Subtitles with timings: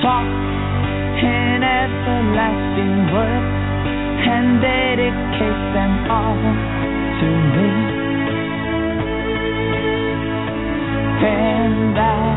[0.00, 0.24] Talk
[1.20, 3.52] in everlasting words
[4.32, 6.40] and dedicate them all
[7.20, 7.68] to me.
[11.20, 12.32] And I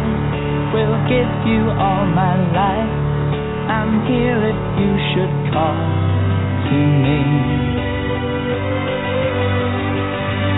[0.75, 2.93] will give you all my life.
[3.71, 5.79] I'm here if you should call
[6.67, 7.19] to me.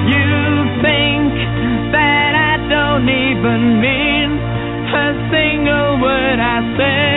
[0.09, 0.33] You
[0.81, 1.33] think
[1.93, 4.29] that I don't even mean
[4.89, 5.84] a single
[6.39, 7.14] I say.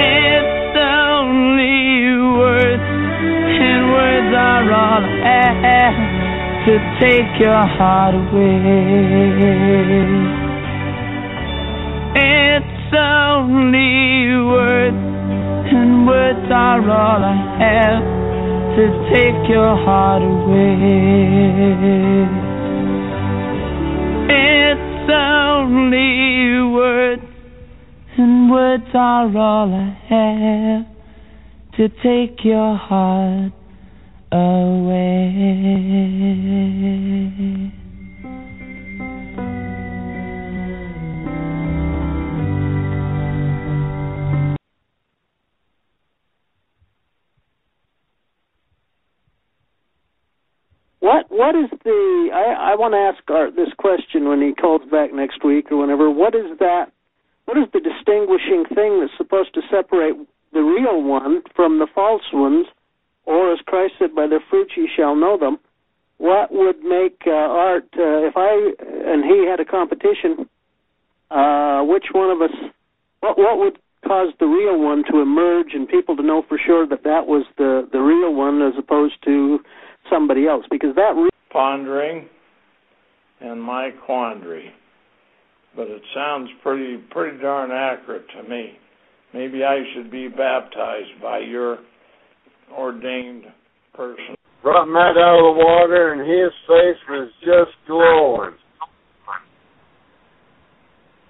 [0.07, 2.83] It's only words,
[3.66, 5.99] and words are all I have
[6.66, 9.19] to take your heart away.
[12.14, 15.02] It's only words,
[15.75, 18.04] and words are all I have
[18.76, 20.80] to take your heart away.
[28.71, 30.87] Words are all I have
[31.77, 33.53] to take your heart
[34.31, 35.41] away.
[51.00, 52.29] What what is the?
[52.33, 55.79] I I want to ask Art this question when he calls back next week or
[55.79, 56.09] whenever.
[56.09, 56.93] What is that?
[57.50, 60.14] What is the distinguishing thing that's supposed to separate
[60.52, 62.66] the real one from the false ones?
[63.26, 65.59] Or as Christ said, "By their fruits ye shall know them."
[66.19, 70.49] What would make uh, Art uh, if I and he had a competition?
[71.28, 72.57] Uh, which one of us?
[73.19, 76.87] What what would cause the real one to emerge and people to know for sure
[76.87, 79.59] that that was the the real one as opposed to
[80.09, 80.66] somebody else?
[80.71, 82.28] Because that re- pondering
[83.40, 84.73] and my quandary.
[85.77, 88.73] But it sounds pretty pretty darn accurate to me.
[89.33, 91.79] Maybe I should be baptized by your
[92.77, 93.45] ordained
[93.95, 94.35] person.
[94.62, 98.55] Brought Matt out of the water, and his face was just glowing.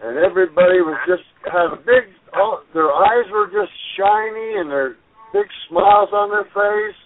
[0.03, 2.09] And everybody was just had a big.
[2.35, 4.97] Oh, their eyes were just shiny, and their
[5.33, 6.97] big smiles on their face.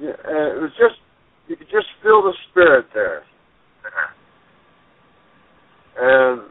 [0.00, 1.02] Yeah, and it was just
[1.48, 3.24] you could just feel the spirit there.
[5.98, 6.42] And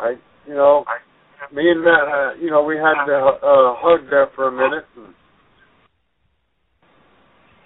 [0.00, 0.14] I,
[0.46, 0.84] you know,
[1.52, 4.84] me and Matt, uh, you know, we had to uh, hug there for a minute.
[4.96, 5.14] And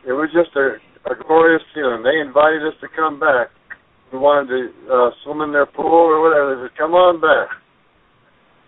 [0.06, 0.76] it was just a,
[1.11, 2.02] a glorious feeling.
[2.02, 3.49] They invited us to come back.
[4.12, 4.61] We wanted to
[4.92, 6.54] uh, swim in their pool or whatever.
[6.54, 7.49] They said, "Come on back."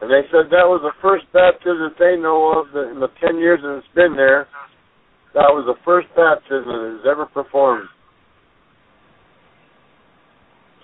[0.00, 3.36] And they said that was the first baptism that they know of in the ten
[3.36, 4.48] years that it's been there.
[5.34, 7.88] That was the first baptism that has ever performed.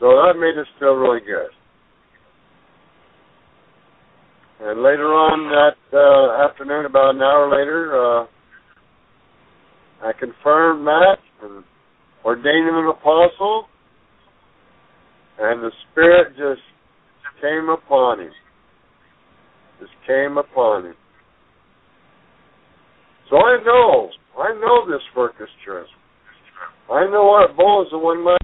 [0.00, 1.50] So that made us feel really good.
[4.60, 8.26] And later on that uh, afternoon, about an hour later, uh,
[10.02, 11.64] I confirmed Matt and
[12.24, 13.66] ordained him an apostle,
[15.38, 16.64] and the Spirit just
[17.40, 18.32] came upon him.
[19.80, 20.94] Just came upon him.
[23.30, 25.84] So I know, I know this work is true.
[26.90, 28.39] I know Art Bull is the one man.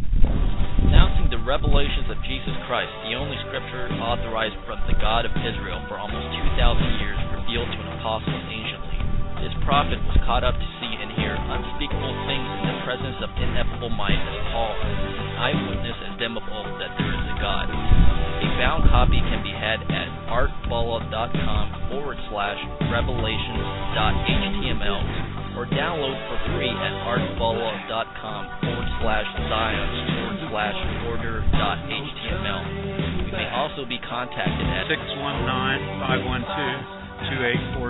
[1.47, 6.27] Revelations of Jesus Christ, the only scripture authorized from the God of Israel for almost
[6.43, 6.59] 2,000
[6.99, 8.99] years, revealed to an apostle anciently.
[9.47, 13.31] This prophet was caught up to see and hear unspeakable things in the presence of
[13.39, 17.71] ineffable mind as Paul, an eyewitness as Demopol, that there is a God.
[17.71, 22.59] A bound copy can be had at artbulla.com forward slash
[22.91, 30.77] revelations.html or download for free at artbulla.com forward slash zions forward slash
[31.09, 33.25] order.html.
[33.25, 37.89] You may also be contacted at 619-512-2840 for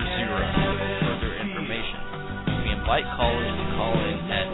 [1.03, 1.99] further information.
[2.63, 4.47] We invite callers to call in at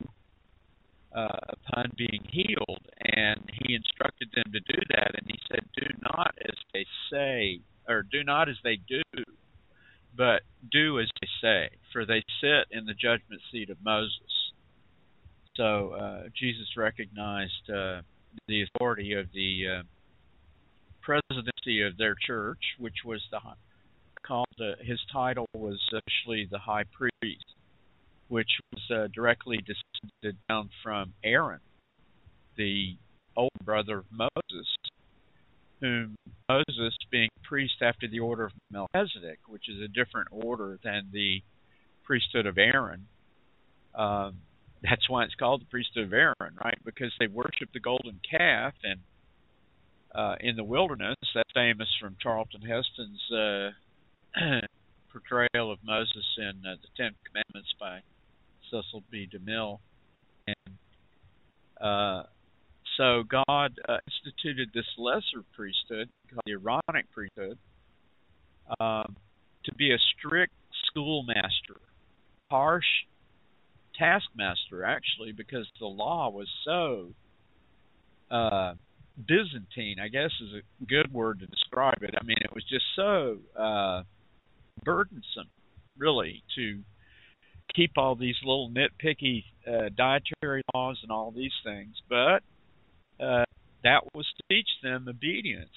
[1.14, 5.86] uh, upon being healed, and he instructed them to do that, and he said, "Do
[6.02, 9.02] not as they say, or do not as they do,
[10.16, 14.43] but do as they say, for they sit in the judgment seat of Moses."
[15.56, 18.02] So uh, Jesus recognized uh,
[18.48, 19.82] the authority of the uh,
[21.00, 23.38] presidency of their church, which was the
[24.26, 27.44] called uh, his title was actually the high priest,
[28.28, 31.60] which was uh, directly descended down from Aaron,
[32.56, 32.96] the
[33.36, 34.66] older brother of Moses,
[35.80, 36.16] whom
[36.48, 41.42] Moses, being priest after the order of Melchizedek, which is a different order than the
[42.04, 43.06] priesthood of Aaron.
[43.94, 44.38] Um,
[44.88, 46.78] that's why it's called the priesthood of Aaron, right?
[46.84, 49.00] Because they worshiped the golden calf and
[50.14, 51.16] uh, in the wilderness.
[51.34, 53.70] That's famous from Charlton Heston's uh,
[55.12, 58.00] portrayal of Moses in uh, the Ten Commandments by
[58.70, 59.28] Cecil B.
[59.32, 59.78] DeMille.
[60.46, 60.76] And
[61.80, 62.24] uh,
[62.98, 67.58] so God uh, instituted this lesser priesthood, called the Aaronic priesthood,
[68.80, 69.16] um,
[69.64, 70.52] to be a strict
[70.86, 71.80] schoolmaster,
[72.50, 72.84] harsh
[73.98, 77.08] taskmaster, actually, because the law was so
[78.30, 78.74] uh,
[79.16, 82.14] Byzantine, I guess is a good word to describe it.
[82.20, 84.02] I mean, it was just so uh,
[84.84, 85.50] burdensome,
[85.98, 86.80] really, to
[87.74, 91.94] keep all these little nitpicky uh, dietary laws and all these things.
[92.08, 92.42] But
[93.24, 93.44] uh,
[93.84, 95.70] that was to teach them obedience.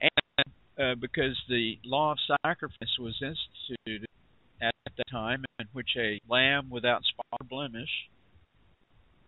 [0.00, 0.46] And
[0.78, 4.06] uh, because the law of sacrifice was instituted
[4.60, 7.90] at that time, in which a lamb without spot or blemish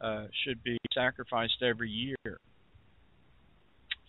[0.01, 2.39] uh, should be sacrificed every year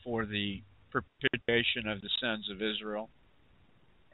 [0.03, 0.61] for the
[0.91, 3.09] propitiation of the sons of Israel.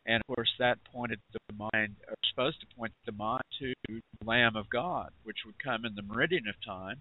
[0.05, 4.01] And of course, that pointed the mind, or supposed to point the mind to the
[4.23, 6.97] Lamb of God, which would come in the meridian of time,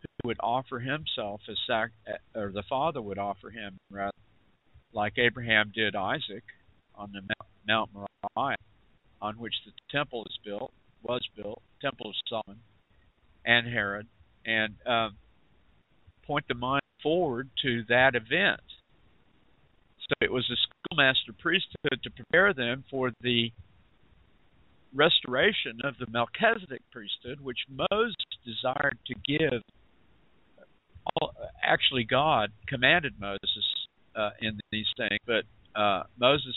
[0.00, 1.90] who would offer himself as sac,
[2.34, 4.12] or the Father would offer him, rather,
[4.94, 6.44] like Abraham did Isaac
[6.94, 7.20] on the
[7.68, 8.56] Mount Moriah,
[9.22, 12.60] on which the temple is built, was built, temple of Solomon,
[13.46, 14.06] and Herod,
[14.44, 15.16] and um,
[16.26, 18.60] point the mind forward to that event.
[20.00, 23.52] So it was a schoolmaster priesthood to prepare them for the
[24.92, 29.62] restoration of the Melchizedek priesthood, which Moses desired to give.
[31.20, 31.32] All,
[31.62, 33.38] actually, God commanded Moses
[34.16, 35.44] uh, in these things, but
[35.80, 36.54] uh, Moses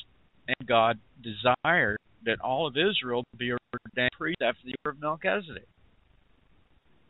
[0.48, 5.68] and God desired that all of Israel be ordained priests after the order of Melchizedek,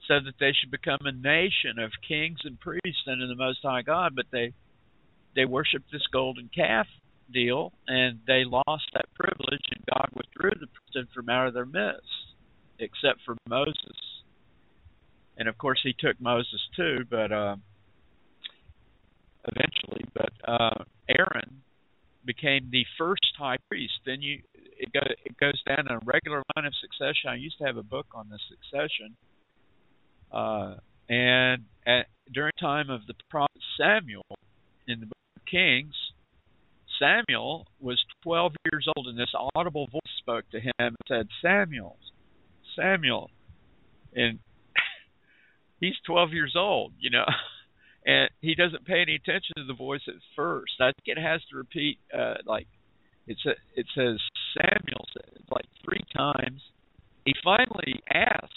[0.08, 3.82] so that they should become a nation of kings and priests under the Most High
[3.82, 4.14] God.
[4.16, 4.54] But they
[5.36, 6.88] they worshipped this golden calf
[7.32, 11.66] deal, and they lost that privilege, and God withdrew the priesthood from out of their
[11.66, 12.36] midst,
[12.80, 13.98] except for Moses.
[15.38, 17.56] And of course, He took Moses too, but uh,
[19.46, 20.06] eventually.
[20.14, 21.62] But uh, Aaron
[22.26, 23.94] became the first high priest.
[24.06, 24.42] Then you
[24.78, 27.30] it, go, it goes down in a regular line of succession.
[27.30, 29.16] I used to have a book on the succession,
[30.32, 30.76] uh,
[31.10, 34.26] and at, during time of the prophet Samuel
[34.88, 35.94] in the book of Kings,
[37.00, 41.98] Samuel was 12 years old, and this audible voice spoke to him and said, "Samuel,
[42.76, 43.30] Samuel,"
[44.16, 44.40] and
[45.80, 47.26] he's 12 years old, you know.
[48.06, 50.74] and he doesn't pay any attention to the voice at first.
[50.80, 52.68] I think it has to repeat uh, like
[53.28, 54.20] it's a, it says
[54.56, 56.62] Samuel said, like three times.
[57.26, 58.54] He finally asked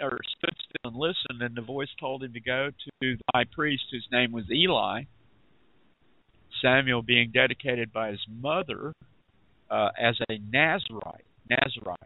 [0.00, 3.44] or stood still and listened, and the voice told him to go to the high
[3.44, 5.02] priest, whose name was Eli.
[6.60, 8.92] Samuel being dedicated by his mother
[9.70, 11.24] uh, as a Nazarite.
[11.48, 11.98] Nazarite.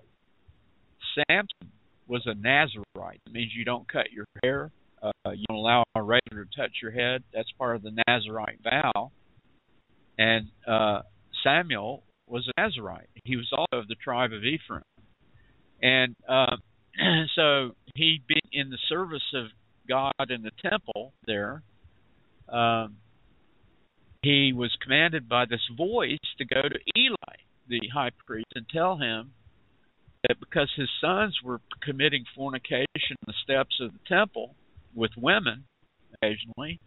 [1.15, 1.73] Samson
[2.07, 3.21] was a Nazarite.
[3.27, 4.71] It means you don't cut your hair
[5.03, 7.23] uh, you don't allow a razor to touch your head.
[7.35, 9.13] That's part of the Nazarite vow.
[10.19, 11.03] And uh,
[11.45, 13.09] Samuel was a Nazarite.
[13.25, 14.83] He was also of the tribe of Ephraim.
[15.83, 16.57] And uh,
[17.35, 19.47] so he'd been in the service of
[19.89, 21.63] God in the temple there,
[22.49, 22.97] um,
[24.23, 27.37] he was commanded by this voice to go to Eli,
[27.69, 29.33] the high priest, and tell him
[30.27, 34.55] that because his sons were committing fornication in the steps of the temple,
[34.95, 35.65] with women
[36.15, 36.81] occasionally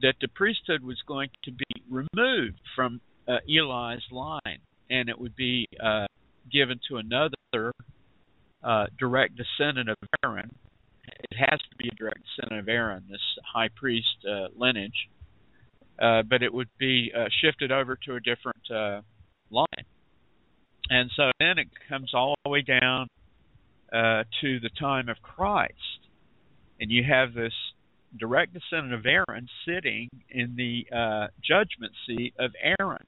[0.00, 5.34] that the priesthood was going to be removed from uh, Eli's line and it would
[5.36, 6.06] be uh,
[6.52, 7.72] given to another
[8.62, 10.50] uh, direct descendant of Aaron.
[11.06, 13.20] It has to be a direct descendant of Aaron, this
[13.52, 15.08] high priest uh, lineage,
[16.00, 18.62] uh, but it would be uh, shifted over to a different
[19.50, 19.66] line.
[20.90, 23.08] And so then it comes all the way down
[23.92, 26.02] to the time of Christ
[26.82, 27.52] and you have this
[28.18, 33.06] direct descendant of Aaron sitting in the uh, judgment seat of Aaron.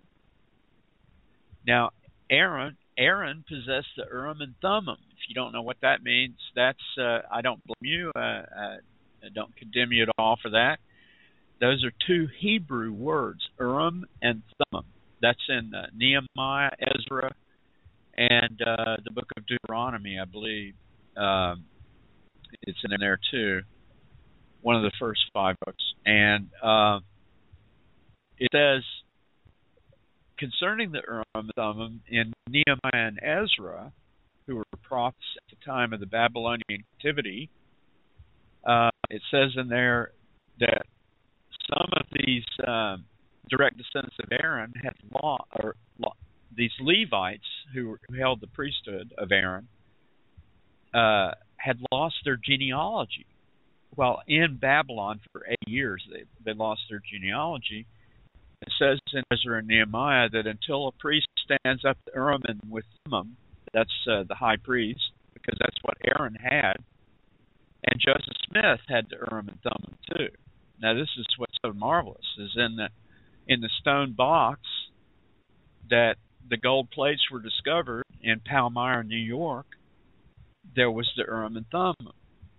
[1.66, 1.90] Now,
[2.30, 4.96] Aaron Aaron possessed the Urim and Thummim.
[5.12, 8.12] If you don't know what that means, that's uh, I don't blame you.
[8.14, 10.78] Uh, I don't condemn you at all for that.
[11.60, 14.86] Those are two Hebrew words, Urim and Thummim.
[15.22, 17.34] That's in uh, Nehemiah, Ezra,
[18.16, 20.74] and uh, the book of Deuteronomy, I believe.
[21.16, 21.64] Um,
[22.62, 23.62] it's in there too.
[24.62, 27.00] One of the first five books, and uh,
[28.38, 28.82] it says
[30.38, 33.92] concerning the Urim Thummim in Nehemiah and Ezra,
[34.46, 37.50] who were prophets at the time of the Babylonian captivity.
[38.66, 40.12] Uh, it says in there
[40.60, 40.82] that
[41.68, 43.04] some of these um,
[43.48, 44.92] direct descendants of Aaron had
[45.22, 46.12] law, or law,
[46.56, 47.44] these Levites
[47.74, 49.68] who, who held the priesthood of Aaron
[50.92, 53.26] uh, had lost their genealogy.
[53.96, 57.86] Well, in Babylon for eight years, they, they lost their genealogy.
[58.66, 62.60] It says in Ezra and Nehemiah that until a priest stands up to Urim and
[62.70, 63.36] with Thummim,
[63.72, 66.76] that's uh, the high priest, because that's what Aaron had,
[67.86, 70.28] and Joseph Smith had the Urim and Thummim too.
[70.80, 72.88] Now, this is what's so marvelous is in the
[73.46, 74.60] in the stone box
[75.90, 76.16] that
[76.48, 79.66] the gold plates were discovered in Palmyra, New York
[80.74, 82.12] there was the Urim and Thummim,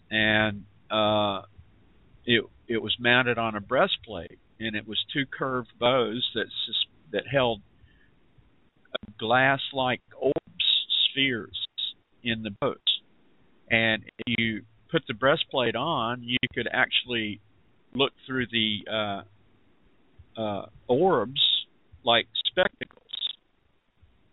[0.09, 1.45] and uh,
[2.25, 6.47] it it was mounted on a breastplate, and it was two curved bows that
[7.11, 7.61] that held
[9.19, 10.33] glass-like orbs,
[11.09, 11.67] spheres
[12.23, 12.77] in the bows,
[13.69, 17.39] and if you put the breastplate on, you could actually
[17.93, 21.41] look through the uh, uh, orbs
[22.03, 23.01] like spectacles.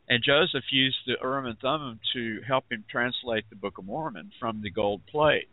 [0.08, 4.30] And Joseph used the Urim and Thummim to help him translate the Book of Mormon
[4.38, 5.48] from the gold plates.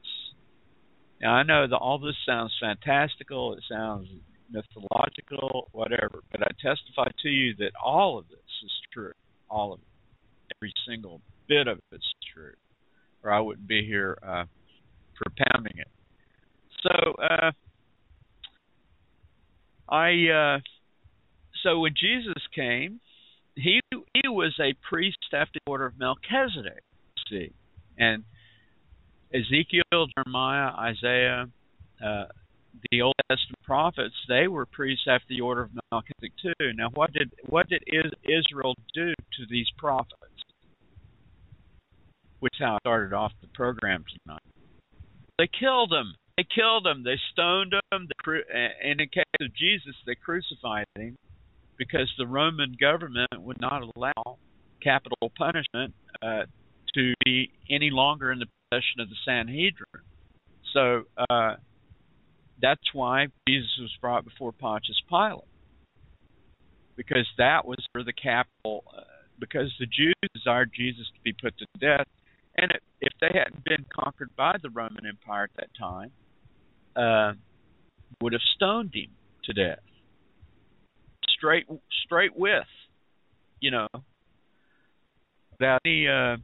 [1.21, 4.08] Now I know that all this sounds fantastical, it sounds
[4.51, 9.13] mythological, whatever, but I testify to you that all of this is true.
[9.49, 9.85] All of it.
[10.57, 12.53] Every single bit of it's true.
[13.23, 14.45] Or I wouldn't be here uh,
[15.15, 15.88] propounding it.
[16.83, 17.51] So uh,
[19.89, 20.59] I uh,
[21.63, 22.99] so when Jesus came,
[23.55, 26.83] he he was a priest after the order of Melchizedek.
[27.29, 27.51] See,
[27.97, 28.23] and
[29.33, 31.47] Ezekiel, Jeremiah, Isaiah,
[32.03, 32.25] uh,
[32.91, 36.73] the Old Testament prophets, they were priests after the order of Melchizedek too.
[36.75, 37.84] Now, what did what did
[38.23, 40.15] Israel do to these prophets?
[42.39, 44.41] Which is how I started off the program tonight.
[45.38, 46.15] They killed them.
[46.38, 47.03] They killed them.
[47.03, 48.08] They stoned them.
[48.08, 51.17] They, and in the case of Jesus, they crucified him
[51.77, 54.38] because the Roman government would not allow
[54.82, 56.43] capital punishment uh,
[56.93, 60.03] to be any longer in the possession of the Sanhedrin.
[60.73, 61.55] So uh,
[62.62, 65.43] that's why Jesus was brought before Pontius Pilate,
[66.95, 68.84] because that was for the capital.
[68.95, 69.02] Uh,
[69.39, 72.08] because the Jews desired Jesus to be put to death,
[72.58, 76.12] and if they hadn't been conquered by the Roman Empire at that time,
[76.95, 77.34] uh,
[78.22, 79.12] would have stoned him
[79.45, 79.80] to death,
[81.30, 81.65] straight
[82.04, 82.67] straight with,
[83.62, 83.88] you know,
[85.52, 86.36] without any uh,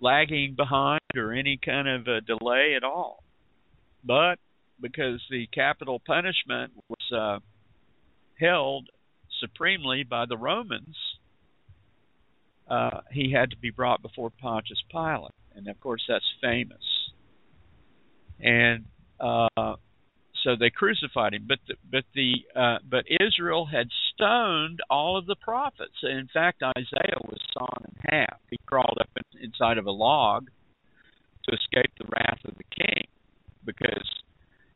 [0.00, 3.22] lagging behind or any kind of a delay at all.
[4.04, 4.36] But
[4.80, 7.38] because the capital punishment was uh,
[8.38, 8.88] held
[9.40, 10.96] supremely by the Romans,
[12.68, 16.78] uh, he had to be brought before Pontius Pilate, and of course that's famous.
[18.38, 18.84] And
[19.18, 19.74] uh,
[20.44, 21.46] so they crucified him.
[21.46, 25.96] But the, but the uh, but Israel had stoned all of the prophets.
[26.02, 28.38] In fact, Isaiah was sawn in half.
[28.48, 30.48] He crawled up in, inside of a log
[31.44, 33.04] to escape the wrath of the king,
[33.64, 34.08] because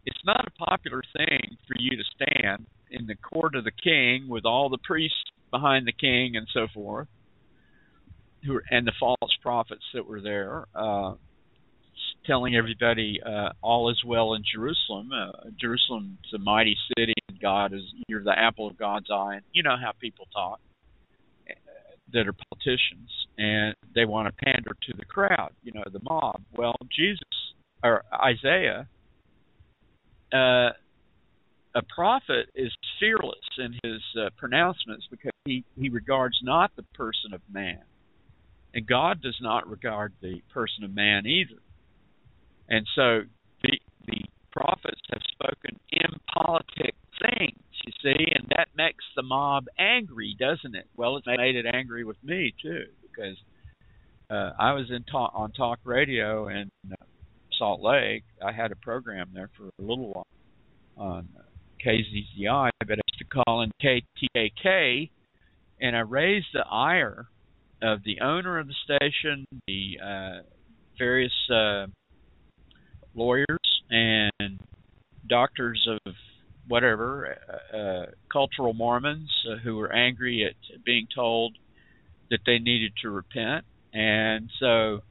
[0.07, 4.29] it's not a popular thing for you to stand in the court of the king
[4.29, 7.09] with all the priests behind the king and so forth,
[8.45, 10.67] who and the false prophets that were there.
[10.75, 11.15] Uh,
[12.27, 15.11] telling everybody uh, all is well in Jerusalem.
[15.13, 19.35] Uh, Jerusalem's a mighty city, and God is you're the apple of God's eye.
[19.35, 20.59] And you know how people talk
[21.49, 21.55] uh,
[22.13, 26.43] that are politicians, and they want to pander to the crowd, you know, the mob.
[26.57, 27.21] Well, Jesus
[27.85, 28.89] or Isaiah,
[30.33, 30.71] uh,
[31.77, 37.35] a prophet is fearless in his uh, pronouncements because he he regards not the person
[37.35, 37.83] of man,
[38.73, 41.61] and God does not regard the person of man either.
[42.69, 43.23] And so
[43.63, 50.37] the the prophets have spoken impolitic things, you see, and that makes the mob angry,
[50.39, 50.87] doesn't it?
[50.97, 53.37] Well, it made it angry with me too, because
[54.31, 56.95] uh, I was in talk on talk radio in uh,
[57.59, 58.25] Salt Lake.
[58.45, 60.27] I had a program there for a little while
[60.97, 61.29] on
[61.85, 65.11] KZZI, but I used to call in KTAK,
[65.81, 67.27] and I raised the ire
[67.83, 70.43] of the owner of the station, the uh,
[70.99, 71.87] various uh,
[73.15, 73.47] lawyers
[73.91, 74.61] and
[75.29, 76.15] doctors of
[76.69, 77.37] whatever,
[77.73, 81.57] uh, uh, cultural Mormons uh, who were angry at being told
[82.31, 83.65] that they needed to repent.
[83.93, 85.03] And so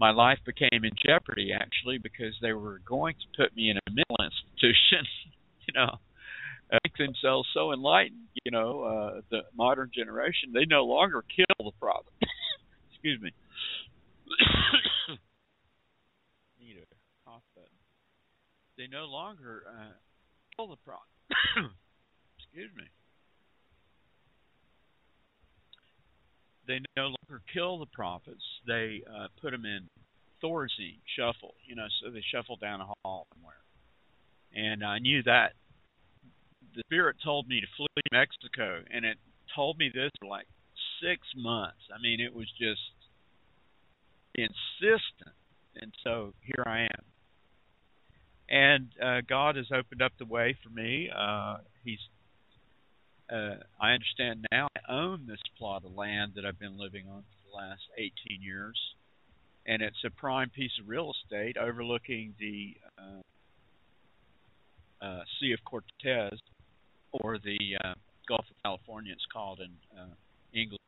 [0.00, 3.90] my life became in jeopardy actually because they were going to put me in a
[3.90, 5.06] mental institution,
[5.68, 5.98] you know.
[6.72, 11.72] Make themselves so enlightened, you know, uh, the modern generation, they no longer kill the
[11.80, 12.14] problem.
[12.92, 13.32] Excuse me.
[16.60, 16.86] Need a
[17.28, 17.70] cough button.
[18.78, 19.94] they no longer uh,
[20.54, 21.10] kill the prophet.
[22.38, 22.84] Excuse me.
[26.70, 28.42] They no longer kill the prophets.
[28.66, 29.88] They uh, put them in
[30.42, 33.58] Thorazine, shuffle, you know, so they shuffle down a hall somewhere.
[34.54, 35.54] And I knew that.
[36.74, 39.18] The Spirit told me to flee Mexico, and it
[39.54, 40.46] told me this for like
[41.02, 41.82] six months.
[41.92, 42.80] I mean, it was just
[44.36, 45.34] insistent.
[45.74, 47.04] And so here I am
[48.50, 51.08] and uh, God has opened up the way for me.
[51.16, 52.00] Uh, he's
[53.30, 57.22] uh, I understand now I own this plot of land that I've been living on
[57.22, 58.12] for the last 18
[58.42, 58.76] years,
[59.66, 63.20] and it's a prime piece of real estate overlooking the uh,
[65.04, 66.38] uh, Sea of Cortez,
[67.12, 67.94] or the uh,
[68.28, 69.12] Gulf of California.
[69.12, 70.14] It's called in uh,
[70.52, 70.78] English.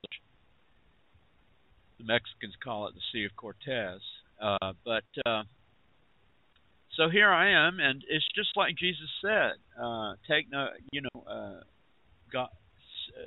[1.98, 4.00] The Mexicans call it the Sea of Cortez,
[4.40, 5.04] uh, but
[6.96, 9.52] so here I am, and it's just like Jesus said:
[10.28, 11.62] "Take no, you know,
[12.32, 12.48] God,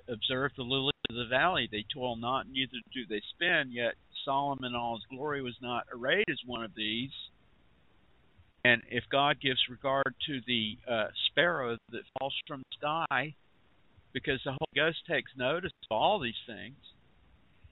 [0.07, 3.71] observe the lilies of the valley; they toil not, neither do they spin.
[3.71, 7.11] Yet Solomon, in all his glory, was not arrayed as one of these."
[8.63, 13.35] And if God gives regard to the uh, sparrow that falls from the sky,
[14.11, 16.77] because the Holy Ghost takes notice of all these things,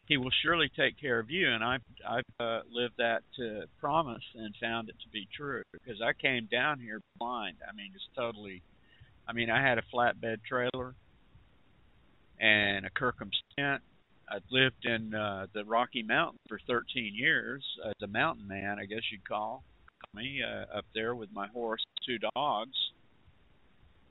[0.06, 1.52] he will surely take care of you.
[1.52, 6.00] And I've I've uh, lived that uh, promise and found it to be true because
[6.02, 7.58] I came down here blind.
[7.68, 8.62] I mean, just totally
[9.28, 10.96] I mean, I had a flatbed trailer
[12.40, 13.82] and a Kirkham tent.
[14.30, 18.86] I'd lived in uh, the Rocky Mountains for 13 years as a mountain man, I
[18.86, 19.64] guess you'd call
[20.16, 22.76] me, uh, up there with my horse, two dogs,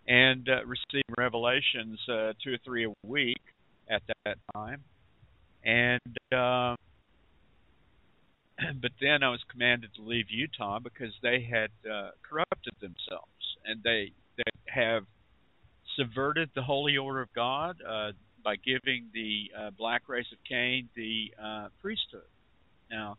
[0.06, 3.40] and uh, received revelations uh, two or three a week
[3.88, 4.82] at that time.
[5.64, 6.76] And uh,
[8.80, 13.32] but then I was commanded to leave Utah because they had uh, corrupted themselves
[13.64, 15.04] and they they have
[15.96, 18.12] subverted the holy order of God uh,
[18.44, 22.28] by giving the uh, black race of Cain the uh, priesthood.
[22.90, 23.16] Now,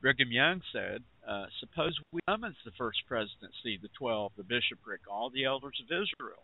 [0.00, 5.30] Brigham Young said, uh, "Suppose we summons the first presidency, the twelve, the bishopric, all
[5.30, 6.42] the elders of Israel.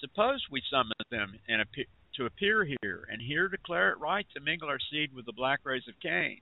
[0.00, 4.40] Suppose we summon them and appear, to appear here, and here declare it right to
[4.40, 6.40] mingle our seed with the black race of Cain.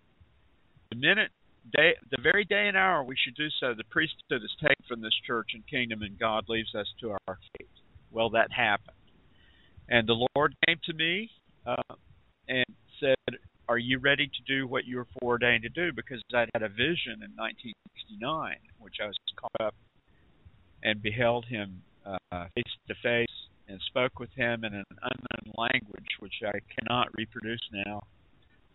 [0.91, 1.31] The minute,
[1.77, 5.01] day, the very day and hour we should do so, the priesthood is taken from
[5.01, 7.69] this church and kingdom, and God leaves us to our fate.
[8.15, 8.97] Well, that happened,
[9.89, 11.31] and the Lord came to me
[11.67, 11.95] uh,
[12.49, 12.65] and
[13.01, 16.63] said, "Are you ready to do what you were foreordained to do?" Because I had
[16.63, 19.75] a vision in 1969, which I was caught up
[20.83, 23.27] and beheld Him uh, face to face
[23.69, 28.03] and spoke with him in an unknown language which I cannot reproduce now.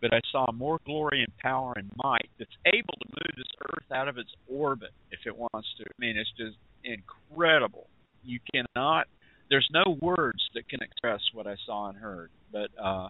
[0.00, 3.92] But I saw more glory and power and might that's able to move this earth
[3.92, 5.84] out of its orbit if it wants to.
[5.84, 7.86] I mean, it's just incredible.
[8.24, 9.06] You cannot,
[9.50, 12.30] there's no words that can express what I saw and heard.
[12.52, 13.08] But, uh,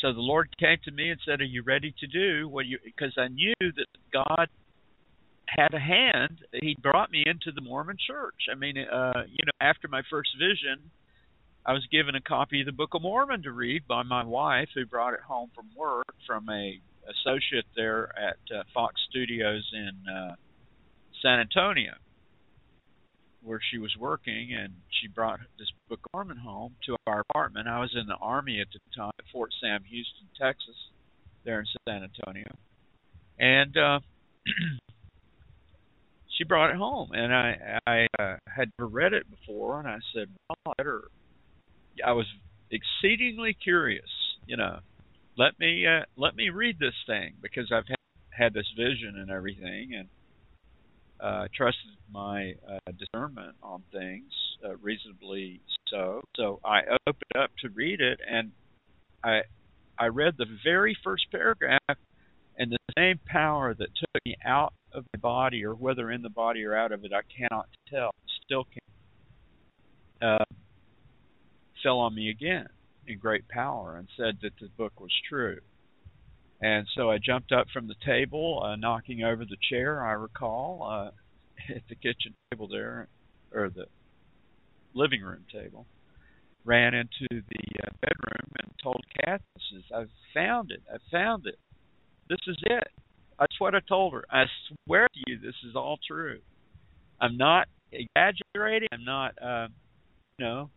[0.00, 2.78] so the Lord came to me and said, Are you ready to do what you,
[2.84, 4.48] because I knew that God
[5.46, 6.40] had a hand.
[6.52, 8.48] He brought me into the Mormon Church.
[8.50, 10.90] I mean, uh, you know, after my first vision,
[11.66, 14.68] I was given a copy of the Book of Mormon to read by my wife,
[14.74, 19.92] who brought it home from work from a associate there at uh, Fox Studios in
[20.10, 20.34] uh,
[21.22, 21.92] San Antonio,
[23.44, 27.68] where she was working, and she brought this Book Mormon home to our apartment.
[27.68, 30.76] I was in the army at the time at Fort Sam Houston, Texas,
[31.44, 32.50] there in San Antonio,
[33.38, 33.76] and.
[33.76, 34.00] uh
[36.36, 39.98] she brought it home, and I I uh, had never read it before, and I
[40.14, 41.04] said, well, I better.
[42.04, 42.26] I was
[42.70, 44.08] exceedingly curious,
[44.46, 44.80] you know.
[45.36, 47.96] Let me uh, let me read this thing because I've had,
[48.30, 50.08] had this vision and everything, and
[51.24, 54.30] uh, trusted my uh, discernment on things
[54.64, 56.20] uh, reasonably so.
[56.36, 58.52] So I opened up to read it, and
[59.24, 59.40] I
[59.98, 61.78] I read the very first paragraph,
[62.58, 66.28] and the same power that took me out of my body, or whether in the
[66.28, 68.10] body or out of it, I cannot tell.
[68.44, 70.44] Still can uh,
[71.82, 72.66] fell on me again
[73.06, 75.58] in great power and said that the book was true.
[76.64, 80.02] And so I jumped up from the table, uh, knocking over the chair.
[80.02, 81.10] I recall uh,
[81.76, 83.06] at the kitchen table there,
[83.52, 83.84] or the
[84.94, 85.84] living room table.
[86.64, 89.44] Ran into the uh, bedroom and told Kathy,
[89.94, 90.80] "I've found it.
[90.92, 91.58] I've found it.
[92.30, 92.88] This is it."
[93.38, 94.24] That's what I told her.
[94.30, 94.44] I
[94.86, 96.38] swear to you, this is all true.
[97.20, 98.88] I'm not exaggerating.
[98.90, 99.68] I'm not, uh,
[100.38, 100.70] you know,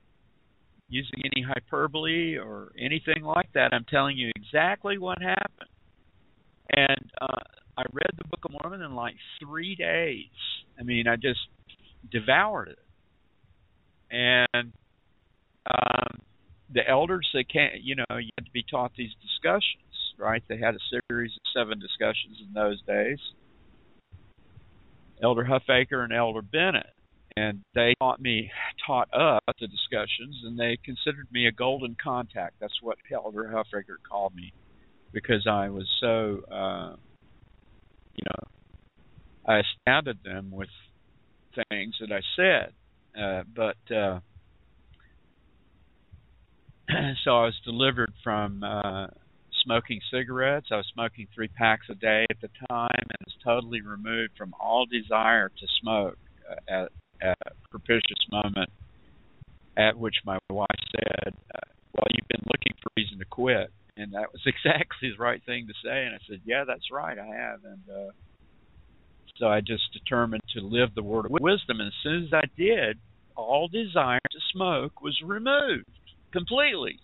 [0.90, 3.74] using any hyperbole or anything like that.
[3.74, 5.70] I'm telling you exactly what happened.
[6.76, 7.44] And uh,
[7.78, 10.26] I read the Book of Mormon in like three days.
[10.80, 11.40] I mean, I just
[12.12, 12.80] devoured it.
[14.12, 14.74] And
[15.70, 16.22] um,
[16.74, 19.84] the elders, they can't, you know, you had to be taught these discussions
[20.18, 20.44] right?
[20.48, 23.20] They had a series of seven discussions in those days.
[25.22, 26.94] Elder Huffaker and Elder Bennett,
[27.36, 28.52] and they taught me,
[28.86, 32.56] taught us the discussions, and they considered me a golden contact.
[32.60, 34.54] That's what Elder Huffaker called me,
[35.14, 36.96] because I was so, uh,
[38.16, 38.48] you know,
[39.46, 40.70] I astounded them with
[41.70, 42.74] things that I said.
[43.20, 44.20] Uh, but uh,
[47.24, 49.08] so I was delivered from uh,
[49.64, 50.68] smoking cigarettes.
[50.72, 54.54] I was smoking three packs a day at the time and was totally removed from
[54.60, 56.18] all desire to smoke
[56.70, 56.90] at,
[57.22, 58.70] at a propitious moment
[59.78, 63.72] at which my wife said, uh, Well, you've been looking for a reason to quit.
[63.98, 66.06] And that was exactly the right thing to say.
[66.06, 67.60] And I said, Yeah, that's right, I have.
[67.64, 68.12] And uh,
[69.38, 71.80] so I just determined to live the word of wisdom.
[71.80, 72.98] And as soon as I did,
[73.36, 75.86] all desire to smoke was removed
[76.32, 77.00] completely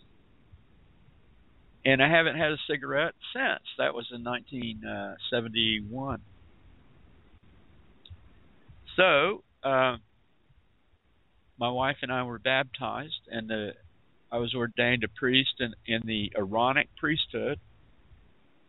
[1.85, 3.63] and I haven't had a cigarette since.
[3.77, 6.21] That was in 1971.
[8.95, 9.97] So, uh,
[11.59, 13.73] my wife and I were baptized, and the,
[14.33, 17.59] I was ordained a priest in, in the Aaronic priesthood.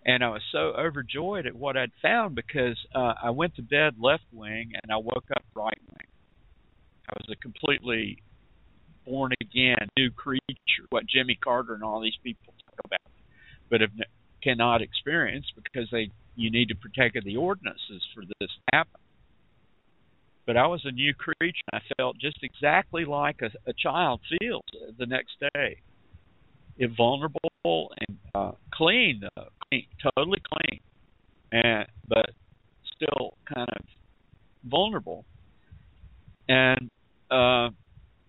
[0.05, 3.95] And I was so overjoyed at what I'd found because uh, I went to bed
[3.99, 6.07] left wing and I woke up right wing.
[7.09, 8.19] I was a completely
[9.07, 13.13] born again new creature, what Jimmy Carter and all these people talk about,
[13.71, 13.91] but have,
[14.43, 19.01] cannot experience because they you need to protect the ordinances for this to happen.
[20.47, 21.63] But I was a new creature.
[21.73, 24.63] I felt just exactly like a, a child feels
[24.99, 25.79] the next day.
[26.77, 30.81] It vulnerable and uh, clean, uh, clean, totally clean,
[31.53, 32.27] and but
[32.97, 33.87] still kind of
[34.65, 35.25] vulnerable.
[36.49, 36.91] And
[37.31, 37.71] uh,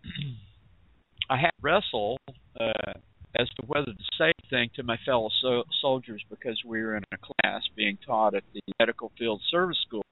[1.30, 2.18] I had to wrestle
[2.60, 2.94] uh,
[3.38, 7.04] as to whether to say anything to my fellow so- soldiers because we were in
[7.12, 10.04] a class being taught at the medical field service school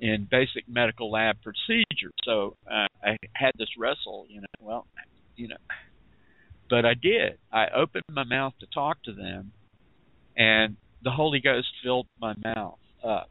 [0.00, 2.12] in basic medical lab procedures.
[2.24, 4.46] So uh, I had this wrestle, you know.
[4.60, 4.86] Well,
[5.36, 5.56] you know,
[6.70, 7.38] but I did.
[7.52, 9.52] I opened my mouth to talk to them,
[10.36, 13.30] and the Holy Ghost filled my mouth up.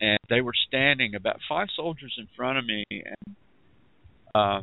[0.00, 3.36] And they were standing about five soldiers in front of me, and
[4.34, 4.60] uh,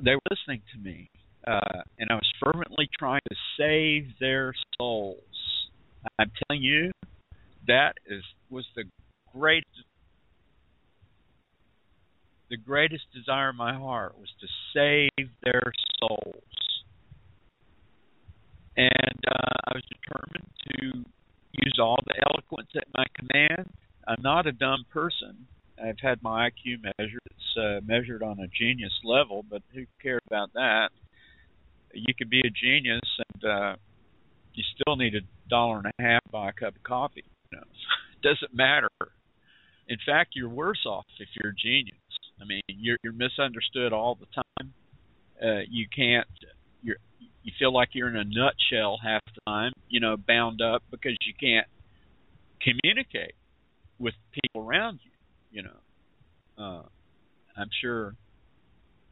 [0.00, 1.08] they were listening to me,
[1.46, 5.18] uh, and I was fervently trying to save their souls.
[6.18, 6.90] I'm telling you,
[7.68, 8.84] that is was the
[9.32, 9.86] greatest
[12.52, 16.84] the greatest desire in my heart was to save their souls.
[18.76, 21.10] And uh, I was determined to
[21.52, 23.72] use all the eloquence at my command.
[24.06, 25.46] I'm not a dumb person.
[25.82, 27.20] I've had my IQ measured.
[27.30, 30.90] It's uh, measured on a genius level, but who cares about that?
[31.94, 33.00] You could be a genius,
[33.32, 33.76] and uh,
[34.52, 37.24] you still need a dollar and a half to buy a cup of coffee.
[37.50, 38.90] You know, it doesn't matter.
[39.88, 41.96] In fact, you're worse off if you're a genius.
[42.42, 44.74] I mean, you're you're misunderstood all the time.
[45.42, 46.26] Uh, you can't.
[46.82, 46.96] You're
[47.42, 49.72] you feel like you're in a nutshell half the time.
[49.88, 51.66] You know, bound up because you can't
[52.60, 53.34] communicate
[53.98, 55.12] with people around you
[55.52, 55.70] you know.
[56.58, 56.82] Uh,
[57.56, 58.14] I'm sure.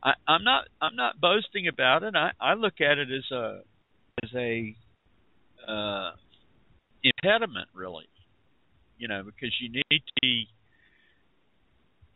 [0.02, 0.64] I, I'm not.
[0.80, 2.14] I'm not boasting about it.
[2.16, 3.60] I, I look at it as a
[4.24, 4.74] as a
[5.68, 6.12] uh,
[7.04, 8.06] impediment, really.
[8.98, 10.48] You know, because you need to be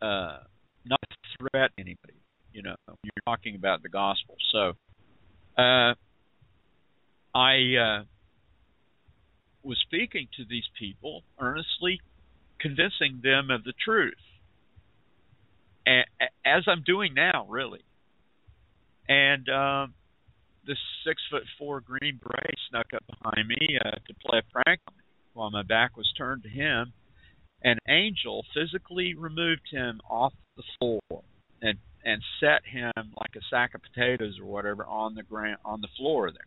[0.01, 0.39] uh,
[0.85, 2.19] not to threat anybody.
[2.53, 4.35] You know, you're talking about the gospel.
[4.51, 4.73] So,
[5.61, 5.93] uh,
[7.33, 8.03] I uh,
[9.63, 11.99] was speaking to these people earnestly
[12.59, 14.13] convincing them of the truth.
[16.45, 17.83] As I'm doing now, really.
[19.07, 19.93] And um,
[20.65, 24.79] this six foot four Green Beret snuck up behind me uh, to play a prank
[24.87, 26.93] on me while my back was turned to him.
[27.65, 31.01] An angel physically removed him off the floor
[31.61, 35.81] and and set him like a sack of potatoes or whatever on the ground on
[35.81, 36.45] the floor there.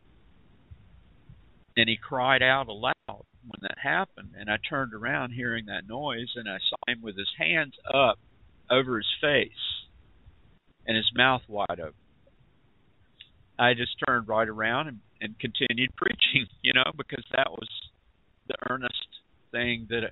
[1.76, 4.34] And he cried out aloud when that happened.
[4.38, 8.18] And I turned around hearing that noise, and I saw him with his hands up
[8.70, 9.50] over his face
[10.86, 11.94] and his mouth wide open.
[13.58, 17.68] I just turned right around and, and continued preaching, you know, because that was
[18.46, 19.08] the earnest
[19.50, 20.04] thing that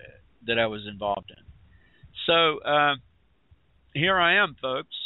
[0.46, 1.42] that I was involved in.
[2.26, 2.94] So uh,
[3.94, 4.96] here I am, folks,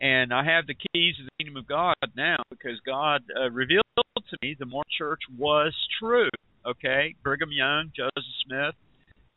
[0.00, 3.82] and I have the keys of the kingdom of God now because God uh, revealed
[3.96, 6.30] to me the Mormon Church was true.
[6.66, 8.74] Okay, Brigham Young, Joseph Smith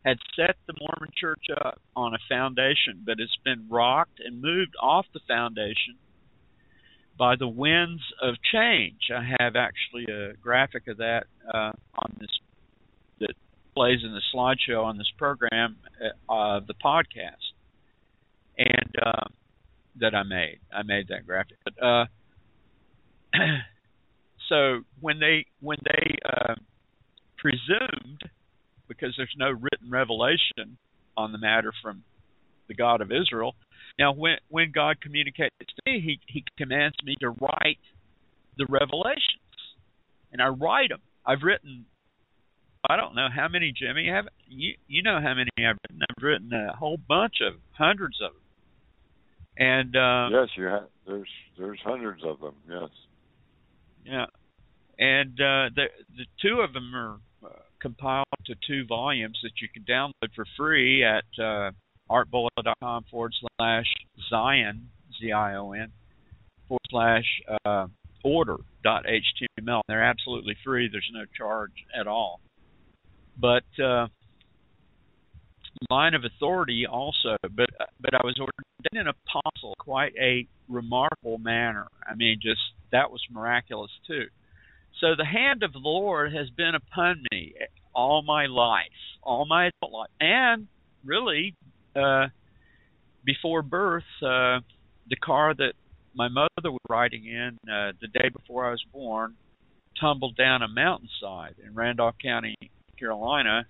[0.05, 4.75] had set the Mormon Church up on a foundation, but it's been rocked and moved
[4.79, 5.97] off the foundation
[7.17, 9.09] by the winds of change.
[9.13, 12.39] I have actually a graphic of that uh, on this
[13.75, 17.53] plays in the slideshow on this program uh, of the podcast,
[18.57, 19.25] and uh,
[19.99, 20.59] that I made.
[20.73, 21.57] I made that graphic.
[21.63, 22.05] But, uh,
[24.49, 26.55] so when they when they uh,
[27.37, 28.21] presumed,
[28.87, 30.77] because there's no written revelation
[31.17, 32.03] on the matter from
[32.67, 33.55] the God of Israel.
[33.99, 37.79] Now, when when God communicates to me, He He commands me to write
[38.57, 39.21] the revelations,
[40.31, 41.01] and I write them.
[41.25, 41.85] I've written.
[42.89, 44.07] I don't know how many, Jimmy.
[44.07, 44.73] Have you?
[44.87, 46.01] You know how many I've written?
[46.09, 48.41] I've written a whole bunch of hundreds of them.
[49.57, 50.87] And uh, yes, you have.
[51.07, 52.55] There's there's hundreds of them.
[52.69, 52.89] Yes.
[54.05, 54.25] Yeah,
[54.99, 57.19] and uh, the the two of them are
[57.85, 61.71] compiled to two volumes that you can download for free at uh,
[62.09, 63.85] artbulla.com forward slash
[64.29, 65.91] Zion, Z I O N,
[66.67, 67.25] forward slash
[67.65, 67.87] uh,
[68.23, 69.81] order.html.
[69.87, 72.39] They're absolutely free, there's no charge at all.
[73.39, 74.07] But uh,
[75.89, 77.69] line of authority also, but
[77.99, 81.87] but I was ordained an apostle quite a remarkable manner.
[82.07, 82.61] I mean, just
[82.91, 84.25] that was miraculous too.
[85.01, 87.53] So the hand of the Lord has been upon me
[87.93, 88.85] all my life,
[89.21, 90.67] all my adult life, and
[91.03, 91.53] really
[91.95, 92.27] uh,
[93.25, 94.59] before birth, uh,
[95.09, 95.73] the car that
[96.13, 99.35] my mother was riding in uh, the day before I was born
[99.99, 102.55] tumbled down a mountainside in Randolph County,
[102.97, 103.65] Carolina,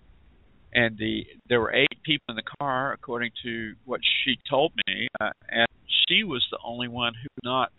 [0.74, 5.08] and the there were eight people in the car, according to what she told me,
[5.20, 5.68] uh, and
[6.08, 7.72] she was the only one who not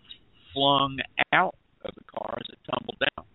[0.53, 0.99] flung
[1.33, 3.27] out of the car as it tumbled down.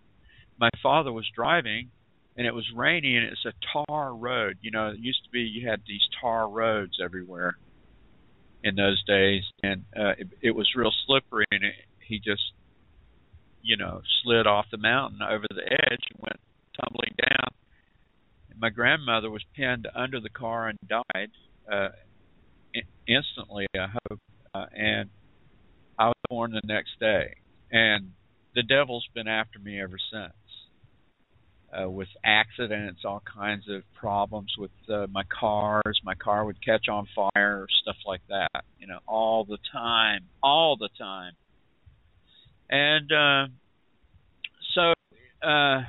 [0.58, 1.90] My father was driving,
[2.36, 4.58] and it was rainy, and it's a tar road.
[4.60, 7.56] You know, it used to be you had these tar roads everywhere
[8.64, 11.74] in those days, and uh, it, it was real slippery, and it,
[12.06, 12.52] he just,
[13.62, 16.40] you know, slid off the mountain over the edge and went
[16.80, 17.48] tumbling down.
[18.62, 21.30] My grandmother was pinned under the car and died
[21.70, 21.88] uh,
[23.08, 23.66] instantly.
[23.74, 24.20] I hope,
[24.54, 25.10] uh, and
[25.98, 27.34] I was born the next day,
[27.72, 28.12] and
[28.54, 30.32] the devil's been after me ever since.
[31.76, 36.00] Uh, with accidents, all kinds of problems with uh, my cars.
[36.04, 38.64] My car would catch on fire, stuff like that.
[38.78, 41.32] You know, all the time, all the time.
[42.70, 43.52] And uh,
[44.74, 44.92] so
[45.44, 45.80] uh,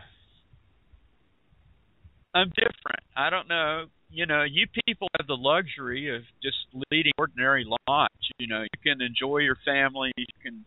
[2.34, 3.04] I'm different.
[3.16, 3.86] I don't know.
[4.10, 6.58] You know, you people have the luxury of just
[6.92, 8.14] leading ordinary lives.
[8.40, 10.12] You know, you can enjoy your family.
[10.18, 10.66] You can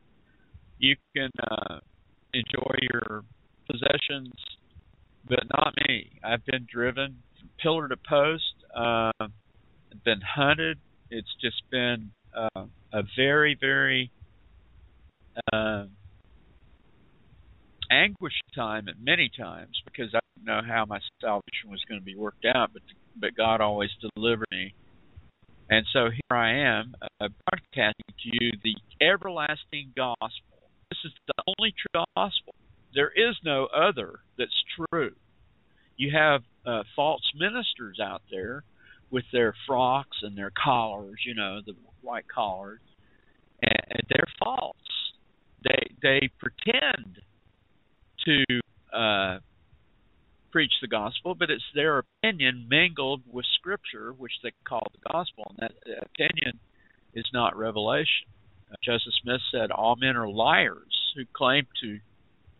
[0.78, 1.78] you can uh,
[2.34, 3.22] enjoy your
[3.70, 4.32] possessions,
[5.28, 6.10] but not me.
[6.24, 8.44] I've been driven from pillar to post.
[8.74, 9.26] Uh,
[10.04, 10.78] been hunted.
[11.10, 14.10] It's just been uh, a very, very
[15.52, 15.84] uh,
[17.90, 22.04] anguish time at many times because I didn't know how my salvation was going to
[22.04, 22.82] be worked out, but
[23.18, 24.74] but God always delivered me.
[25.68, 30.68] And so here I am, uh, broadcasting to you the everlasting gospel.
[30.90, 32.54] This is the only true gospel.
[32.94, 35.12] There is no other that's true.
[35.96, 38.64] You have uh, false ministers out there
[39.10, 42.80] with their frocks and their collars, you know, the white collars,
[43.62, 44.76] and, and they're false.
[45.64, 47.18] They they pretend
[48.26, 48.60] to
[48.96, 49.38] uh,
[50.50, 55.50] preach the gospel, but it's their opinion mingled with Scripture, which they call the gospel,
[55.50, 55.72] and that
[56.02, 56.58] opinion
[57.14, 58.26] is not revelation.
[58.70, 61.98] Uh, Joseph Smith said, All men are liars who claim to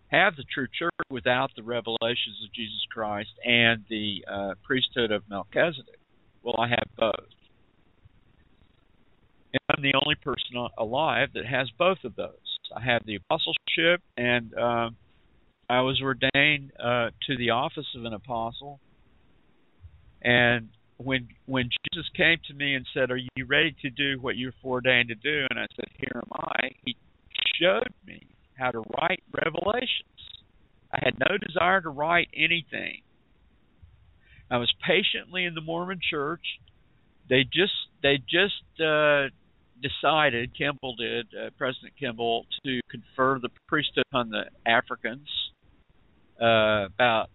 [0.08, 5.22] have the true church without the revelations of Jesus Christ and the uh, priesthood of
[5.28, 5.98] Melchizedek.
[6.42, 7.28] Well, I have both.
[9.52, 12.30] And I'm the only person alive that has both of those.
[12.76, 14.52] I have the apostleship and.
[14.54, 14.90] Uh,
[15.68, 18.78] I was ordained uh, to the office of an apostle,
[20.22, 24.36] and when when Jesus came to me and said, "Are you ready to do what
[24.36, 26.96] you're foreordained to do?" and I said, "Here am I," he
[27.60, 28.22] showed me
[28.56, 30.04] how to write revelations.
[30.92, 33.02] I had no desire to write anything.
[34.48, 36.44] I was patiently in the Mormon Church.
[37.28, 39.30] They just they just uh,
[39.82, 45.28] decided, Kimball did, uh, President Kimball, to confer the priesthood on the Africans
[46.41, 47.28] uh, about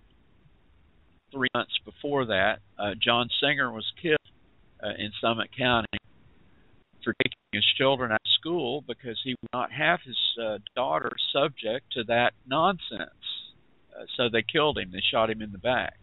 [1.31, 4.17] three months before that, uh, John Singer was killed
[4.83, 5.87] uh, in Summit County
[7.03, 11.11] for taking his children out of school because he would not have his uh, daughter
[11.33, 13.09] subject to that nonsense.
[13.95, 14.91] Uh, so they killed him.
[14.91, 15.97] They shot him in the back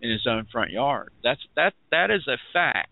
[0.00, 1.10] in his own front yard.
[1.22, 2.90] That's that that is a fact.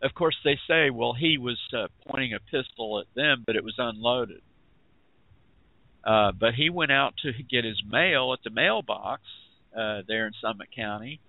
[0.00, 3.64] Of course, they say, well, he was uh, pointing a pistol at them, but it
[3.64, 4.42] was unloaded.
[6.04, 9.22] Uh, but he went out to get his mail at the mailbox
[9.76, 11.20] uh, there in Summit County,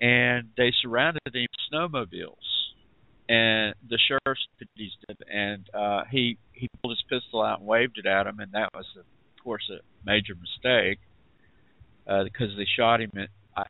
[0.00, 2.34] and they surrounded him with snowmobiles.
[3.26, 7.96] And the sheriff's deputies did, and uh, he he pulled his pistol out and waved
[7.96, 9.04] it at him, and that was, of
[9.42, 10.98] course, a major mistake
[12.06, 13.12] uh, because they shot him.
[13.16, 13.64] At, I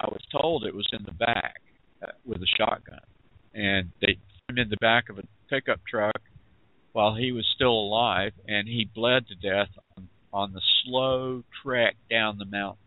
[0.00, 1.60] I was told it was in the back
[2.02, 2.98] uh, with a shotgun,
[3.54, 6.20] and they threw him in the back of a pickup truck
[6.92, 11.96] while he was still alive, and he bled to death on, on the slow trek
[12.10, 12.78] down the mountain.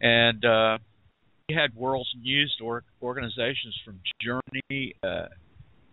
[0.00, 0.78] And uh,
[1.48, 5.26] he had world's news or- organizations from Germany, uh,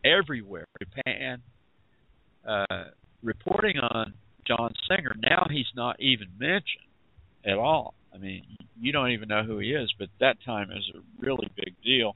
[0.04, 1.42] everywhere, Japan,
[2.48, 2.86] uh,
[3.24, 4.14] reporting on
[4.46, 5.16] John Singer.
[5.18, 6.86] Now he's not even mentioned
[7.46, 7.96] at all.
[8.14, 8.44] I mean,
[8.80, 11.74] you don't even know who he is, but that time it was a really big
[11.84, 12.16] deal.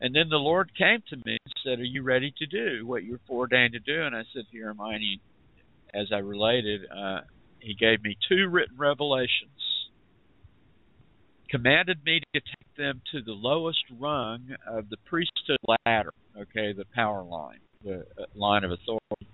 [0.00, 3.04] And then the Lord came to me and said, Are you ready to do what
[3.04, 4.02] you're foreordained to do?
[4.02, 4.44] And I said.
[4.52, 5.20] And he,
[5.92, 7.20] as I related, uh,
[7.58, 9.50] he gave me two written revelations,
[11.50, 16.86] commanded me to take them to the lowest rung of the priesthood ladder, okay, the
[16.94, 19.28] power line, the uh, line of authority,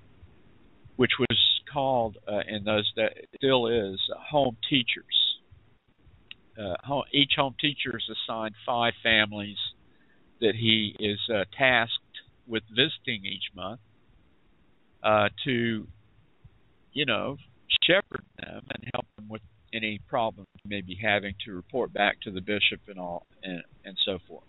[0.97, 1.39] which was
[1.73, 5.05] called uh, in those days, still is, uh, home teachers.
[6.59, 9.59] Uh, home, each home teacher is assigned five families
[10.41, 11.93] that he is uh, tasked
[12.47, 13.81] with visiting each month
[15.03, 15.87] uh, to,
[16.93, 17.37] you know,
[17.83, 22.21] shepherd them and help them with any problems they may be having to report back
[22.23, 24.45] to the bishop and all and and so forth.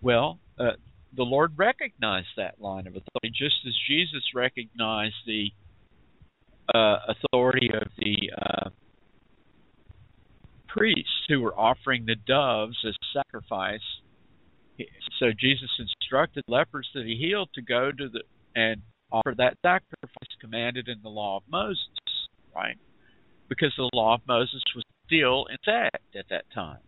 [0.00, 0.72] Well, uh,
[1.16, 5.50] the Lord recognized that line of authority, just as Jesus recognized the
[6.74, 8.70] uh, authority of the uh,
[10.68, 13.80] priests who were offering the doves as sacrifice.
[15.18, 18.22] So Jesus instructed lepers that he healed to go to the
[18.54, 21.78] and offer that sacrifice commanded in the law of Moses,
[22.54, 22.76] right?
[23.48, 26.78] Because the law of Moses was still in effect at that time.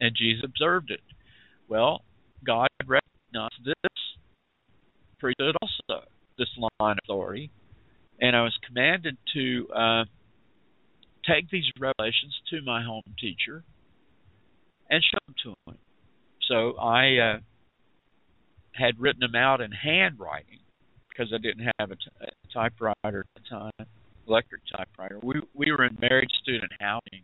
[0.00, 1.00] And Jesus observed it.
[1.68, 2.02] Well,
[2.44, 3.74] God recognized this
[5.18, 6.06] priesthood also,
[6.38, 7.50] this line of authority,
[8.20, 10.04] and I was commanded to uh,
[11.26, 13.62] take these revelations to my home teacher
[14.88, 15.78] and show them to him.
[16.50, 17.38] So I uh,
[18.72, 20.58] had written them out in handwriting
[21.08, 23.86] because I didn't have a, t- a typewriter at the time,
[24.26, 25.20] electric typewriter.
[25.22, 27.22] We we were in married student housing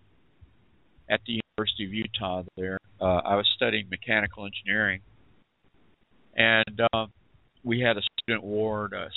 [1.11, 2.43] at the University of Utah.
[2.57, 5.01] There, uh, I was studying mechanical engineering,
[6.37, 7.07] and uh,
[7.65, 9.09] we had a student ward, a,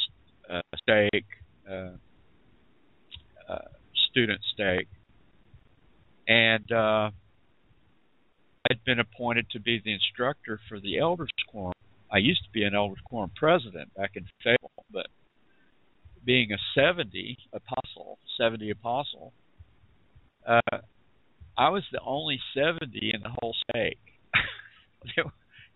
[0.55, 1.25] a stake,
[1.69, 1.91] uh,
[3.47, 3.59] uh,
[4.09, 4.87] student stake,
[6.27, 7.11] and uh,
[8.69, 11.73] I'd been appointed to be the instructor for the elders quorum.
[12.11, 15.07] I used to be an elders quorum president back in Fable, but
[16.23, 19.33] being a 70 apostle, 70 apostle,
[20.47, 20.77] uh,
[21.57, 23.97] I was the only 70 in the whole stake.
[25.15, 25.25] there,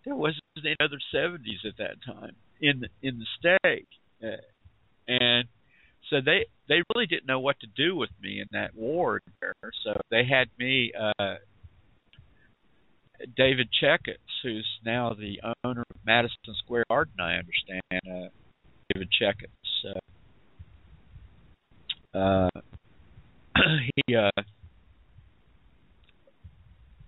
[0.04, 3.88] there wasn't any other 70s at that time in the, in the stake,
[4.22, 4.36] uh,
[5.08, 5.48] and
[6.10, 9.54] so they they really didn't know what to do with me in that ward there.
[9.82, 11.36] So they had me uh
[13.36, 17.82] David Checketts, who's now the owner of Madison Square Garden, I understand.
[17.92, 18.28] Uh,
[18.92, 19.98] David Checketts.
[22.14, 22.60] Uh, uh,
[24.06, 24.30] he uh,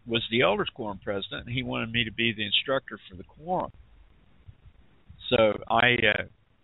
[0.07, 3.25] was the elders quorum president, and he wanted me to be the instructor for the
[3.25, 3.71] quorum.
[5.29, 6.23] So I uh,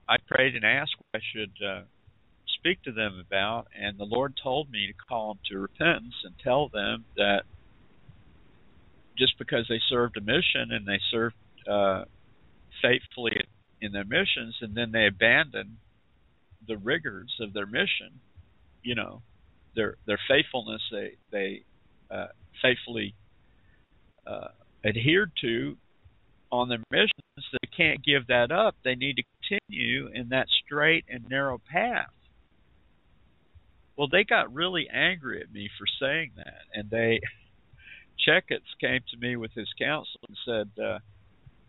[0.08, 1.82] I prayed and asked what I should uh,
[2.58, 6.34] speak to them about, and the Lord told me to call them to repentance and
[6.42, 7.42] tell them that
[9.22, 11.36] just because they served a mission and they served
[11.70, 12.04] uh,
[12.82, 13.36] faithfully
[13.80, 15.76] in their missions, and then they abandoned
[16.66, 18.20] the rigors of their mission,
[18.82, 19.22] you know,
[19.76, 21.62] their their faithfulness, they they
[22.10, 22.26] uh,
[22.60, 23.14] faithfully
[24.26, 24.48] uh,
[24.84, 25.76] adhered to
[26.50, 28.74] on their missions, they can't give that up.
[28.84, 32.10] They need to continue in that straight and narrow path.
[33.96, 37.20] Well, they got really angry at me for saying that, and they
[38.26, 40.98] Checketts came to me with his counsel and said, uh,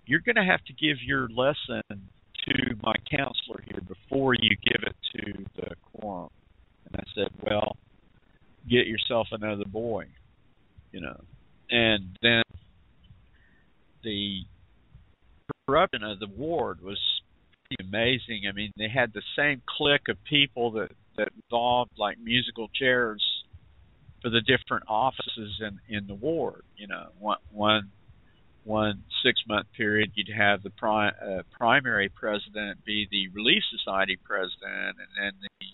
[0.06, 4.84] "You're going to have to give your lesson to my counselor here before you give
[4.84, 6.30] it to the quorum."
[6.86, 7.78] And I said, "Well,
[8.70, 10.08] get yourself another boy,
[10.92, 11.20] you know."
[11.70, 12.44] And then
[14.04, 14.46] the
[15.66, 17.00] corruption of the ward was
[17.66, 18.48] pretty amazing.
[18.48, 23.24] I mean, they had the same clique of people that that involved like musical chairs
[24.24, 26.64] for the different offices in in the ward.
[26.78, 27.92] You know, one one
[28.64, 34.18] one six month period you'd have the pri- uh, primary president be the Relief Society
[34.24, 35.68] president, and then the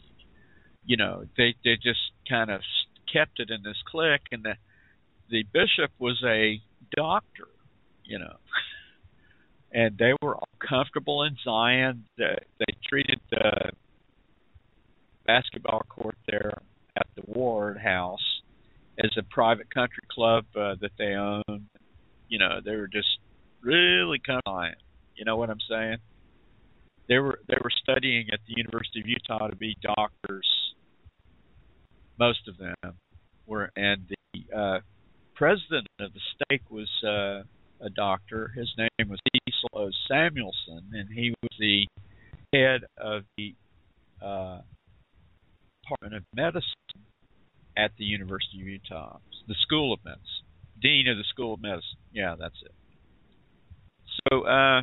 [0.84, 2.62] you know they they just kind of
[3.14, 4.56] kept it in this clique, and the
[5.30, 6.60] the bishop was a
[6.98, 7.48] doctor,
[8.04, 8.36] you know.
[9.72, 12.06] and they were all comfortable in Zion.
[12.18, 13.70] They, they treated the
[15.28, 16.64] basketball court there
[16.98, 18.29] at the Ward House
[19.04, 21.68] as a private country club uh, that they own.
[22.28, 23.08] You know, they were just
[23.62, 24.78] really compliant.
[25.16, 25.98] You know what I'm saying?
[27.08, 30.48] They were they were studying at the University of Utah to be doctors.
[32.20, 32.94] Most of them
[33.48, 34.80] were, and the uh,
[35.34, 37.44] president of the stake was uh,
[37.84, 38.52] a doctor.
[38.56, 39.90] His name was Cecil O.
[40.08, 41.88] Samuelson, and he was the
[42.54, 43.56] head of the
[44.22, 44.60] uh,
[45.82, 47.09] Department of Medicine
[47.80, 50.46] at the University of Utah, the School of Medicine,
[50.82, 51.98] Dean of the School of Medicine.
[52.12, 52.74] Yeah, that's it.
[54.30, 54.82] So uh,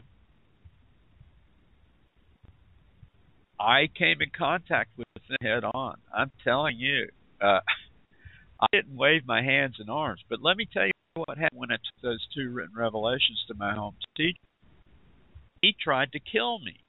[3.60, 5.96] I came in contact with them head on.
[6.14, 7.08] I'm telling you,
[7.40, 7.60] uh,
[8.60, 11.70] I didn't wave my hands and arms, but let me tell you what happened when
[11.72, 14.38] I took those two written revelations to my home teacher.
[15.60, 16.80] He tried to kill me.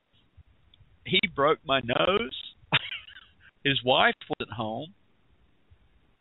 [1.05, 2.37] He broke my nose.
[3.63, 4.93] His wife was at home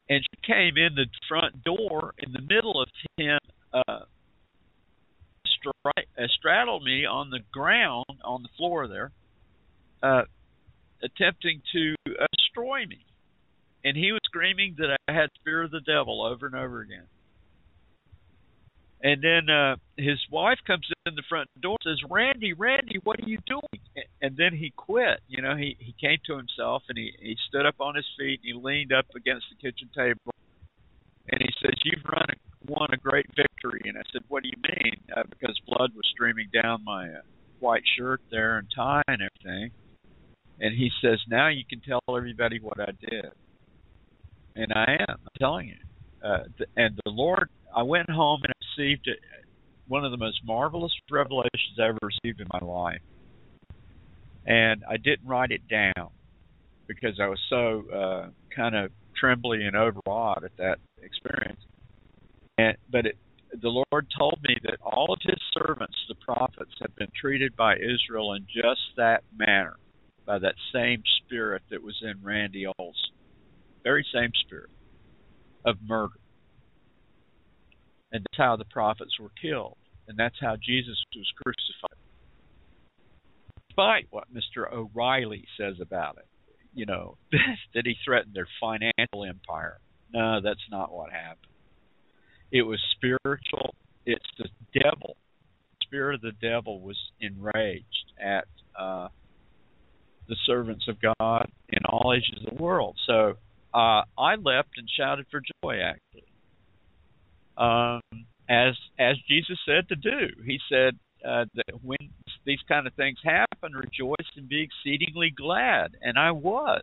[0.08, 3.38] and she came in the front door in the middle of him
[3.72, 4.04] uh,
[5.86, 9.10] uh, straddled me on the ground on the floor there,
[10.02, 10.22] uh,
[11.02, 13.04] attempting to uh, destroy me,
[13.84, 17.06] and he was screaming that I had fear of the devil over and over again.
[19.02, 23.20] And then uh, his wife comes in the front door and says, "Randy, Randy, what
[23.20, 25.20] are you doing?" And then he quit.
[25.28, 28.40] You know, he he came to himself and he he stood up on his feet
[28.42, 30.32] and he leaned up against the kitchen table
[31.28, 34.48] and he says, "You've run a, won a great victory." And I said, "What do
[34.48, 37.20] you mean?" Uh, because blood was streaming down my uh,
[37.60, 39.70] white shirt there and tie and everything.
[40.60, 43.30] And he says, "Now you can tell everybody what I did."
[44.54, 45.16] And I am.
[45.18, 45.76] I'm telling you.
[46.24, 49.08] Uh, th- and the Lord, I went home and received
[49.88, 53.00] one of the most marvelous revelations I ever received in my life.
[54.46, 56.10] And I didn't write it down
[56.86, 61.60] because I was so uh, kind of trembly and overawed at that experience.
[62.58, 63.16] And but it,
[63.60, 67.76] the Lord told me that all of His servants, the prophets, have been treated by
[67.76, 69.76] Israel in just that manner,
[70.24, 72.94] by that same spirit that was in Randy Olson,
[73.82, 74.70] very same spirit
[75.64, 76.14] of murder.
[78.12, 79.76] And that's how the prophets were killed,
[80.08, 81.98] and that's how Jesus was crucified.
[83.68, 84.72] Despite what Mr.
[84.72, 86.26] O'Reilly says about it,
[86.74, 87.16] you know,
[87.74, 89.78] that he threatened their financial empire.
[90.12, 91.52] No, that's not what happened.
[92.52, 93.74] It was spiritual.
[94.04, 95.16] It's the devil.
[95.80, 98.46] The spirit of the devil was enraged at
[98.78, 99.08] uh,
[100.28, 102.96] the servants of God in all ages of the world.
[103.06, 103.34] So
[103.74, 105.80] uh, I leapt and shouted for joy.
[105.80, 106.25] Actually,
[107.56, 108.00] um,
[108.48, 110.28] as as Jesus said to do.
[110.44, 110.94] He said
[111.24, 111.98] uh, that when
[112.44, 115.96] these kind of things happen, rejoice and be exceedingly glad.
[116.00, 116.82] And I was,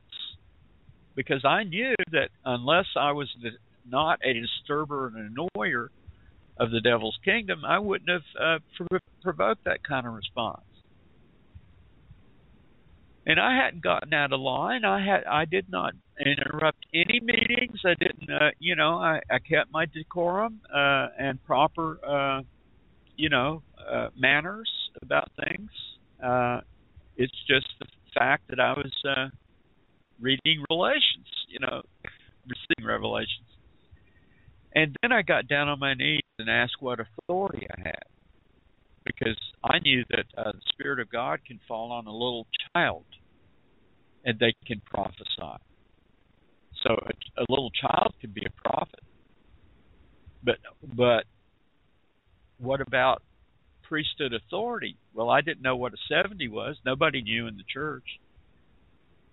[1.16, 3.52] because I knew that unless I was the,
[3.90, 5.88] not a disturber and annoyer
[6.58, 10.62] of the devil's kingdom, I wouldn't have uh, prov- provoked that kind of response.
[13.26, 14.84] And I hadn't gotten out of line.
[14.84, 17.80] I had I did not interrupt any meetings.
[17.86, 22.42] I didn't, uh, you know, I, I kept my decorum uh, and proper, uh,
[23.16, 24.70] you know, uh, manners
[25.02, 25.70] about things.
[26.22, 26.60] Uh,
[27.16, 27.86] it's just the
[28.18, 29.30] fact that I was uh,
[30.20, 31.82] reading Revelations, you know,
[32.48, 33.48] receiving Revelations.
[34.76, 38.13] And then I got down on my knees and asked what authority I had.
[39.06, 43.06] Because I knew that uh, the Spirit of God can fall on a little child
[44.24, 45.60] and they can prophesy.
[46.84, 49.00] So a, a little child can be a prophet.
[50.44, 50.58] But
[50.96, 51.24] but
[52.60, 53.22] what about
[53.84, 54.98] priesthood authority?
[55.14, 56.78] Well, I didn't know what a 70 was.
[56.86, 58.04] Nobody knew in the church.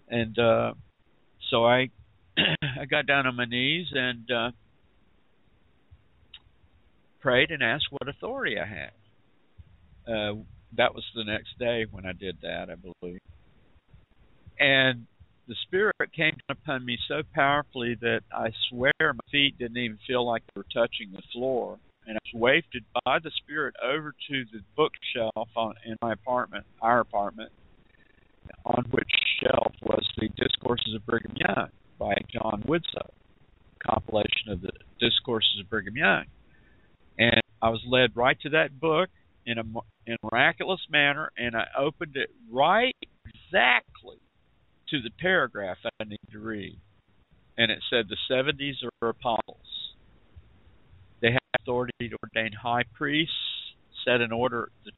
[0.08, 0.74] And uh
[1.50, 1.90] so I
[2.38, 4.50] I got down on my knees and uh
[7.20, 8.92] prayed and asked what authority I had.
[10.06, 10.34] Uh
[10.76, 13.20] that was the next day when I did that, I believe.
[14.58, 15.06] And
[15.48, 20.24] the Spirit came upon me so powerfully that I swear my feet didn't even feel
[20.24, 21.78] like they were touching the floor.
[22.06, 26.64] And I was wafted by the Spirit over to the bookshelf on, in my apartment,
[26.80, 27.50] our apartment,
[28.64, 29.10] on which
[29.42, 33.10] shelf was the Discourses of Brigham Young by John Widtsoe,
[33.84, 36.24] compilation of the Discourses of Brigham Young.
[37.18, 39.10] And I was led right to that book
[39.46, 39.62] in a,
[40.06, 44.18] in a miraculous manner, and I opened it right exactly
[44.90, 46.78] to the paragraph I need to read.
[47.56, 49.56] And it said the 70s are apostles.
[51.20, 53.34] They have authority to ordain high priests,
[54.04, 54.92] set in order the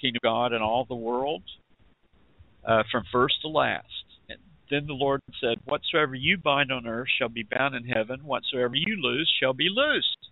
[0.00, 1.42] kingdom of God in all the world,
[2.66, 3.86] uh, from first to last.
[4.28, 4.38] And
[4.70, 8.74] then the Lord said, Whatsoever you bind on earth shall be bound in heaven, whatsoever
[8.74, 10.23] you loose shall be loosed.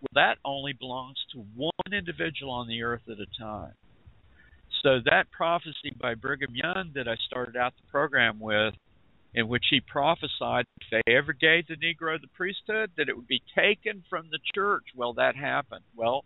[0.00, 3.72] Well, that only belongs to one individual on the earth at a time.
[4.82, 8.74] So that prophecy by Brigham Young that I started out the program with,
[9.34, 13.26] in which he prophesied if they ever gave the Negro the priesthood, that it would
[13.26, 14.84] be taken from the church.
[14.94, 15.84] Well, that happened.
[15.94, 16.24] Well,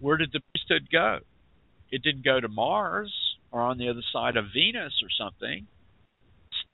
[0.00, 1.20] where did the priesthood go?
[1.90, 3.12] It didn't go to Mars
[3.52, 5.66] or on the other side of Venus or something.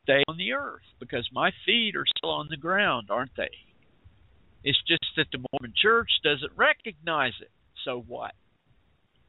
[0.02, 3.50] Stay on the earth because my feet are still on the ground, aren't they?
[4.62, 7.50] It's just that the Mormon church doesn't recognize it.
[7.84, 8.32] So what?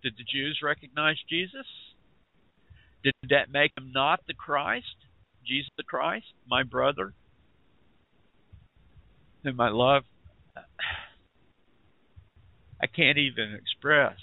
[0.04, 1.66] Did the Jews recognize Jesus?
[3.04, 4.86] Did that make him not the Christ?
[5.46, 7.14] Jesus the Christ, my brother,
[9.44, 10.04] whom I love?
[12.82, 14.18] I can't even express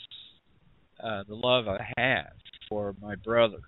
[1.02, 2.32] uh, the love I have
[2.68, 3.60] for my brother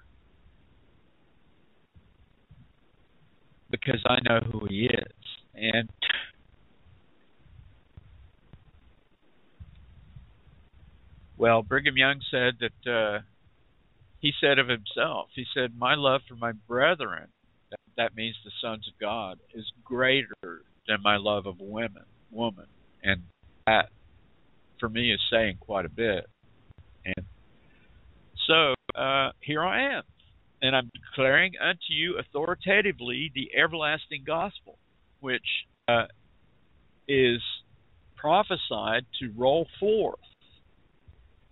[3.71, 5.15] because I know who he is.
[5.55, 5.89] And
[11.41, 13.21] Well, Brigham Young said that uh,
[14.19, 17.29] he said of himself, he said, "My love for my brethren,
[17.71, 20.35] that, that means the sons of God, is greater
[20.87, 22.67] than my love of women, woman."
[23.03, 23.23] And
[23.67, 23.89] that,
[24.79, 26.27] for me, is saying quite a bit.
[27.07, 27.25] And
[28.47, 30.03] so uh, here I am,
[30.61, 34.77] and I'm declaring unto you authoritatively the everlasting gospel,
[35.21, 35.47] which
[35.89, 36.05] uh,
[37.09, 37.41] is
[38.19, 40.21] prophesied to roll forth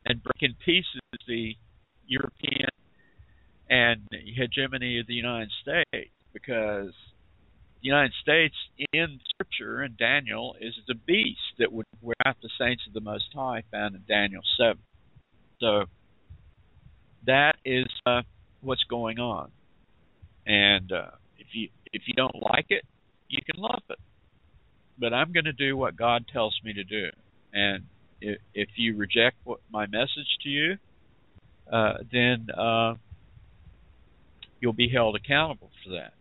[0.09, 1.55] and break in pieces the
[2.07, 2.69] European
[3.69, 6.93] and hegemony of the United States because
[7.81, 8.55] the United States
[8.93, 13.01] in Scripture and Daniel is the beast that would wear out the saints of the
[13.01, 14.79] Most High found in Daniel 7.
[15.61, 15.85] So
[17.27, 18.23] that is uh,
[18.63, 19.51] what's going on.
[20.47, 22.85] And uh, if you if you don't like it,
[23.29, 23.99] you can love it.
[24.99, 27.11] But I'm going to do what God tells me to do.
[27.53, 27.85] And
[28.21, 30.77] if, if you reject what, my message to you,
[31.73, 32.95] uh, then uh,
[34.61, 36.13] you'll be held accountable for that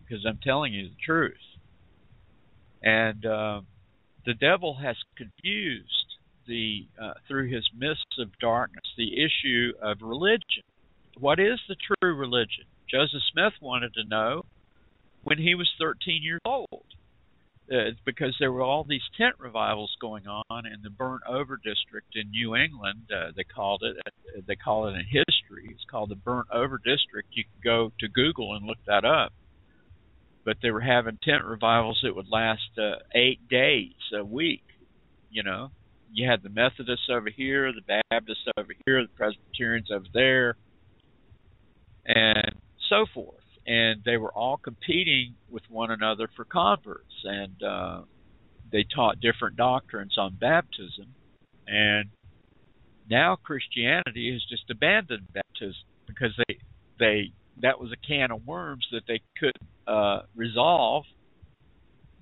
[0.00, 1.34] because I'm telling you the truth.
[2.82, 3.60] And uh,
[4.24, 5.90] the devil has confused
[6.46, 10.62] the uh, through his mists of darkness the issue of religion.
[11.18, 12.64] What is the true religion?
[12.88, 14.44] Joseph Smith wanted to know
[15.24, 16.85] when he was 13 years old.
[17.70, 22.14] Uh, because there were all these tent revivals going on in the burnt over district
[22.14, 23.10] in New England.
[23.12, 23.96] Uh, they called it.
[24.06, 25.68] Uh, they call it in history.
[25.70, 27.30] It's called the burnt over district.
[27.32, 29.32] You can go to Google and look that up.
[30.44, 34.62] But they were having tent revivals that would last uh, eight days a week.
[35.28, 35.72] You know,
[36.12, 40.54] you had the Methodists over here, the Baptists over here, the Presbyterians over there,
[42.06, 42.54] and
[42.88, 47.14] so forth and they were all competing with one another for converts.
[47.24, 48.02] And uh,
[48.70, 51.14] they taught different doctrines on baptism.
[51.66, 52.10] And
[53.10, 55.74] now Christianity has just abandoned baptism
[56.06, 56.58] because they
[56.98, 59.56] they that was a can of worms that they could
[59.86, 61.04] uh, resolve.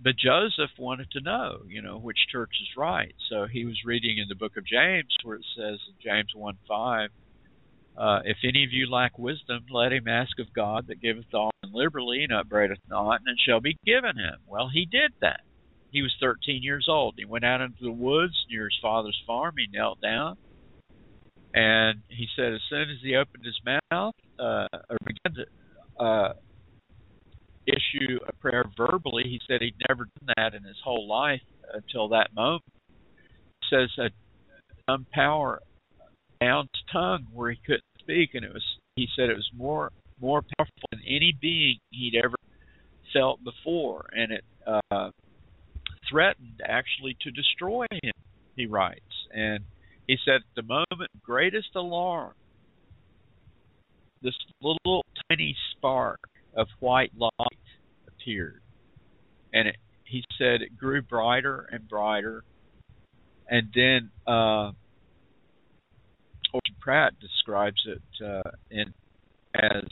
[0.03, 3.15] But Joseph wanted to know, you know, which church is right.
[3.31, 6.59] So he was reading in the book of James where it says in James 1
[6.69, 7.11] 5,
[7.97, 11.51] uh, if any of you lack wisdom, let him ask of God that giveth all
[11.73, 14.37] liberally and upbraideth not, and it shall be given him.
[14.47, 15.41] Well, he did that.
[15.91, 17.15] He was 13 years old.
[17.17, 19.55] He went out into the woods near his father's farm.
[19.57, 20.37] He knelt down,
[21.55, 26.33] and he said, as soon as he opened his mouth uh, or began to uh,
[27.67, 31.43] issue a prayer verbally, he said he'd never done that in his whole life
[31.73, 32.65] until that moment.
[33.63, 33.89] He says
[34.91, 35.61] some power
[36.41, 38.65] down tongue where he couldn't speak, and it was
[38.97, 42.37] he said it was more more powerful than any being he'd ever
[43.13, 45.11] felt before, and it uh,
[46.09, 48.13] threatened actually to destroy him.
[48.57, 49.01] He writes,
[49.33, 49.65] and
[50.07, 52.35] he said, at the moment greatest alarm,
[54.23, 56.21] this little tiny spark
[56.57, 57.33] of white light
[58.07, 58.61] appeared,
[59.53, 62.45] and it, he said it grew brighter and brighter,
[63.49, 64.11] and then.
[64.27, 64.73] Uh,
[66.55, 68.95] Orson Pratt describes it uh, in
[69.55, 69.83] as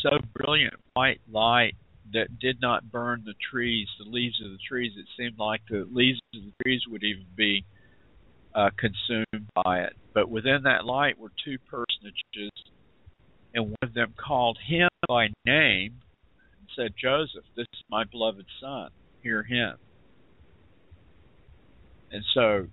[0.00, 1.74] so brilliant white light
[2.12, 4.92] that did not burn the trees, the leaves of the trees.
[4.96, 7.64] It seemed like the leaves of the trees would even be
[8.54, 9.92] uh, consumed by it.
[10.14, 12.50] But within that light were two personages,
[13.54, 16.00] and one of them called him by name
[16.58, 18.90] and said, Joseph, this is my beloved son.
[19.22, 19.74] Hear him.
[22.12, 22.66] And so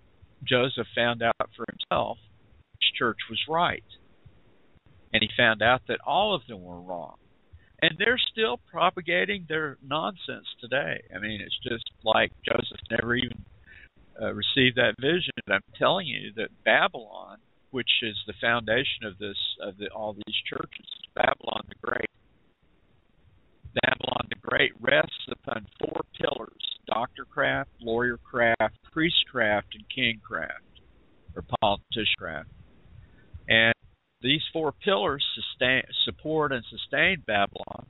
[0.48, 2.18] Joseph found out for himself
[2.74, 3.84] which church was right.
[5.14, 7.18] And he found out that all of them were wrong.
[7.82, 11.04] And they're still propagating their nonsense today.
[11.14, 13.44] I mean, it's just like Joseph never even
[14.22, 15.34] uh, received that vision.
[15.50, 17.38] I'm telling you that Babylon,
[17.72, 22.10] which is the foundation of this of the, all these churches, Babylon the Great.
[23.84, 30.82] Babylon the Great rests upon four pillars doctorcraft, lawyercraft, priestcraft, and kingcraft,
[31.36, 32.46] or politiciancraft.
[33.48, 33.74] And
[34.22, 37.86] these four pillars sustain, support and sustain Babylon.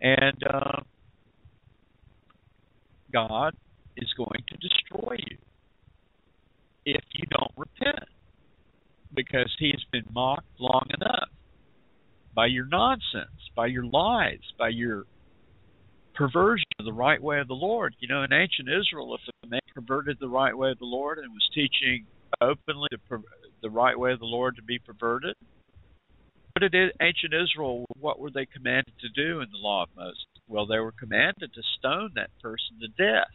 [0.00, 0.80] And uh,
[3.12, 3.54] God
[3.96, 5.38] is going to destroy you
[6.84, 8.08] if you don't repent
[9.14, 11.28] because he has been mocked long enough
[12.34, 15.04] by your nonsense, by your lies, by your
[16.22, 17.96] perversion of the right way of the Lord.
[17.98, 21.18] You know, in ancient Israel, if a man perverted the right way of the Lord
[21.18, 22.06] and was teaching
[22.40, 23.22] openly the,
[23.60, 25.34] the right way of the Lord to be perverted,
[26.52, 30.24] what did ancient Israel, what were they commanded to do in the law of Moses?
[30.46, 33.26] Well, they were commanded to stone that person to death.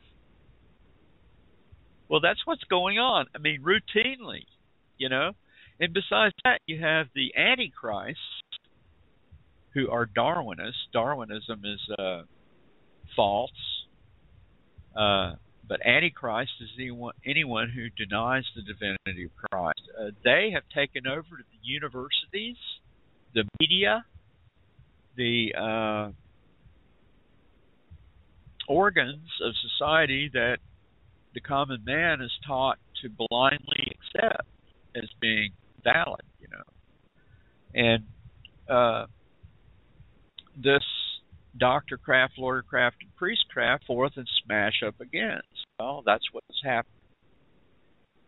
[2.07, 3.25] Well, that's what's going on.
[3.35, 4.43] I mean, routinely,
[4.97, 5.31] you know.
[5.79, 8.19] And besides that, you have the Antichrist,
[9.73, 10.87] who are Darwinists.
[10.93, 12.21] Darwinism is uh,
[13.17, 13.51] false.
[14.95, 15.33] Uh,
[15.67, 19.81] but Antichrist is anyone, anyone who denies the divinity of Christ.
[19.99, 22.55] Uh, they have taken over the universities,
[23.33, 24.05] the media,
[25.17, 26.11] the uh,
[28.69, 30.59] organs of society that
[31.33, 34.47] the common man is taught to blindly accept
[34.95, 35.51] as being
[35.83, 36.63] valid, you know.
[37.73, 38.03] And
[38.69, 39.05] uh,
[40.55, 40.83] this
[41.57, 41.97] Dr.
[41.97, 45.47] Craft, Lawyer Craft, and Priest Craft forth and smash up against.
[45.79, 46.93] Well, that's what's happened.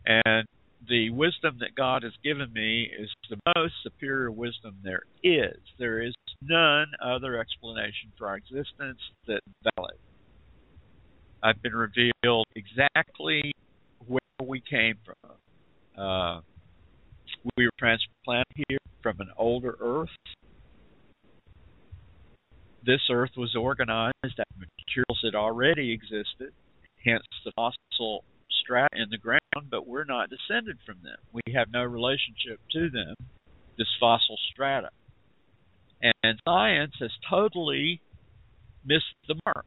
[0.05, 0.47] And
[0.87, 5.57] the wisdom that God has given me is the most superior wisdom there is.
[5.77, 9.97] There is none other explanation for our existence that's valid.
[11.43, 13.51] I've been revealed exactly
[14.07, 16.01] where we came from.
[16.01, 16.41] Uh,
[17.57, 20.09] we were transplanted here from an older Earth.
[22.85, 26.53] This Earth was organized out of materials that already existed,
[27.03, 28.23] hence the fossil
[28.61, 31.17] strata in the ground, but we're not descended from them.
[31.33, 33.15] We have no relationship to them,
[33.77, 34.89] this fossil strata.
[36.23, 38.01] And science has totally
[38.85, 39.65] missed the mark.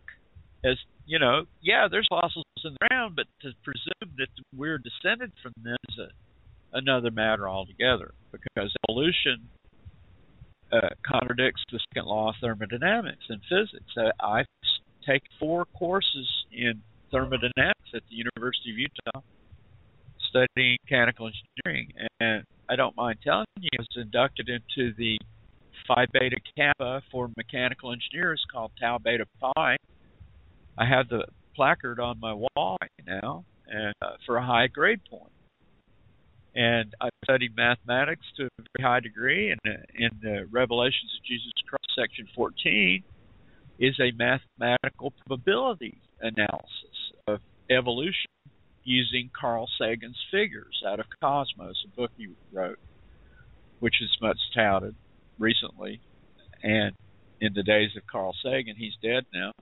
[0.64, 5.32] As you know, yeah, there's fossils in the ground, but to presume that we're descended
[5.42, 9.48] from them is a, another matter altogether because evolution
[10.72, 13.92] uh, contradicts the second law of thermodynamics in physics.
[13.96, 14.46] Uh, I've
[15.06, 19.20] taken four courses in thermodynamics at the University of Utah
[20.30, 25.18] studying mechanical engineering, and I don't mind telling you, I was inducted into the
[25.86, 29.76] Phi Beta Kappa for mechanical engineers called Tau Beta Pi
[30.78, 35.00] I have the placard on my wall right now, and uh, for a high grade
[35.08, 35.32] point.
[36.54, 41.52] And I studied mathematics to a very high degree, and in the Revelations of Jesus
[41.66, 43.02] Christ, section 14,
[43.78, 47.40] is a mathematical probability analysis of
[47.70, 48.30] evolution
[48.84, 52.78] using Carl Sagan's figures out of Cosmos, a book he wrote,
[53.80, 54.94] which is much touted
[55.38, 56.00] recently.
[56.62, 56.94] And
[57.40, 59.52] in the days of Carl Sagan, he's dead now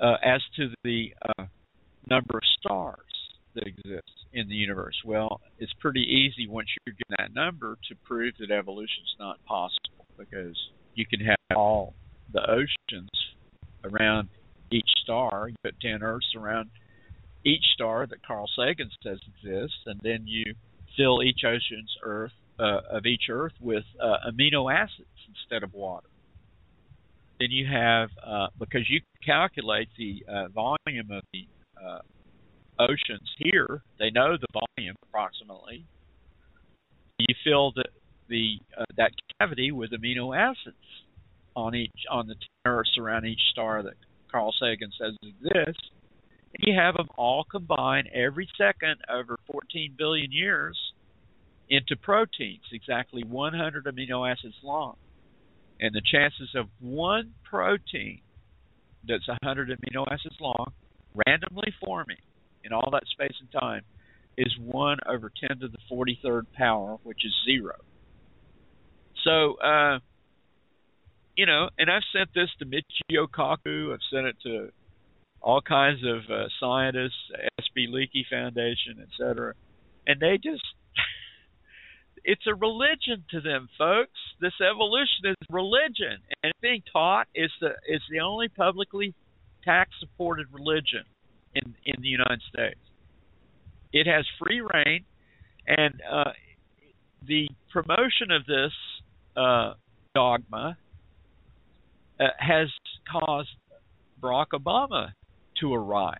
[0.00, 1.44] uh, as to the uh,
[2.08, 3.09] number of stars
[3.54, 4.96] that exists in the universe.
[5.04, 9.44] Well, it's pretty easy once you're given that number to prove that evolution is not
[9.44, 10.56] possible because
[10.94, 11.94] you can have all
[12.32, 13.10] the oceans
[13.84, 14.28] around
[14.70, 15.48] each star.
[15.48, 16.70] You put 10 Earths around
[17.44, 20.54] each star that Carl Sagan says exists, and then you
[20.96, 26.06] fill each ocean's Earth uh, of each Earth with uh, amino acids instead of water.
[27.38, 31.46] Then you have uh, because you calculate the uh, volume of the
[31.82, 32.00] uh,
[32.80, 33.82] oceans here.
[33.98, 35.84] They know the volume approximately.
[37.18, 37.84] You fill the
[38.28, 40.76] the uh, that cavity with amino acids
[41.56, 43.94] on each on the Earths around each star that
[44.30, 45.90] Carl Sagan says exists.
[46.54, 50.76] And you have them all combined every second over 14 billion years
[51.68, 54.96] into proteins, exactly 100 amino acids long.
[55.80, 58.20] And the chances of one protein
[59.06, 60.72] that's 100 amino acids long
[61.26, 62.18] randomly forming
[62.64, 63.82] in all that space and time
[64.36, 67.74] is 1 over 10 to the 43rd power, which is zero.
[69.24, 69.98] So, uh,
[71.36, 73.92] you know, and I've sent this to Michio Kaku.
[73.92, 74.70] I've sent it to
[75.42, 77.30] all kinds of uh, scientists,
[77.60, 79.54] SB Leakey Foundation, etc.
[80.06, 80.62] And they just
[82.24, 84.18] it's a religion to them, folks.
[84.40, 89.14] This evolution is religion, and being taught is the is the only publicly
[89.64, 91.04] tax supported religion
[91.54, 92.80] in in the United States.
[93.92, 95.04] It has free reign,
[95.66, 96.30] and uh,
[97.26, 98.72] the promotion of this
[99.36, 99.74] uh,
[100.14, 100.78] dogma
[102.20, 102.68] uh, has
[103.10, 103.48] caused
[104.20, 105.12] Barack Obama
[105.60, 106.18] to arise.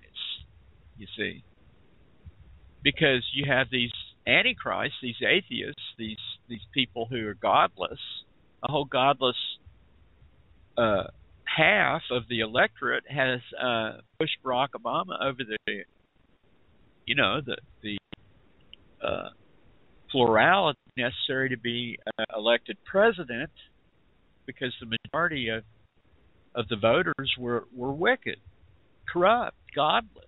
[0.96, 1.42] You see,
[2.82, 3.92] because you have these
[4.26, 6.18] antichrists, these atheists, these
[6.48, 8.00] these people who are godless,
[8.62, 9.36] a whole godless
[10.76, 11.04] uh,
[11.56, 15.84] half of the electorate has uh, pushed Barack Obama over the,
[17.06, 17.98] you know, the the
[19.06, 19.30] uh,
[20.10, 23.50] plurality necessary to be uh, elected president,
[24.46, 25.64] because the majority of
[26.54, 28.38] of the voters were were wicked,
[29.12, 30.24] corrupt, godless,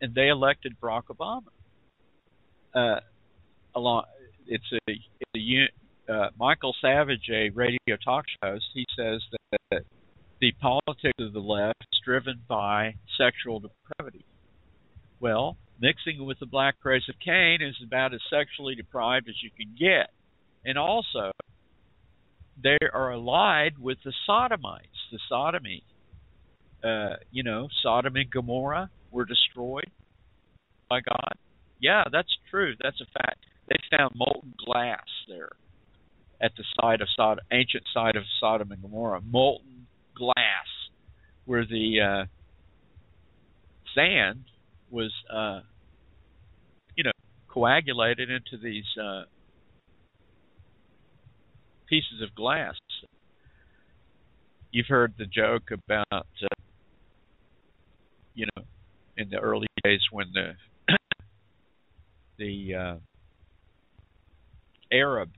[0.00, 1.42] and they elected Barack Obama.
[2.74, 3.00] Uh,
[3.74, 4.04] along
[4.46, 9.20] it's a, it's a uh, Michael Savage, a radio talk show host, he says
[9.70, 9.84] that
[10.40, 14.24] the politics of the left is driven by sexual depravity.
[15.20, 19.50] Well, mixing with the black race of Cain is about as sexually deprived as you
[19.50, 20.10] can get.
[20.64, 21.32] And also,
[22.62, 25.82] they are allied with the Sodomites, the sodomy.
[26.82, 29.90] Uh, you know, Sodom and Gomorrah were destroyed
[30.88, 31.34] by God.
[31.78, 32.74] Yeah, that's true.
[32.82, 33.44] That's a fact.
[33.68, 35.50] They found molten glass there
[36.40, 39.20] at the site of Sodom, ancient site of Sodom and Gomorrah.
[39.20, 39.86] Molten
[40.20, 40.68] glass,
[41.46, 42.24] where the uh,
[43.94, 44.44] sand
[44.90, 45.60] was, uh,
[46.94, 47.10] you know,
[47.48, 49.22] coagulated into these uh,
[51.88, 52.74] pieces of glass.
[54.70, 56.60] You've heard the joke about, uh,
[58.34, 58.64] you know,
[59.16, 60.52] in the early days when the
[62.38, 62.96] the uh,
[64.92, 65.30] Arab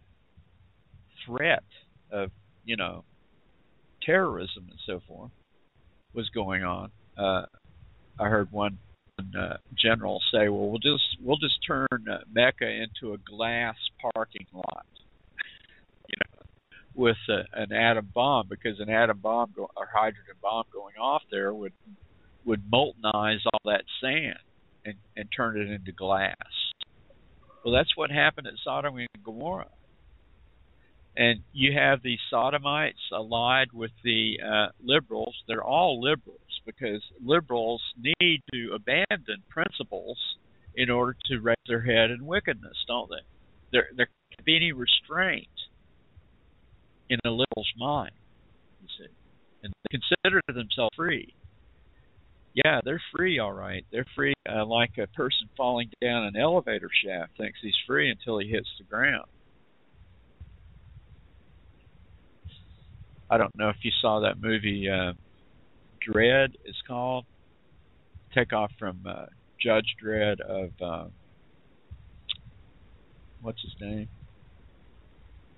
[1.25, 1.63] threat
[2.11, 2.31] of,
[2.65, 3.05] you know,
[4.05, 5.31] terrorism and so forth
[6.15, 6.91] was going on.
[7.17, 7.47] Uh,
[8.19, 8.79] I heard one
[9.19, 13.77] uh, general say, "Well, we'll just we'll just turn uh, Mecca into a glass
[14.15, 14.87] parking lot."
[16.09, 16.43] you know,
[16.95, 21.23] with a, an atom bomb because an atom bomb go, or hydrogen bomb going off
[21.31, 21.73] there would
[22.45, 24.39] would moltenize all that sand
[24.85, 26.37] and and turn it into glass.
[27.65, 29.69] Well, that's what happened at Sodom and Gomorrah.
[31.17, 35.35] And you have the Sodomites allied with the uh, liberals.
[35.47, 40.17] They're all liberals because liberals need to abandon principles
[40.75, 43.25] in order to raise their head in wickedness, don't they?
[43.73, 45.49] There, there can't be any restraint
[47.11, 48.13] in a liberal's mind,
[48.81, 49.13] you see.
[49.63, 51.35] And they consider themselves free.
[52.55, 53.85] Yeah, they're free, all right.
[53.93, 58.39] They're free, uh, like a person falling down an elevator shaft thinks he's free until
[58.39, 59.27] he hits the ground.
[63.33, 65.15] I don't know if you saw that movie, uh,
[66.07, 67.25] Dredd is called.
[68.35, 69.25] Take off from uh,
[69.59, 71.09] Judge Dredd of uh,
[73.41, 74.09] what's his name?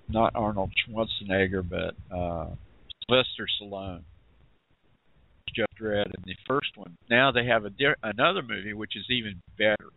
[0.07, 2.47] Not Arnold Schwarzenegger, but uh,
[3.09, 4.03] Sylvester Stallone.
[5.53, 6.95] Judge Dredd in the first one.
[7.09, 9.89] Now they have a di- another movie which is even better.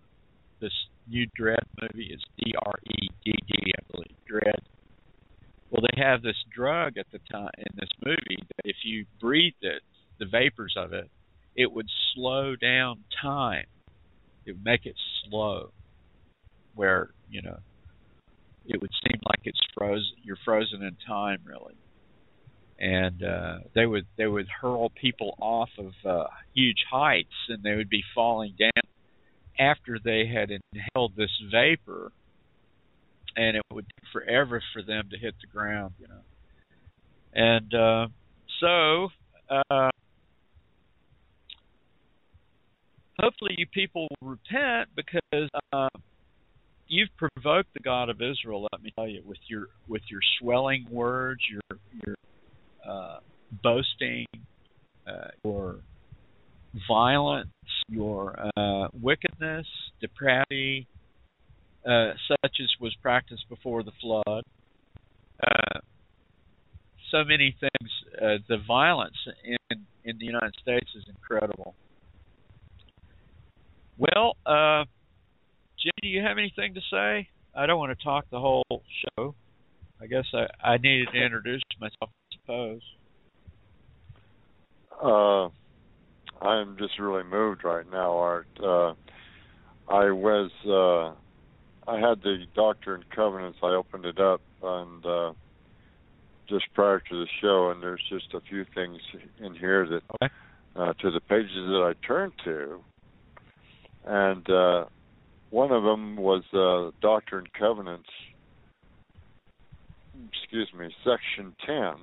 [0.60, 0.72] This
[1.08, 4.16] new Dredd movie is D R E D D, I believe.
[4.28, 4.77] Dredd.
[5.70, 9.62] Well, they have this drug at the time in this movie that if you breathed
[9.62, 9.82] it,
[10.18, 11.10] the vapors of it,
[11.54, 13.66] it would slow down time.
[14.46, 14.94] It would make it
[15.24, 15.70] slow,
[16.74, 17.58] where you know
[18.64, 20.16] it would seem like it's frozen.
[20.22, 21.76] You're frozen in time, really.
[22.78, 27.74] And uh, they would they would hurl people off of uh, huge heights, and they
[27.74, 28.70] would be falling down
[29.58, 32.12] after they had inhaled this vapor,
[33.38, 36.20] and it would take forever for them to hit the ground, you know.
[37.32, 38.08] And uh,
[38.60, 39.08] so
[39.48, 39.90] uh,
[43.18, 45.88] hopefully you people will repent because uh,
[46.88, 48.66] you've provoked the God of Israel.
[48.72, 52.16] Let me tell you, with your with your swelling words, your your
[52.84, 53.18] uh,
[53.62, 54.26] boasting,
[55.06, 55.76] uh, your
[56.88, 57.50] violence,
[57.88, 59.66] your uh, wickedness,
[60.00, 60.88] depravity,
[61.86, 64.42] uh, such as was practiced before the flood.
[65.42, 65.80] Uh,
[67.10, 67.90] so many things.
[68.20, 71.74] Uh, the violence in in the United States is incredible.
[73.98, 74.84] Well, uh,
[75.82, 77.28] Jim, do you have anything to say?
[77.54, 79.34] I don't want to talk the whole show.
[80.00, 82.80] I guess I, I needed to introduce myself, I suppose.
[85.02, 88.46] Uh, I'm just really moved right now, Art.
[88.58, 88.94] Uh,
[89.88, 91.18] I was, uh,
[91.88, 93.58] I had the Doctrine and Covenants.
[93.62, 95.32] I opened it up and uh,
[96.46, 98.98] just prior to the show, and there's just a few things
[99.38, 100.32] in here that, okay.
[100.76, 102.80] uh, to the pages that I turned to,
[104.04, 104.84] and uh,
[105.48, 108.08] one of them was uh, Doctrine and Covenants.
[110.32, 111.94] Excuse me, section ten,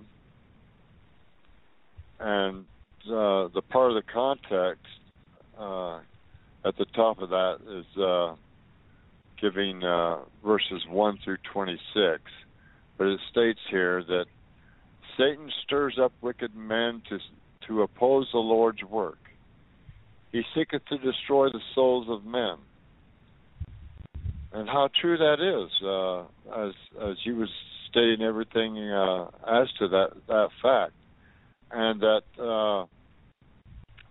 [2.19, 2.65] and
[3.07, 4.85] uh, the part of the context
[5.59, 5.99] uh,
[6.63, 8.35] at the top of that is uh,
[9.39, 12.21] giving uh, verses one through twenty-six.
[12.97, 14.25] But it states here that
[15.17, 17.19] Satan stirs up wicked men to
[17.67, 19.17] to oppose the Lord's work.
[20.31, 22.57] He seeketh to destroy the souls of men.
[24.51, 26.21] And how true that is, uh,
[26.67, 27.49] as as you was
[27.89, 30.93] stating everything uh, as to that that fact,
[31.71, 32.85] and that uh,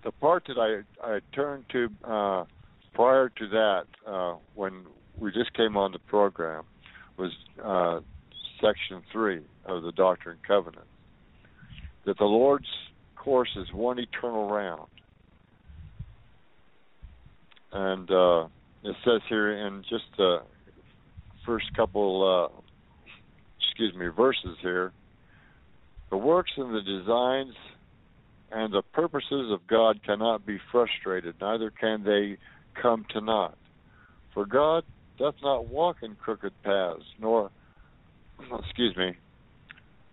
[0.05, 2.45] the part that I I turned to uh,
[2.93, 4.85] prior to that uh, when
[5.19, 6.65] we just came on the program
[7.17, 7.33] was
[7.65, 8.01] uh,
[8.61, 10.87] section three of the Doctrine and Covenant
[12.05, 12.69] that the Lord's
[13.17, 14.89] course is one eternal round
[17.75, 18.45] and uh,
[18.85, 20.39] it says here in just the
[21.45, 22.61] first couple, uh,
[23.59, 24.93] excuse me, verses here,
[26.11, 27.55] the works and the designs
[28.53, 32.39] and the purposes of God cannot be frustrated, neither can they
[32.81, 33.59] come to naught.
[34.33, 34.85] For God
[35.19, 37.51] doth not walk in crooked paths, nor,
[38.59, 39.17] excuse me,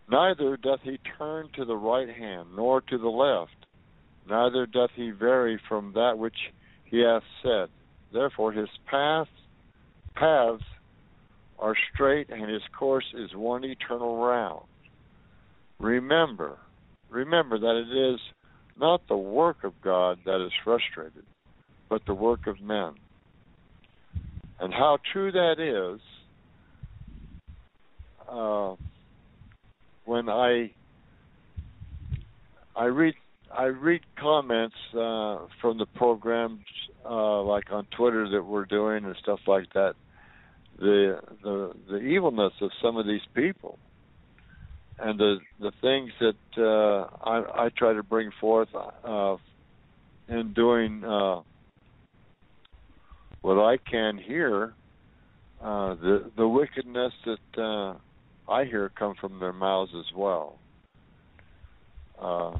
[0.09, 3.65] neither doth he turn to the right hand, nor to the left,
[4.29, 6.37] neither doth he vary from that which
[6.85, 7.69] he hath said.
[8.13, 9.29] Therefore his paths
[10.15, 10.63] paths
[11.57, 14.65] are straight, and his course is one eternal round.
[15.79, 16.57] Remember,
[17.09, 18.19] remember that it is
[18.79, 21.23] not the work of God that is frustrated,
[21.89, 22.93] but the work of men.
[24.61, 25.99] And how true that is,
[28.29, 28.75] uh,
[30.05, 30.71] when I
[32.75, 33.15] I read
[33.51, 36.61] I read comments uh, from the programs
[37.03, 39.95] uh, like on Twitter that we're doing and stuff like that.
[40.77, 43.79] The the the evilness of some of these people
[44.99, 49.37] and the the things that uh, I, I try to bring forth uh,
[50.29, 51.41] in doing uh,
[53.41, 54.73] what I can hear,
[55.61, 57.95] uh, the the wickedness that uh,
[58.51, 60.57] I hear come from their mouths as well.
[62.19, 62.51] Uh,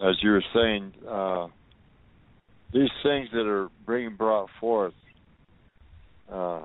[0.00, 1.48] as you were saying, uh,
[2.72, 4.94] these things that are being brought forth
[6.30, 6.62] uh,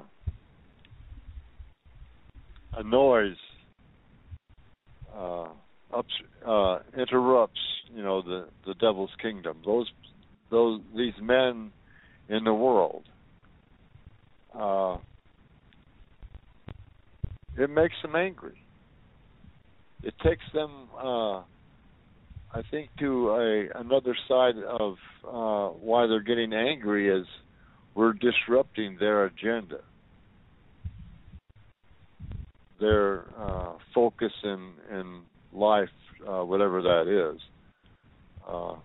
[2.74, 3.36] annoys,
[5.16, 5.48] uh,
[5.94, 6.14] ups,
[6.46, 7.60] uh, interrupts,
[7.94, 9.58] you know, the the devil's kingdom.
[9.66, 9.92] Those
[10.50, 11.72] those these men
[12.30, 13.04] in the world.
[14.54, 14.98] Uh,
[17.58, 18.62] it makes them angry.
[20.04, 24.96] It takes them, uh, I think, to a another side of
[25.28, 27.26] uh, why they're getting angry is
[27.96, 29.80] we're disrupting their agenda,
[32.80, 35.22] their uh, focus in in
[35.52, 35.90] life,
[36.28, 37.42] uh, whatever that is.
[38.48, 38.76] Uh,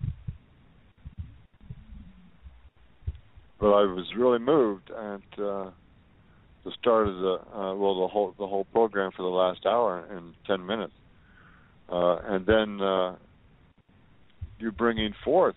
[3.63, 5.71] but I was really moved at uh,
[6.65, 10.05] the start of the uh, well the whole the whole program for the last hour
[10.11, 10.91] and ten minutes,
[11.89, 13.15] uh, and then uh,
[14.59, 15.55] you bringing forth.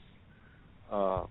[0.89, 1.25] Uh,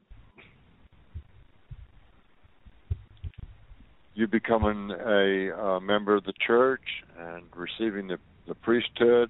[4.14, 6.81] you becoming a, a member of the church
[7.18, 9.30] and receiving the, the priesthood,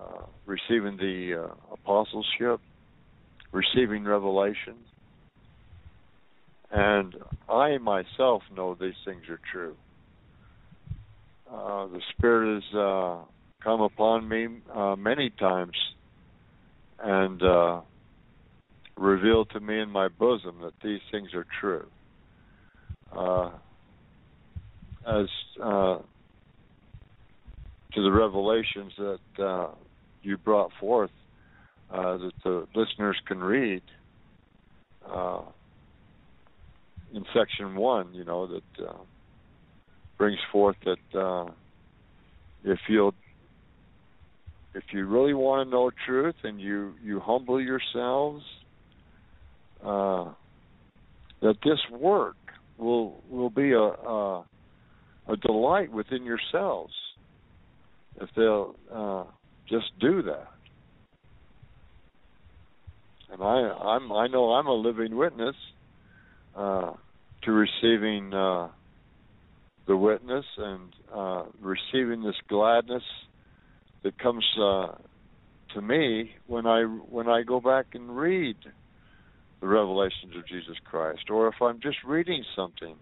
[0.00, 2.60] uh, receiving the uh, apostleship,
[3.52, 4.74] receiving revelation,
[6.70, 7.14] and
[7.48, 9.76] I myself know these things are true.
[11.50, 13.16] Uh, the Spirit has uh,
[13.62, 15.76] come upon me uh, many times
[17.02, 17.80] and uh,
[18.96, 21.86] revealed to me in my bosom that these things are true.
[23.16, 23.50] Uh,
[25.06, 25.26] as
[25.62, 25.98] uh,
[27.94, 29.68] to the revelations that uh,
[30.22, 31.10] you brought forth,
[31.90, 33.82] uh, that the listeners can read,
[35.10, 35.40] uh,
[37.14, 38.98] in section one, you know, that uh,
[40.18, 41.50] brings forth that uh,
[42.64, 43.12] if you
[44.74, 48.44] if you really want to know truth and you you humble yourselves,
[49.82, 50.30] uh,
[51.40, 52.36] that this work
[52.76, 54.46] will will be a, a
[55.28, 56.92] a delight within yourselves
[58.20, 59.24] if they'll uh,
[59.68, 60.48] just do that.
[63.30, 65.56] And I I'm I know I'm a living witness
[66.56, 66.92] uh,
[67.42, 68.68] to receiving uh,
[69.86, 73.02] the witness and uh, receiving this gladness
[74.02, 74.88] that comes uh,
[75.74, 78.56] to me when I when I go back and read
[79.60, 82.94] the revelations of Jesus Christ, or if I'm just reading something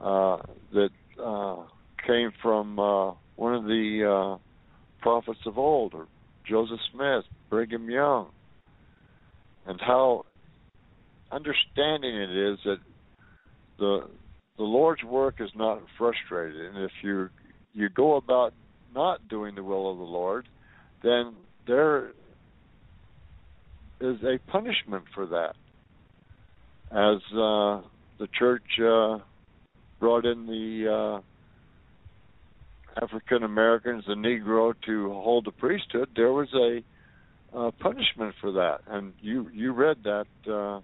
[0.00, 0.38] uh,
[0.72, 0.90] that
[1.22, 1.64] uh,
[2.06, 2.76] came from
[3.36, 4.38] one of the
[5.00, 6.08] prophets of old, or
[6.48, 8.30] Joseph Smith, Brigham Young,
[9.66, 10.24] and how
[11.30, 12.78] understanding it is that
[13.78, 14.08] the
[14.56, 17.28] the Lord's work is not frustrated, and if you
[17.74, 18.54] you go about
[18.94, 20.48] not doing the will of the Lord,
[21.02, 21.34] then
[21.66, 22.12] there
[24.00, 25.54] is a punishment for that.
[26.90, 27.86] As uh,
[28.18, 29.18] the church uh,
[30.00, 36.82] brought in the uh, African Americans, the Negro, to hold the priesthood, there was a
[37.56, 40.80] uh, punishment for that, and you you read that uh,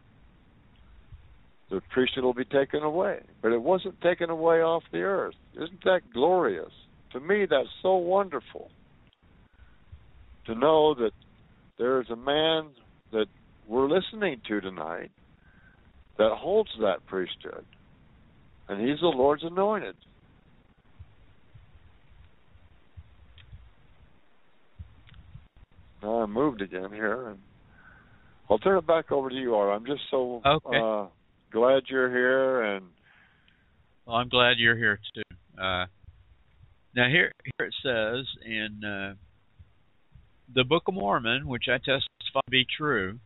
[1.72, 3.20] the priesthood will be taken away.
[3.40, 5.34] But it wasn't taken away off the earth.
[5.54, 6.70] Isn't that glorious?
[7.12, 8.70] To me, that's so wonderful
[10.46, 11.12] to know that
[11.78, 12.68] there is a man
[13.12, 13.26] that
[13.66, 15.10] we're listening to tonight
[16.18, 17.64] that holds that priesthood.
[18.68, 19.94] And he's the Lord's anointed.
[26.02, 27.38] Now I moved again here, and
[28.50, 29.74] I'll turn it back over to you, Art.
[29.74, 30.76] I'm just so Okay.
[30.76, 31.06] uh,
[31.52, 32.86] glad you're here, and
[34.06, 35.22] Well, I'm glad you're here too.
[35.62, 35.86] Uh,
[36.94, 39.14] now here, here it says in uh,
[40.54, 43.18] the Book of Mormon, which I testify to be true,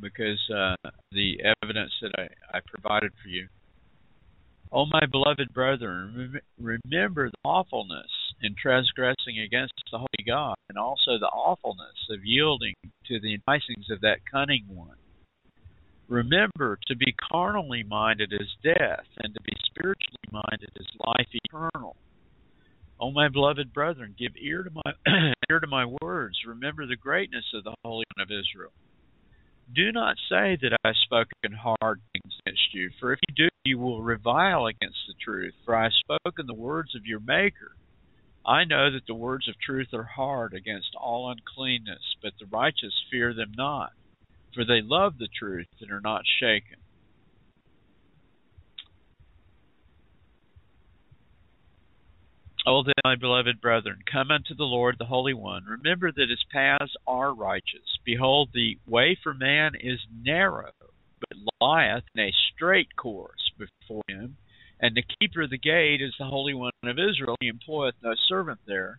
[0.00, 0.76] because uh,
[1.12, 3.48] the evidence that I, I provided for you.
[4.72, 8.10] O my beloved brethren, remember the awfulness
[8.42, 12.74] in transgressing against the Holy God, and also the awfulness of yielding
[13.06, 14.96] to the enticings of that cunning one.
[16.08, 21.96] Remember, to be carnally minded is death, and to be spiritually minded is life eternal.
[23.00, 24.92] O my beloved brethren, give ear to my
[25.50, 26.36] ear to my words.
[26.46, 28.72] Remember the greatness of the Holy One of Israel.
[29.74, 33.48] Do not say that I have spoken hard things against you, for if you do,
[33.64, 35.54] you will revile against the truth.
[35.64, 37.74] For I have spoken the words of your Maker.
[38.46, 42.92] I know that the words of truth are hard against all uncleanness, but the righteous
[43.10, 43.92] fear them not,
[44.54, 46.78] for they love the truth and are not shaken.
[52.66, 55.64] O then, my beloved brethren, come unto the Lord, the Holy One.
[55.66, 57.98] Remember that his paths are righteous.
[58.06, 60.72] Behold, the way for man is narrow,
[61.20, 64.38] but lieth in a straight course before him.
[64.80, 67.36] And the keeper of the gate is the Holy One of Israel.
[67.40, 68.98] He employeth no servant there.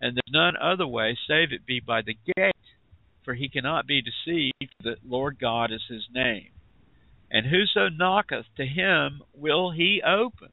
[0.00, 2.52] And there's none other way save it be by the gate,
[3.24, 6.50] for he cannot be deceived, that Lord God is his name.
[7.30, 10.50] And whoso knocketh to him will he open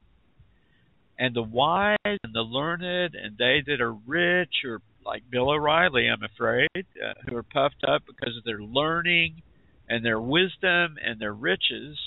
[1.20, 6.08] and the wise and the learned and they that are rich or like Bill O'Reilly,
[6.08, 9.42] I'm afraid, uh, who are puffed up because of their learning
[9.88, 11.98] and their wisdom and their riches,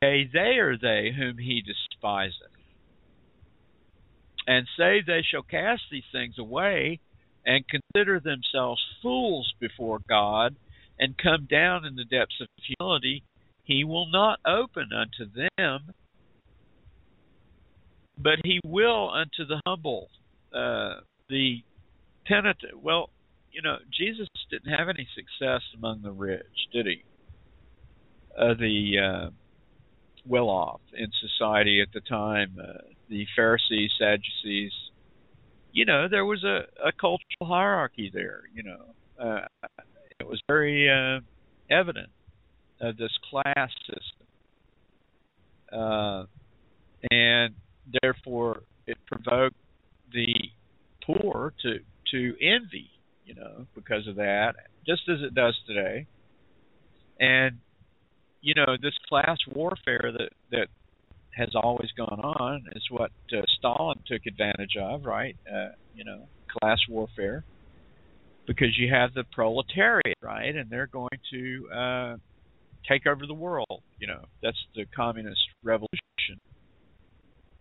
[0.00, 2.34] hey, they are they whom he despiseth.
[4.46, 7.00] And say they shall cast these things away
[7.46, 10.56] and consider themselves fools before God
[10.98, 12.48] and come down in the depths of
[12.78, 13.22] humility,
[13.64, 15.94] he will not open unto them
[18.22, 20.08] but he will unto the humble,
[20.54, 20.96] uh,
[21.28, 21.62] the
[22.26, 22.82] penitent.
[22.82, 23.10] Well,
[23.52, 27.02] you know, Jesus didn't have any success among the rich, did he?
[28.38, 29.30] Uh, the uh,
[30.26, 34.72] well off in society at the time, uh, the Pharisees, Sadducees.
[35.72, 38.42] You know, there was a, a cultural hierarchy there.
[38.52, 38.84] You know,
[39.22, 39.46] uh,
[40.18, 41.20] it was very uh,
[41.72, 42.10] evident
[42.80, 44.26] of this class system,
[45.72, 46.24] uh,
[47.10, 47.54] and
[48.02, 49.56] therefore it provoked
[50.12, 50.34] the
[51.04, 51.78] poor to
[52.10, 52.90] to envy,
[53.24, 54.54] you know, because of that,
[54.86, 56.06] just as it does today.
[57.20, 57.58] And
[58.40, 60.68] you know, this class warfare that that
[61.36, 65.36] has always gone on is what uh, Stalin took advantage of, right?
[65.50, 66.26] Uh, you know,
[66.60, 67.44] class warfare,
[68.46, 72.16] because you have the proletariat, right, and they're going to uh,
[72.88, 73.82] take over the world.
[73.98, 76.40] You know, that's the communist revolution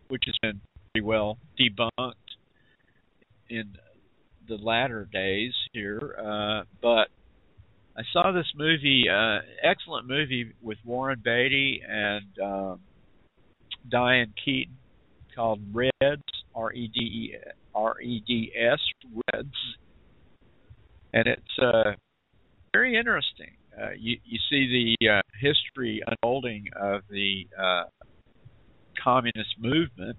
[0.10, 0.60] which has been
[0.92, 2.14] pretty well debunked
[3.50, 3.74] in
[4.48, 6.16] the latter days here.
[6.18, 7.08] Uh, but
[7.96, 12.80] I saw this movie, uh, excellent movie with Warren Beatty and um,
[13.88, 14.78] Diane Keaton
[15.36, 16.24] called Reds,
[16.56, 17.36] R E D E
[17.74, 18.80] R E D S,
[19.34, 19.56] Reds,
[21.14, 21.92] and it's uh,
[22.74, 23.52] very interesting.
[23.80, 27.84] Uh, you you see the uh, history unfolding of the uh,
[29.02, 30.18] communist movement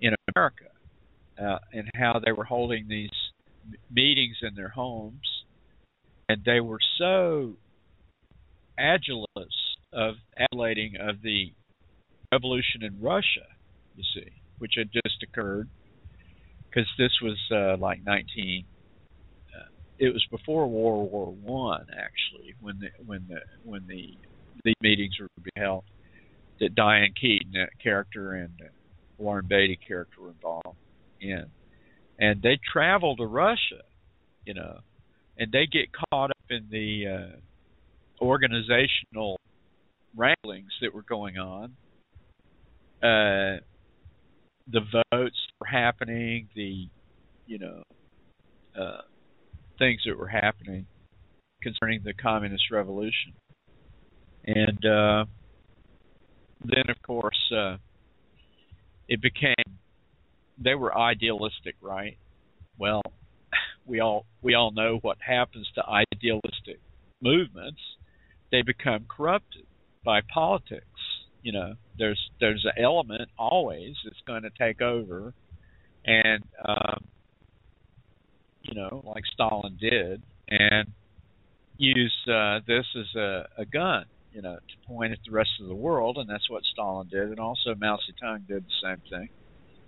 [0.00, 0.64] in America
[1.40, 3.10] uh, and how they were holding these
[3.90, 5.44] meetings in their homes,
[6.28, 7.54] and they were so
[8.78, 9.26] adulous
[9.92, 11.52] of adulating of the
[12.32, 13.46] revolution in Russia,
[13.96, 15.68] you see, which had just occurred,
[16.68, 18.64] because this was uh, like 19.
[19.54, 19.62] Uh,
[19.98, 24.16] it was before World War One, actually, when the when the when the
[24.64, 25.84] these meetings were held
[26.60, 28.68] that Diane Keaton that character and uh,
[29.16, 30.76] Warren Beatty character were involved
[31.20, 31.46] in,
[32.18, 33.82] and they travel to Russia,
[34.44, 34.78] you know,
[35.36, 39.38] and they get caught up in the uh, organizational
[40.16, 41.76] wranglings that were going on.
[43.02, 43.62] Uh,
[44.70, 44.80] the
[45.12, 46.88] votes were happening, the
[47.46, 47.82] you know
[48.78, 49.02] uh,
[49.78, 50.86] things that were happening
[51.62, 53.32] concerning the communist revolution,
[54.44, 55.24] and uh,
[56.64, 57.76] then of course uh,
[59.08, 59.54] it became
[60.62, 62.18] they were idealistic, right?
[62.78, 63.02] Well,
[63.86, 66.80] we all we all know what happens to idealistic
[67.22, 67.80] movements.
[68.50, 69.66] They become corrupted,
[70.04, 70.86] by politics.
[71.42, 75.32] You know, there's there's an element always that's going to take over,
[76.04, 77.04] and um,
[78.62, 80.92] you know, like Stalin did, and
[81.76, 85.68] use uh, this as a, a gun, you know, to point at the rest of
[85.68, 89.28] the world, and that's what Stalin did, and also Mao Zedong did the same thing,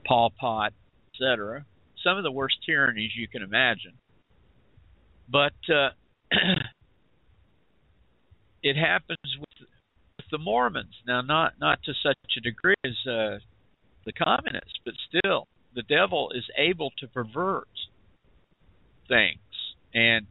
[0.06, 0.72] Pol Pot,
[1.12, 1.64] etc.
[2.04, 3.94] Some of the worst tyrannies you can imagine,
[5.28, 5.90] but uh,
[8.62, 9.68] it happens with
[10.30, 13.38] the Mormons now, not not to such a degree as uh,
[14.04, 17.68] the communists, but still, the devil is able to pervert
[19.08, 19.38] things,
[19.94, 20.26] and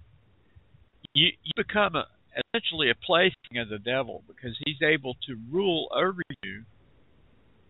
[1.14, 2.06] you you become a,
[2.54, 6.64] essentially a plaything of the devil because he's able to rule over you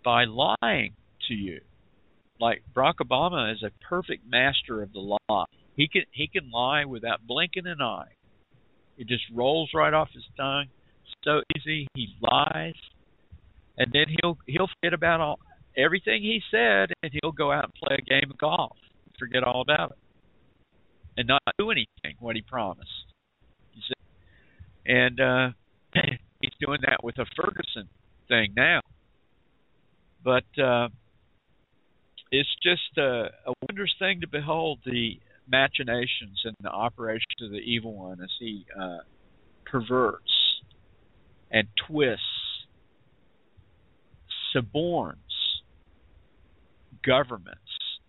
[0.04, 0.94] by lying
[1.28, 1.62] to you.
[2.40, 5.46] Like Barack Obama is a perfect master of the lie.
[5.76, 8.14] He can he can lie without blinking an eye.
[8.98, 10.68] It just rolls right off his tongue.
[11.24, 11.88] So easy.
[11.96, 12.76] He lies,
[13.78, 15.40] and then he'll he'll forget about all
[15.78, 18.78] everything he said, and he'll go out and play a game of golf,
[19.18, 19.98] forget all about it,
[21.18, 22.90] and not do anything what he promised.
[23.74, 25.50] You see, and uh,
[26.42, 27.90] he's doing that with a Ferguson
[28.30, 28.80] thing now.
[30.24, 30.90] But uh,
[32.32, 35.20] it's just a, a wondrous thing to behold the
[35.52, 39.00] machinations and the operations of the evil one as he uh,
[39.66, 40.39] perverts
[41.52, 42.24] and twists,
[44.56, 45.16] suborns
[47.06, 47.60] governments,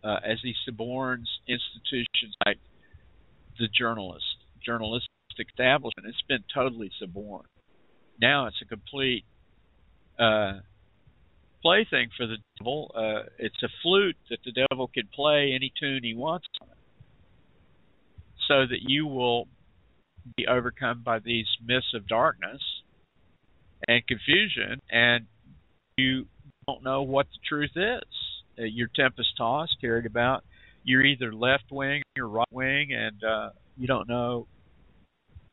[0.02, 2.58] uh, as he suborns institutions like
[3.58, 4.24] the journalist,
[4.64, 5.08] journalistic
[5.38, 6.08] establishment.
[6.08, 7.46] It's been totally suborned.
[8.20, 9.24] Now it's a complete
[10.18, 10.60] uh,
[11.62, 12.90] plaything for the devil.
[12.94, 16.46] Uh, it's a flute that the devil can play any tune he wants
[18.48, 19.46] so that you will
[20.36, 22.60] be overcome by these mists of darkness
[23.88, 25.26] and confusion, and
[25.96, 26.26] you
[26.66, 28.08] don't know what the truth is.
[28.58, 30.44] Uh, you're tempest tossed, carried about.
[30.84, 34.46] You're either left wing or right wing, and uh, you don't know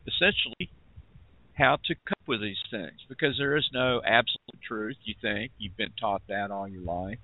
[0.07, 0.71] essentially
[1.53, 4.95] how to cope with these things because there is no absolute truth.
[5.03, 7.17] You think you've been taught that all your life.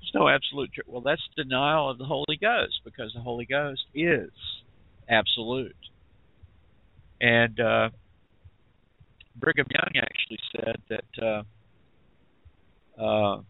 [0.00, 0.86] There's no absolute truth.
[0.88, 4.30] Well, that's denial of the Holy Ghost because the Holy Ghost is
[5.08, 5.74] absolute.
[7.20, 7.88] And uh,
[9.38, 11.24] Brigham Young actually said that
[12.98, 13.40] uh, uh,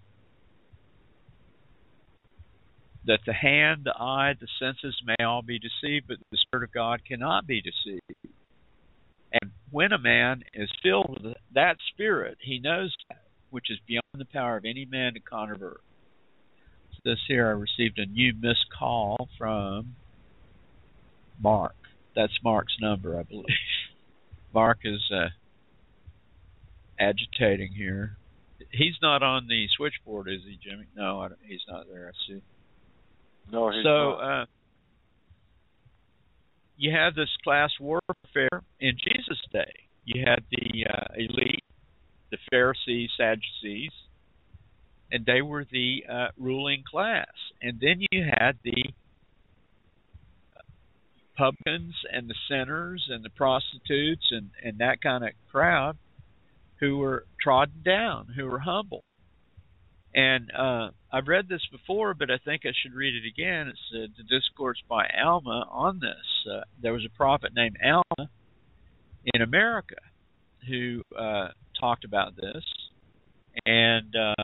[3.06, 6.72] that the hand, the eye, the senses may all be deceived, but the Spirit of
[6.72, 8.00] God cannot be deceived.
[9.32, 14.02] And when a man is filled with that Spirit, he knows that, which is beyond
[14.14, 15.80] the power of any man to controvert.
[16.92, 19.94] So this here, I received a new missed call from
[21.40, 21.74] Mark.
[22.14, 23.44] That's Mark's number, I believe.
[24.54, 25.28] Mark is uh,
[26.98, 28.16] agitating here.
[28.70, 30.86] He's not on the switchboard, is he, Jimmy?
[30.96, 32.08] No, he's not there.
[32.12, 32.42] I see.
[33.52, 34.42] No, he's so not.
[34.42, 34.46] uh,
[36.76, 39.72] you have this class warfare in Jesus' day.
[40.04, 41.64] You had the uh, elite,
[42.30, 43.92] the Pharisees, Sadducees,
[45.10, 47.32] and they were the uh, ruling class.
[47.62, 48.84] And then you had the
[51.36, 55.96] publicans and the sinners and the prostitutes and, and that kind of crowd
[56.80, 59.02] who were trodden down, who were humble.
[60.14, 63.68] And uh, I've read this before, but I think I should read it again.
[63.68, 66.50] It's uh, the discourse by Alma on this.
[66.50, 68.30] Uh, there was a prophet named Alma
[69.34, 69.96] in America
[70.68, 71.48] who uh,
[71.78, 72.64] talked about this.
[73.66, 74.42] And uh,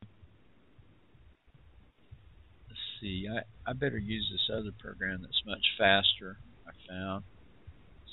[2.68, 6.36] let's see, I, I better use this other program that's much faster,
[6.66, 7.24] I found.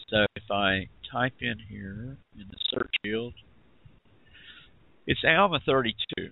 [0.10, 3.34] So if I type in here in the search field,
[5.10, 6.30] it's Alma 32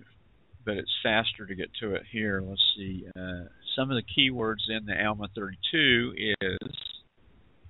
[0.68, 2.42] but it's faster to get to it here.
[2.46, 3.06] Let's see.
[3.18, 3.44] Uh,
[3.74, 6.70] some of the keywords in the Alma 32 is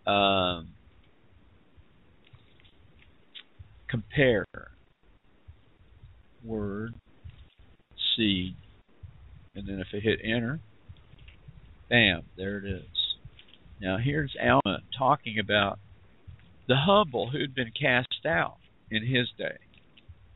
[0.04, 0.70] um,
[3.88, 4.44] compare,
[6.44, 6.92] word,
[8.16, 8.56] seed,
[9.54, 10.58] and then if I hit enter,
[11.88, 12.82] bam, there it is.
[13.80, 15.78] Now here's Alma talking about
[16.66, 18.56] the humble who'd been cast out
[18.90, 19.58] in his day.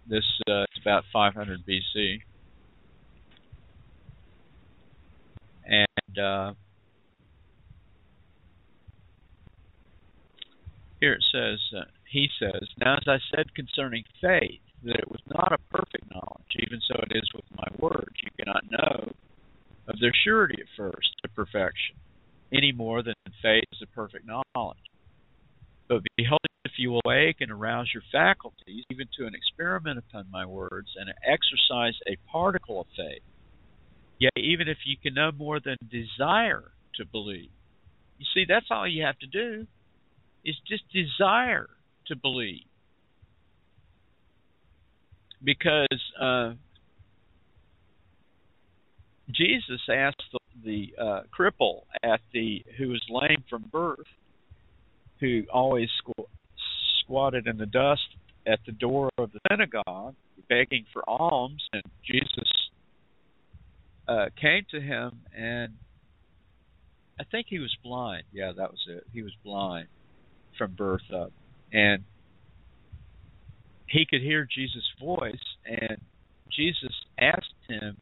[0.08, 2.18] This uh, is about 500 BC.
[5.64, 6.54] And uh,
[11.00, 15.20] here it says, uh, he says, Now as I said concerning faith, that it was
[15.28, 18.14] not a perfect knowledge, even so it is with my words.
[18.22, 19.12] You cannot know
[19.88, 21.96] of their surety at first to perfection,
[22.52, 24.78] any more than faith is a perfect knowledge.
[25.93, 30.24] But beholding the if you awake and arouse your faculties, even to an experiment upon
[30.31, 33.23] my words, and exercise a particle of faith,
[34.19, 37.51] yea, even if you can no more than desire to believe.
[38.19, 39.66] You see, that's all you have to do
[40.44, 41.69] is just desire
[42.06, 42.64] to believe.
[45.44, 46.52] Because uh,
[49.31, 54.06] Jesus asked the, the uh, cripple at the who was lame from birth,
[55.22, 56.26] who always squ-
[57.00, 58.02] squatted in the dust
[58.44, 60.16] at the door of the synagogue,
[60.48, 62.50] begging for alms, and Jesus
[64.08, 65.74] uh, came to him, and
[67.20, 68.24] I think he was blind.
[68.32, 69.04] Yeah, that was it.
[69.12, 69.86] He was blind
[70.58, 71.32] from birth up,
[71.72, 72.02] and
[73.86, 75.98] he could hear Jesus' voice, and
[76.50, 77.96] Jesus asked him,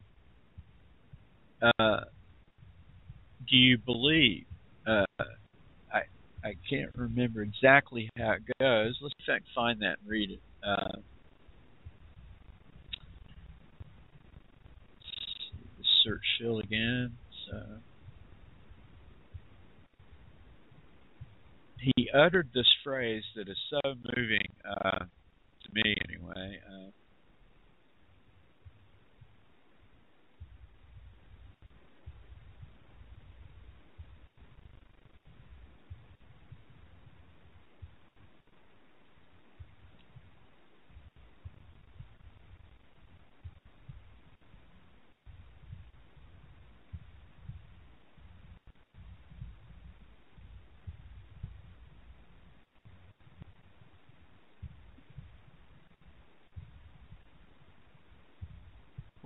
[1.61, 2.01] uh,
[3.47, 4.45] "Do you believe?"
[4.87, 5.05] Uh,
[6.43, 8.97] I can't remember exactly how it goes.
[9.01, 9.13] Let's
[9.53, 10.41] find that and read it.
[10.63, 10.97] Uh,
[16.03, 17.11] search field again.
[17.47, 17.57] So
[21.77, 23.79] he uttered this phrase that is so
[24.15, 26.59] moving uh, to me, anyway.
[26.67, 27.00] Uh,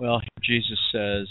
[0.06, 1.28] Well, Jesus says,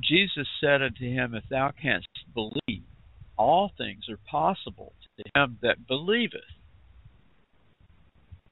[0.00, 2.84] Jesus said unto him, If thou canst believe,
[3.36, 6.42] all things are possible to him that believeth.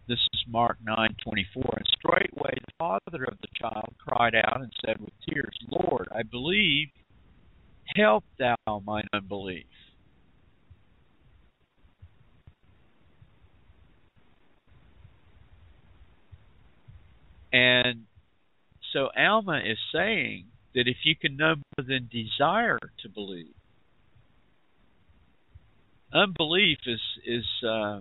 [0.09, 1.76] This is Mark 9:24.
[1.76, 6.24] And straightway the father of the child cried out and said with tears, Lord, I
[6.24, 6.88] believe,
[7.94, 9.66] help thou mine unbelief.
[17.52, 18.04] And
[18.92, 23.54] so Alma is saying that if you can no more than desire to believe,
[26.12, 28.00] unbelief is is uh,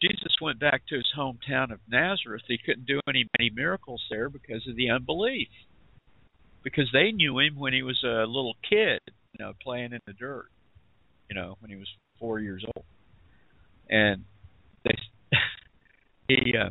[0.00, 2.42] Jesus went back to his hometown of Nazareth.
[2.48, 5.48] He couldn't do any many miracles there because of the unbelief.
[6.62, 9.00] Because they knew him when he was a little kid,
[9.32, 10.48] you know, playing in the dirt,
[11.28, 11.88] you know, when he was
[12.18, 12.84] four years old,
[13.88, 14.24] and
[14.84, 14.94] they
[16.28, 16.70] he uh,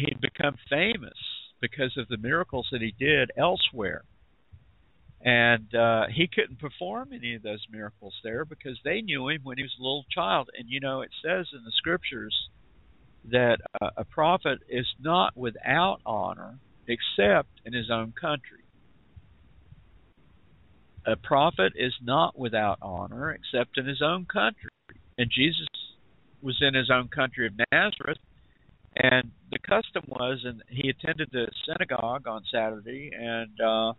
[0.00, 1.18] he'd become famous
[1.60, 4.02] because of the miracles that he did elsewhere.
[5.22, 9.58] And uh, he couldn't perform any of those miracles there because they knew him when
[9.58, 10.48] he was a little child.
[10.58, 12.34] And you know, it says in the scriptures
[13.30, 16.58] that uh, a prophet is not without honor
[16.88, 18.64] except in his own country.
[21.06, 24.70] A prophet is not without honor except in his own country.
[25.18, 25.66] And Jesus
[26.40, 28.18] was in his own country of Nazareth,
[29.02, 33.92] and the custom was, and he attended the synagogue on Saturday, and uh,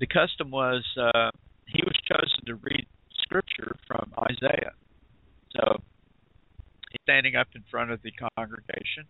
[0.00, 1.30] the custom was uh,
[1.66, 2.86] he was chosen to read
[3.22, 4.72] scripture from Isaiah.
[5.56, 5.80] So
[6.90, 9.04] he's standing up in front of the congregation,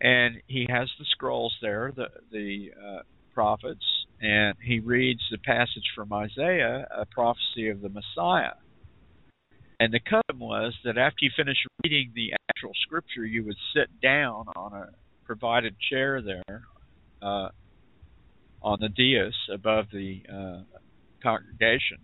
[0.00, 3.02] and he has the scrolls there, the the uh,
[3.32, 3.84] prophets,
[4.20, 8.54] and he reads the passage from Isaiah, a prophecy of the Messiah.
[9.82, 13.88] And the custom was that after you finish reading the actual scripture, you would sit
[14.00, 14.90] down on a
[15.26, 16.62] provided chair there
[17.20, 17.48] uh,
[18.62, 20.62] on the dais above the uh,
[21.20, 21.98] congregation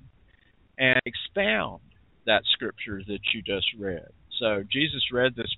[0.76, 1.78] and expound
[2.26, 4.08] that scripture that you just read.
[4.40, 5.54] So Jesus read this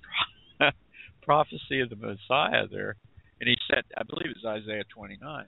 [1.23, 2.97] prophecy of the Messiah there,
[3.39, 5.45] and he said, I believe it's Isaiah 29,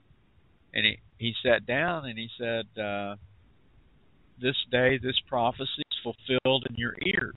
[0.74, 2.66] and he he sat down and he said.
[2.76, 3.14] Uh,
[4.40, 7.34] this day this prophecy is fulfilled in your ears.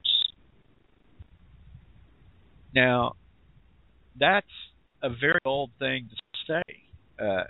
[2.74, 3.14] Now,
[4.20, 4.46] that's
[5.02, 7.44] a very old thing to say, uh,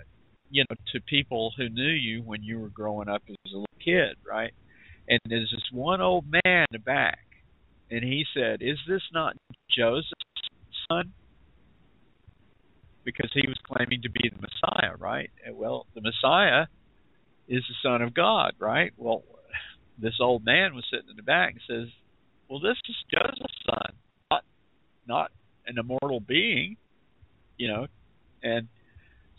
[0.50, 3.66] you know, to people who knew you when you were growing up as a little
[3.84, 4.52] kid, right?
[5.08, 7.18] And there's this one old man in the back,
[7.90, 9.36] and he said, "Is this not
[9.70, 10.12] Joseph's
[10.90, 11.12] son?"
[13.04, 15.30] Because he was claiming to be the Messiah, right?
[15.50, 16.66] Well, the Messiah
[17.48, 18.92] is the Son of God, right?
[18.98, 19.22] Well,
[20.00, 21.92] this old man was sitting in the back and says,
[22.48, 23.92] "Well, this is Joseph's son,
[24.30, 24.44] not
[25.06, 25.30] not
[25.66, 26.76] an immortal being,
[27.56, 27.86] you know."
[28.42, 28.68] And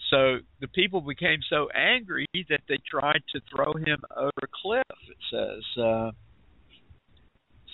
[0.10, 4.84] so the people became so angry that they tried to throw him over a cliff.
[5.08, 6.12] It says, uh,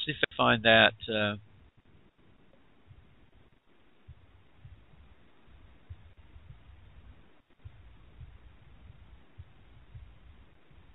[0.05, 0.93] see if I find that.
[1.09, 1.37] Uh,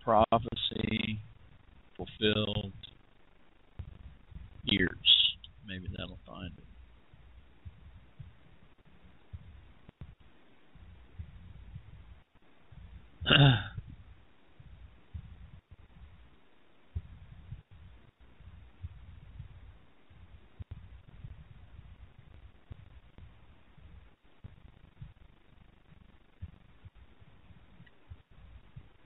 [0.02, 1.20] prophecy
[2.00, 2.74] fulfilled
[4.64, 4.90] years.
[5.66, 6.52] Maybe that'll find
[13.26, 13.58] it.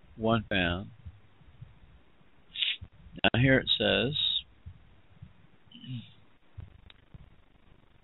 [0.17, 0.94] One found.
[3.33, 4.13] Now here it says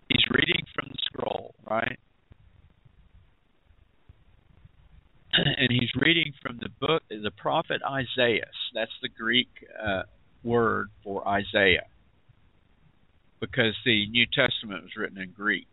[0.09, 1.99] he's reading from the scroll, right?
[5.33, 8.49] and he's reading from the book, the prophet Esaias.
[8.75, 9.49] That's the Greek
[9.83, 10.03] uh,
[10.43, 11.87] word for Isaiah,
[13.41, 15.69] because the New Testament was written in Greek.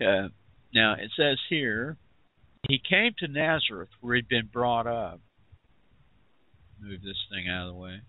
[0.00, 0.28] Uh,
[0.74, 1.96] now it says here,
[2.68, 5.20] he came to Nazareth where he'd been brought up.
[6.80, 8.00] Move this thing out of the way.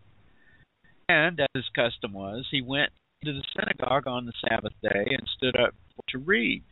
[1.09, 2.91] And as his custom was, he went
[3.23, 5.73] to the synagogue on the Sabbath day and stood up
[6.09, 6.63] to read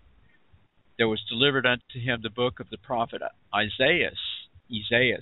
[0.98, 3.22] there was delivered unto him the book of the prophet
[3.53, 4.20] Esaias.
[4.72, 5.20] Isaiah.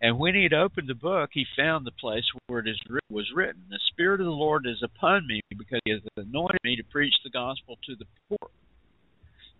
[0.00, 3.30] And when he had opened the book, he found the place where it is, was
[3.34, 6.84] written, The Spirit of the Lord is upon me, because he has anointed me to
[6.84, 8.50] preach the gospel to the poor.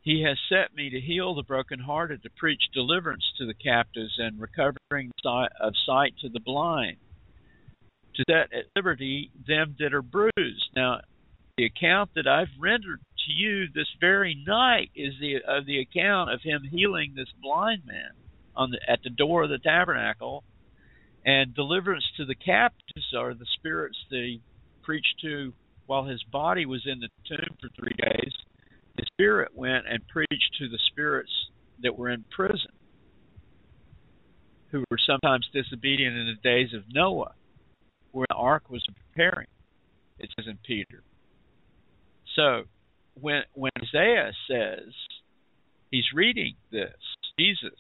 [0.09, 4.41] He has set me to heal the brokenhearted, to preach deliverance to the captives, and
[4.41, 6.97] recovering of sight to the blind,
[8.15, 10.71] to set at liberty them that are bruised.
[10.75, 11.03] Now,
[11.59, 16.31] the account that I've rendered to you this very night is the of the account
[16.31, 18.13] of him healing this blind man
[18.57, 20.43] on the at the door of the tabernacle,
[21.27, 24.41] and deliverance to the captives are the spirits that he
[24.83, 25.53] preached to
[25.85, 28.33] while his body was in the tomb for three days.
[29.19, 31.31] Spirit went and preached to the spirits
[31.83, 32.71] that were in prison,
[34.71, 37.33] who were sometimes disobedient in the days of Noah,
[38.13, 39.49] where the ark was preparing.
[40.21, 41.03] It says in Peter.
[42.37, 42.63] So
[43.21, 44.93] when when Isaiah says
[45.91, 46.95] he's reading this,
[47.37, 47.79] Jesus,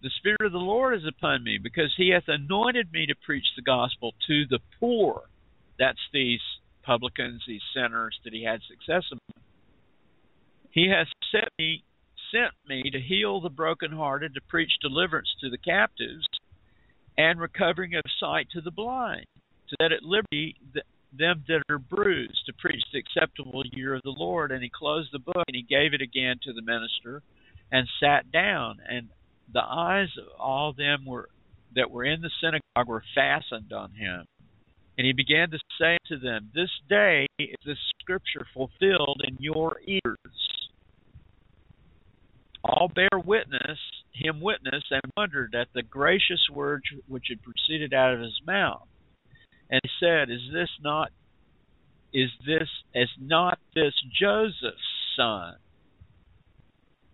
[0.00, 3.46] the Spirit of the Lord is upon me because he hath anointed me to preach
[3.56, 5.22] the gospel to the poor.
[5.76, 6.40] That's these
[6.84, 9.41] publicans, these sinners that he had success among.
[10.72, 11.84] He has sent me
[12.32, 16.26] sent me to heal the brokenhearted, to preach deliverance to the captives,
[17.18, 19.26] and recovering of sight to the blind,
[19.68, 20.80] to set at liberty the,
[21.16, 24.50] them that are bruised to preach the acceptable year of the Lord.
[24.50, 27.22] And he closed the book and he gave it again to the minister
[27.70, 28.78] and sat down.
[28.88, 29.08] And
[29.52, 31.28] the eyes of all them were
[31.74, 34.24] that were in the synagogue were fastened on him.
[34.96, 39.80] And he began to say to them, This day is the scripture fulfilled in your
[39.86, 40.51] ears.
[42.64, 43.78] All bear witness,
[44.12, 48.86] him witness, and wondered at the gracious words which had proceeded out of his mouth
[49.70, 51.10] and said, Is this not
[52.12, 54.76] is this is not this Joseph's
[55.16, 55.54] son?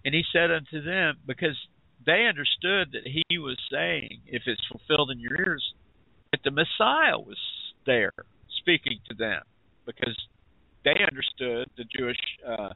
[0.05, 1.57] And he said unto them, because
[2.05, 5.75] they understood that he was saying, if it's fulfilled in your ears,
[6.33, 7.39] that the Messiah was
[7.87, 8.13] there
[8.59, 9.43] speaking to them,
[9.87, 10.17] because
[10.85, 12.71] they understood the Jewish uh,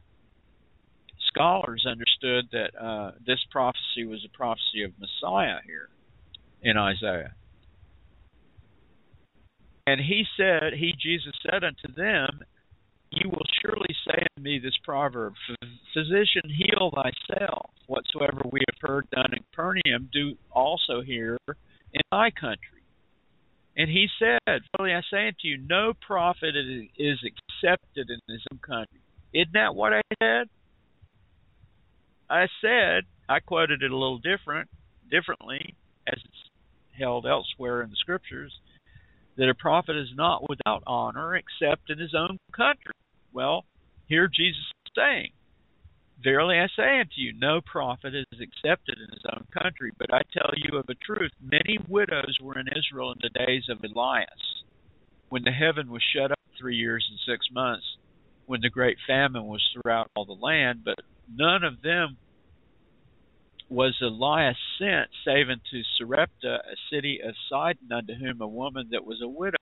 [1.33, 5.89] scholars understood that uh, this prophecy was a prophecy of Messiah here
[6.61, 7.33] in Isaiah.
[9.85, 12.39] And he said, He, Jesus, said unto them,
[13.11, 15.33] You will surely say unto me this proverb,
[15.93, 17.71] Physician, heal thyself.
[17.87, 22.83] Whatsoever we have heard done in Capernaum, do also here in thy country.
[23.75, 26.55] And he said, Verily I say unto you, no prophet
[26.97, 29.01] is accepted in his own country.
[29.33, 30.47] Isn't that what I said?
[32.33, 34.67] I said, I quoted it a little different,
[35.11, 35.75] differently,
[36.07, 36.49] as it's
[36.97, 38.51] held elsewhere in the scriptures
[39.37, 42.93] that a prophet is not without honor except in his own country.
[43.31, 43.65] Well,
[44.07, 45.29] here Jesus is saying,
[46.23, 49.91] Verily I say unto you, no prophet is accepted in his own country.
[49.99, 53.65] But I tell you of a truth, many widows were in Israel in the days
[53.69, 54.63] of Elias,
[55.29, 57.85] when the heaven was shut up three years and six months,
[58.47, 60.95] when the great famine was throughout all the land, but
[61.31, 62.17] none of them
[63.73, 69.05] was Elias sent, save unto Sarepta, a city of Sidon, unto whom a woman that
[69.05, 69.57] was a widow.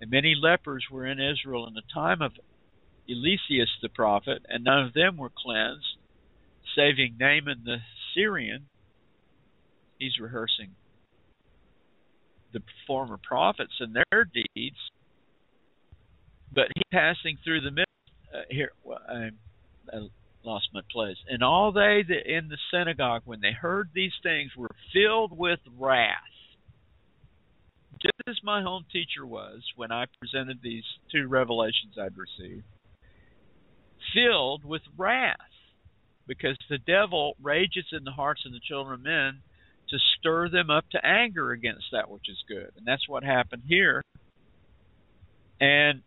[0.00, 2.32] And many lepers were in Israel in the time of
[3.08, 5.98] Eliseus the prophet, and none of them were cleansed,
[6.74, 7.78] saving Naaman the
[8.14, 8.66] Syrian.
[9.98, 10.70] He's rehearsing
[12.52, 14.76] the former prophets and their deeds,
[16.52, 17.86] but he passing through the midst
[18.34, 18.70] uh, here.
[18.82, 19.30] Well, I,
[19.92, 20.08] I
[20.46, 21.16] lost my place.
[21.28, 25.58] And all they that in the synagogue, when they heard these things, were filled with
[25.78, 26.14] wrath.
[28.00, 32.64] Just as my home teacher was when I presented these two revelations I'd received,
[34.14, 35.36] filled with wrath,
[36.26, 39.42] because the devil rages in the hearts of the children of men
[39.88, 42.70] to stir them up to anger against that which is good.
[42.76, 44.02] And that's what happened here.
[45.60, 46.02] And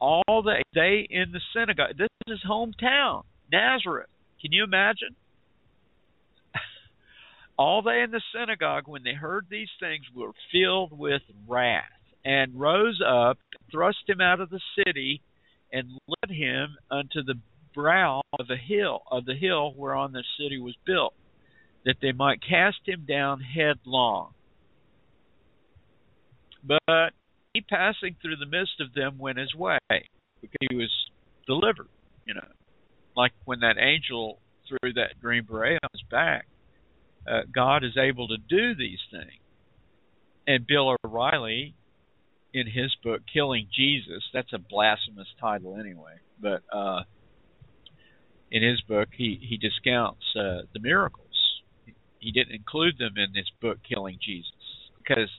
[0.00, 1.96] all they they in the synagogue.
[1.96, 4.08] This is his hometown, Nazareth.
[4.40, 5.14] Can you imagine?
[7.58, 11.84] all they in the synagogue, when they heard these things, were filled with wrath,
[12.24, 13.38] and rose up,
[13.70, 15.20] thrust him out of the city,
[15.72, 17.38] and led him unto the
[17.74, 21.14] brow of a hill of the hill whereon the city was built,
[21.84, 24.32] that they might cast him down headlong.
[26.62, 27.12] But
[27.54, 30.90] he passing through the midst of them went his way, because he was
[31.46, 31.88] delivered,
[32.24, 32.46] you know.
[33.16, 36.46] Like when that angel threw that green beret on his back,
[37.28, 39.42] uh, God is able to do these things.
[40.46, 41.74] And Bill O'Reilly,
[42.54, 47.02] in his book Killing Jesus, that's a blasphemous title anyway, but uh,
[48.50, 51.26] in his book he he discounts uh, the miracles.
[52.18, 54.52] He didn't include them in this book Killing Jesus
[54.98, 55.30] because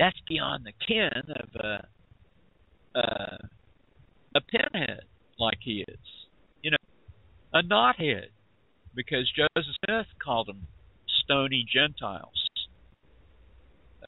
[0.00, 3.36] that's beyond the ken of a uh,
[4.34, 5.02] a pinhead
[5.38, 5.98] like he is,
[6.62, 6.76] you know,
[7.54, 8.28] a knothead,
[8.94, 10.66] because Joseph Smith called them
[11.22, 12.48] stony Gentiles.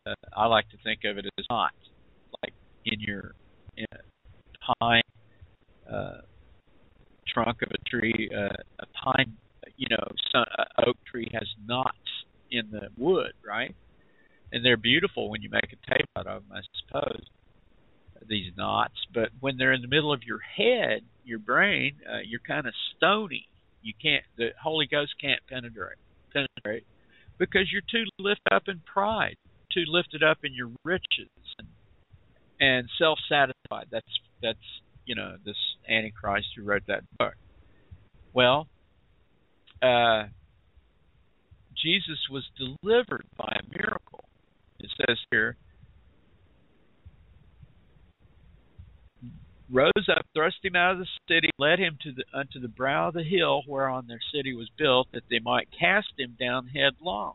[0.06, 1.70] Uh, I like to think of it as not
[2.42, 2.54] like
[2.86, 3.32] in your
[3.76, 5.02] in a pine
[5.92, 6.22] uh,
[7.28, 9.36] trunk of a tree, uh, a pine,
[9.76, 11.96] you know, sun, a oak tree has knots
[12.50, 13.74] in the wood, right?
[14.52, 17.24] And they're beautiful when you make a tape out of them, I suppose.
[18.28, 22.40] These knots, but when they're in the middle of your head, your brain, uh, you're
[22.46, 23.48] kind of stony.
[23.82, 24.22] You can't.
[24.36, 25.98] The Holy Ghost can't penetrate.
[26.32, 26.86] Penetrate
[27.38, 29.34] because you're too lifted up in pride,
[29.72, 31.68] too lifted up in your riches and,
[32.60, 33.86] and self-satisfied.
[33.90, 34.06] That's
[34.40, 34.58] that's
[35.06, 35.56] you know this
[35.88, 37.34] Antichrist who wrote that book.
[38.32, 38.68] Well,
[39.82, 40.26] uh,
[41.82, 44.21] Jesus was delivered by a miracle.
[44.82, 45.56] It says here,
[49.70, 53.08] rose up, thrust him out of the city, led him to the unto the brow
[53.08, 57.34] of the hill whereon their city was built, that they might cast him down headlong.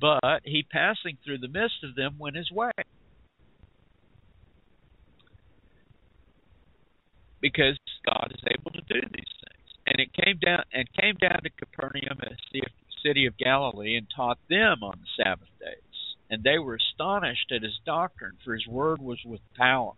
[0.00, 2.70] But he passing through the midst of them went his way.
[7.40, 7.76] Because
[8.06, 9.68] God is able to do these things.
[9.86, 12.36] And it came down and came down to Capernaum, a
[13.04, 15.91] city of Galilee, and taught them on the Sabbath days
[16.32, 19.92] and they were astonished at his doctrine, for his word was with power.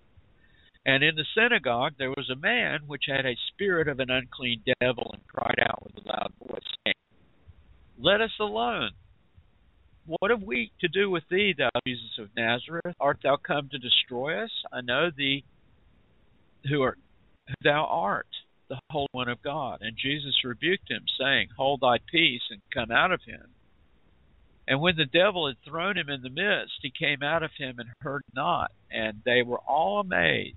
[0.84, 4.62] And in the synagogue there was a man which had a spirit of an unclean
[4.80, 6.94] devil, and cried out with a loud voice, saying,
[7.96, 8.90] Let us alone.
[10.06, 12.96] What have we to do with thee, thou Jesus of Nazareth?
[12.98, 14.50] Art thou come to destroy us?
[14.72, 15.44] I know thee
[16.68, 16.98] who art
[17.46, 18.26] who thou art,
[18.68, 19.78] the Holy One of God.
[19.82, 23.54] And Jesus rebuked him, saying, Hold thy peace, and come out of him.
[24.66, 27.78] And when the devil had thrown him in the midst, he came out of him
[27.78, 30.56] and heard not, and they were all amazed.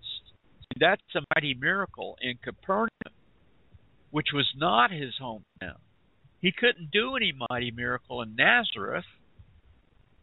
[0.80, 2.90] That's a mighty miracle in Capernaum,
[4.12, 5.80] which was not his hometown.
[6.40, 9.06] He couldn't do any mighty miracle in Nazareth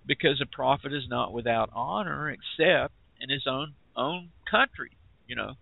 [0.06, 4.90] because a prophet is not without honor except in his own own country,
[5.26, 5.54] you know.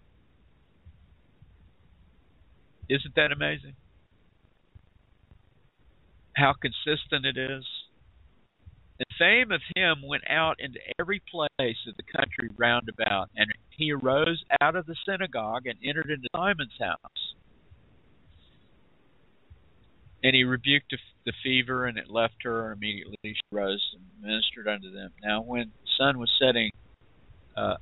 [2.88, 3.74] Isn't that amazing?
[6.34, 7.64] How consistent it is?
[9.22, 13.46] The fame of him went out into every place of the country round about, and
[13.70, 17.34] he arose out of the synagogue and entered into Simon's house.
[20.24, 20.92] And he rebuked
[21.24, 25.10] the fever, and it left her, and immediately she rose and ministered unto them.
[25.22, 26.72] Now, when the sun was setting,
[27.56, 27.76] uh,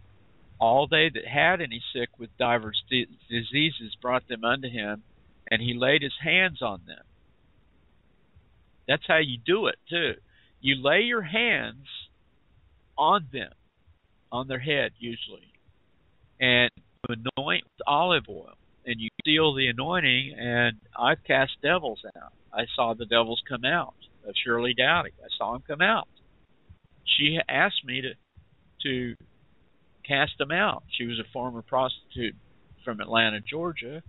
[0.58, 2.82] all they that had any sick with divers
[3.30, 5.02] diseases brought them unto him,
[5.50, 7.02] and he laid his hands on them.
[8.86, 10.16] That's how you do it, too
[10.60, 11.86] you lay your hands
[12.96, 13.52] on them,
[14.30, 15.52] on their head usually,
[16.40, 16.70] and
[17.08, 18.54] anoint with olive oil.
[18.86, 22.32] And you seal the anointing, and I've cast devils out.
[22.52, 23.94] I saw the devils come out
[24.26, 25.10] of Shirley Dowdy.
[25.22, 26.08] I saw them come out.
[27.04, 28.14] She asked me to
[28.82, 29.14] to
[30.06, 30.82] cast them out.
[30.96, 32.34] She was a former prostitute
[32.84, 34.02] from Atlanta, Georgia.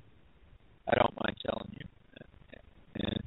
[0.87, 1.85] I don't mind telling you.
[2.95, 3.23] And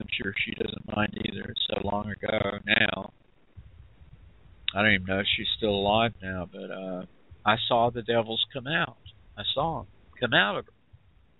[0.00, 1.50] I'm sure she doesn't mind either.
[1.50, 3.12] It's so long ago now.
[4.74, 7.04] I don't even know if she's still alive now, but uh
[7.46, 8.98] I saw the devils come out.
[9.36, 9.86] I saw them
[10.20, 10.72] come out of her.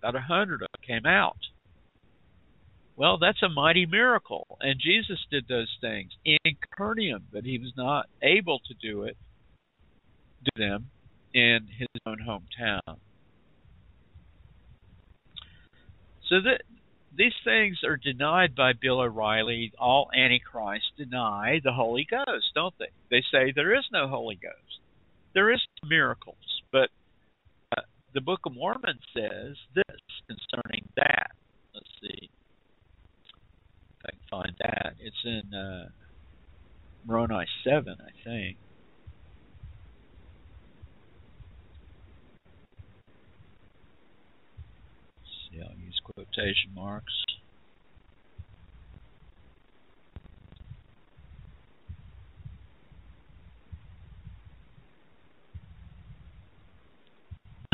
[0.02, 1.36] About a hundred of them came out.
[2.96, 4.46] Well, that's a mighty miracle.
[4.60, 6.38] And Jesus did those things in
[6.70, 9.16] Capernaum, but he was not able to do it,
[10.44, 10.90] do them
[11.34, 12.96] in his own hometown.
[16.28, 16.62] So that
[17.18, 19.72] these things are denied by Bill O'Reilly.
[19.78, 22.90] All antichrists deny the Holy Ghost, don't they?
[23.10, 24.54] They say there is no Holy Ghost.
[25.34, 26.90] There is miracles, but
[27.76, 27.82] uh,
[28.14, 31.32] the Book of Mormon says this concerning that.
[31.74, 32.30] Let's see
[33.90, 34.94] if I can find that.
[35.00, 35.88] It's in uh,
[37.04, 38.56] Moroni 7, I think.
[45.50, 47.12] see, I'll use quotation marks.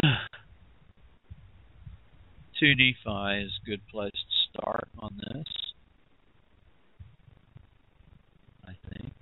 [2.59, 5.47] Two Nephi is a good place to start on this.
[8.66, 9.12] I think.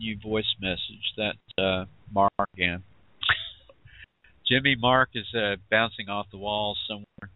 [0.00, 1.14] New voice message.
[1.16, 2.82] That uh, Mark again.
[4.48, 7.30] Jimmy Mark is uh, bouncing off the walls somewhere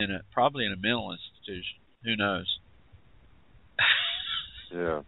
[0.00, 1.76] in a probably in a mental institution.
[2.04, 2.58] Who knows?
[4.74, 5.00] yeah.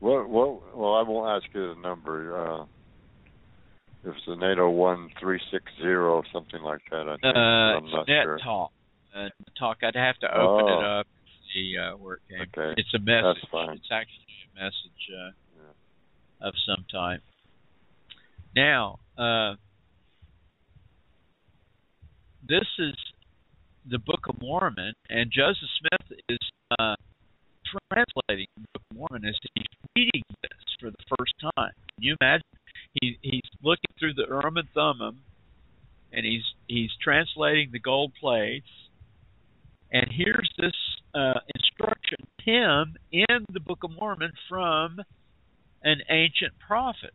[0.00, 2.36] Well, well, Well, I won't ask you the number.
[2.36, 2.64] Uh,
[4.02, 7.36] if it's an eight zero one three six zero something like that, I think.
[7.36, 8.38] Uh, I'm not net sure.
[8.38, 8.72] talk.
[9.14, 9.28] Uh,
[9.58, 9.78] talk.
[9.82, 10.78] I'd have to open Oh.
[10.78, 11.06] it up.
[11.06, 12.40] And see uh, where it came.
[12.64, 12.80] Okay.
[12.80, 13.36] It's a message.
[13.42, 13.76] That's fine.
[13.76, 14.24] It's actually
[14.54, 17.20] message uh, of some type.
[18.54, 19.54] Now, uh,
[22.46, 22.94] this is
[23.88, 26.38] the Book of Mormon, and Joseph Smith is
[26.78, 26.96] uh,
[27.92, 29.66] translating the Book of Mormon as he's
[29.96, 30.50] reading this
[30.80, 31.72] for the first time.
[31.94, 32.42] Can you imagine?
[33.00, 35.20] He, he's looking through the Urim and Thummim,
[36.12, 38.66] and he's he's translating the gold plates,
[39.92, 40.74] and here's this
[41.14, 45.00] uh, instruction him in the Book of Mormon from
[45.82, 47.12] an ancient prophet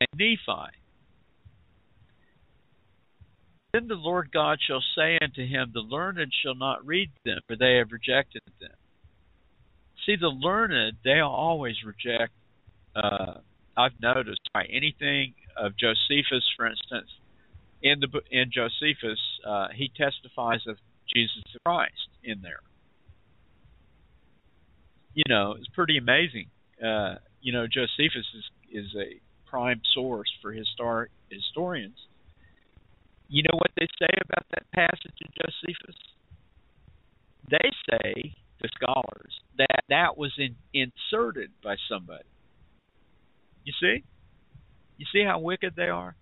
[0.00, 0.70] named Nephi.
[3.72, 7.56] Then the Lord God shall say unto him, The learned shall not read them, for
[7.56, 8.74] they have rejected them.
[10.04, 12.32] See, the learned, they always reject.
[12.94, 13.38] Uh,
[13.76, 17.08] I've noticed by anything of Josephus, for instance,
[17.82, 20.76] in the in Josephus, uh, he testifies of
[21.08, 22.60] Jesus Christ in there.
[25.14, 26.46] You know, it's pretty amazing.
[26.82, 31.96] Uh, you know, Josephus is is a prime source for historic historians.
[33.28, 35.96] You know what they say about that passage in Josephus?
[37.50, 42.24] They say, the scholars, that that was in, inserted by somebody.
[43.64, 44.04] You see?
[44.96, 46.14] You see how wicked they are?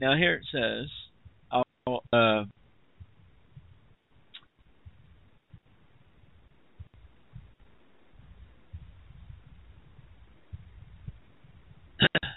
[0.00, 0.90] Now here it says,
[1.52, 2.44] oh, uh,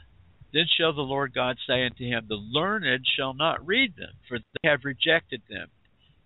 [0.54, 4.40] Then shall the Lord God say unto him, The learned shall not read them, for
[4.40, 5.68] they have rejected them.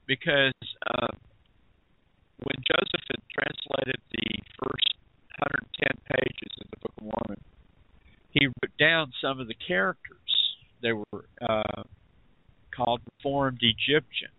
[0.08, 0.54] Because
[0.88, 1.08] uh,
[2.44, 4.94] when Joseph had translated the first
[5.40, 7.42] 110 pages of the Book of Mormon,
[8.32, 10.18] he wrote down some of the characters.
[10.82, 11.84] They were uh,
[12.76, 14.30] called Reformed Egyptian.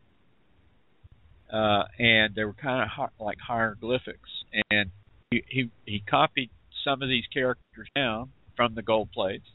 [1.52, 4.30] Uh, and they were kind of hi- like hieroglyphics.
[4.70, 4.90] And
[5.30, 6.50] he, he, he copied
[6.84, 9.46] some of these characters down from the gold plates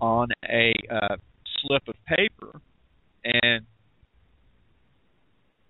[0.00, 1.16] on a uh,
[1.60, 2.60] slip of paper
[3.24, 3.64] and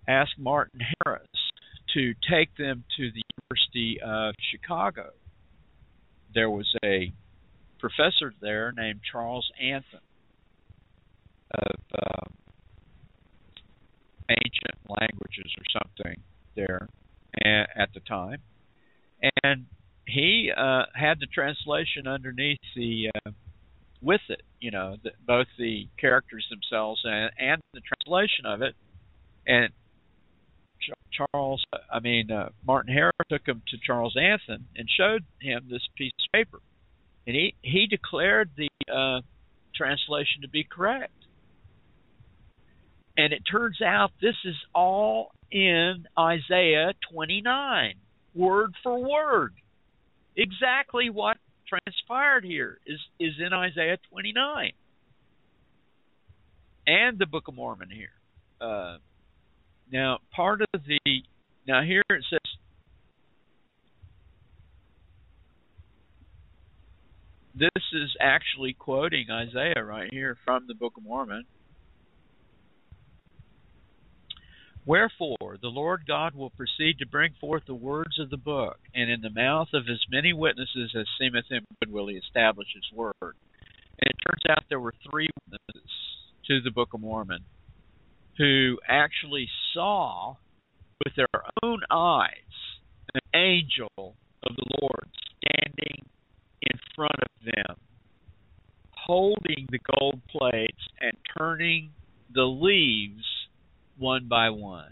[0.07, 1.27] asked Martin Harris
[1.93, 5.11] to take them to the University of Chicago.
[6.33, 7.13] There was a
[7.79, 10.01] professor there named Charles Anthon
[11.51, 12.25] of uh,
[14.29, 16.21] ancient languages or something
[16.55, 16.87] there
[17.45, 18.41] at the time,
[19.43, 19.65] and
[20.07, 23.31] he uh, had the translation underneath the uh,
[24.01, 28.75] with it, you know, the, both the characters themselves and, and the translation of it.
[29.47, 29.73] And
[31.11, 35.81] Charles, I mean uh, Martin Harris took him to Charles Anthon and showed him this
[35.97, 36.59] piece of paper,
[37.25, 39.21] and he he declared the uh,
[39.75, 41.13] translation to be correct.
[43.17, 47.95] And it turns out this is all in Isaiah 29,
[48.33, 49.53] word for word.
[50.37, 51.37] Exactly what
[51.67, 54.71] transpired here is is in Isaiah 29
[56.87, 58.09] and the Book of Mormon here.
[58.61, 58.97] Uh,
[59.91, 60.99] now part of the
[61.67, 62.39] now here it says
[67.55, 71.45] this is actually quoting Isaiah right here from the Book of Mormon.
[74.85, 79.09] Wherefore the Lord God will proceed to bring forth the words of the book, and
[79.09, 82.95] in the mouth of as many witnesses as seemeth him good will he establish his
[82.95, 83.13] word.
[83.21, 85.91] And it turns out there were three witnesses
[86.47, 87.45] to the Book of Mormon
[88.37, 90.35] who actually saw
[91.03, 91.27] with their
[91.63, 92.29] own eyes
[93.13, 95.09] an angel of the Lord
[95.39, 96.05] standing
[96.61, 97.77] in front of them,
[98.91, 101.91] holding the gold plates and turning
[102.33, 103.25] the leaves
[103.97, 104.91] one by one.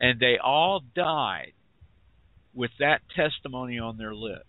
[0.00, 1.52] And they all died
[2.54, 4.44] with that testimony on their lips,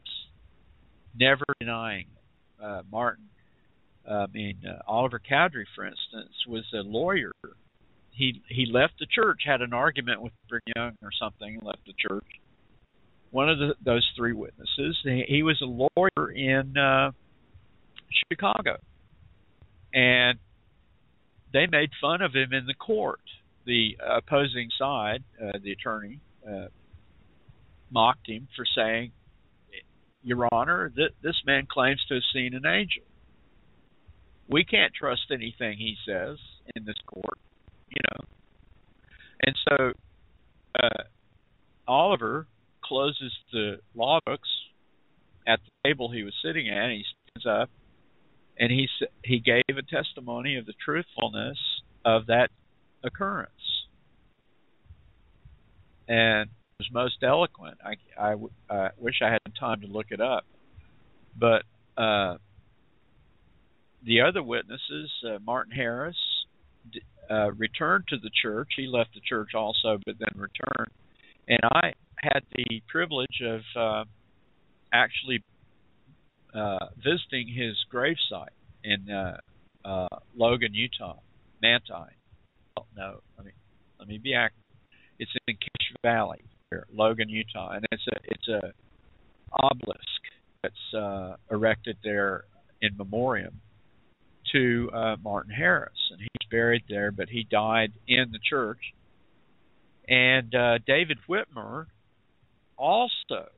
[1.18, 2.64] never denying it.
[2.64, 3.26] Uh, Martin,
[4.10, 7.32] uh, I mean, uh, Oliver Cowdery, for instance, was a lawyer.
[8.12, 11.94] He he left the church, had an argument with Brigham Young or something, left the
[12.08, 12.26] church.
[13.32, 17.12] One of the, those three witnesses, he, he was a lawyer in uh,
[18.30, 18.78] Chicago,
[19.94, 20.40] and
[21.52, 23.20] they made fun of him in the court
[23.66, 26.68] the opposing side, uh, the attorney, uh,
[27.92, 29.12] mocked him for saying,
[30.24, 33.04] Your Honor, th- this man claims to have seen an angel.
[34.48, 36.38] We can't trust anything he says
[36.76, 37.40] in this court,
[37.90, 38.26] you know.
[39.46, 39.92] And so
[40.82, 41.04] uh,
[41.88, 42.48] Oliver
[42.84, 44.50] closes the law books
[45.48, 47.70] at the table he was sitting at, and he stands up
[48.58, 48.88] and he
[49.24, 51.58] he gave a testimony of the truthfulness
[52.04, 52.50] of that
[53.06, 53.52] occurrence.
[56.08, 57.78] And it was most eloquent.
[58.20, 58.36] I,
[58.98, 60.46] wish I had time to look it up.
[61.38, 61.64] But
[61.98, 62.38] uh,
[64.06, 66.18] the other witnesses, uh, Martin Harris,
[67.30, 68.70] uh, returned to the church.
[68.76, 70.92] He left the church also, but then returned.
[71.48, 74.04] And I had the privilege of uh,
[74.94, 75.44] actually
[76.54, 78.54] uh, visiting his gravesite
[78.84, 81.20] in uh, Logan, Utah,
[81.62, 82.16] Manti
[82.96, 83.52] no, let me
[84.00, 84.62] let me be accurate.
[85.20, 88.74] It's in Cache Valley, here, Logan, Utah, and it's a it's a
[89.52, 90.00] obelisk
[90.64, 92.44] that's uh, erected there
[92.82, 93.62] in memoriam
[94.52, 98.80] to uh, Martin Harris, and he's buried there, but he died in the church.
[100.08, 101.88] And uh, David Whitmer
[102.78, 103.50] also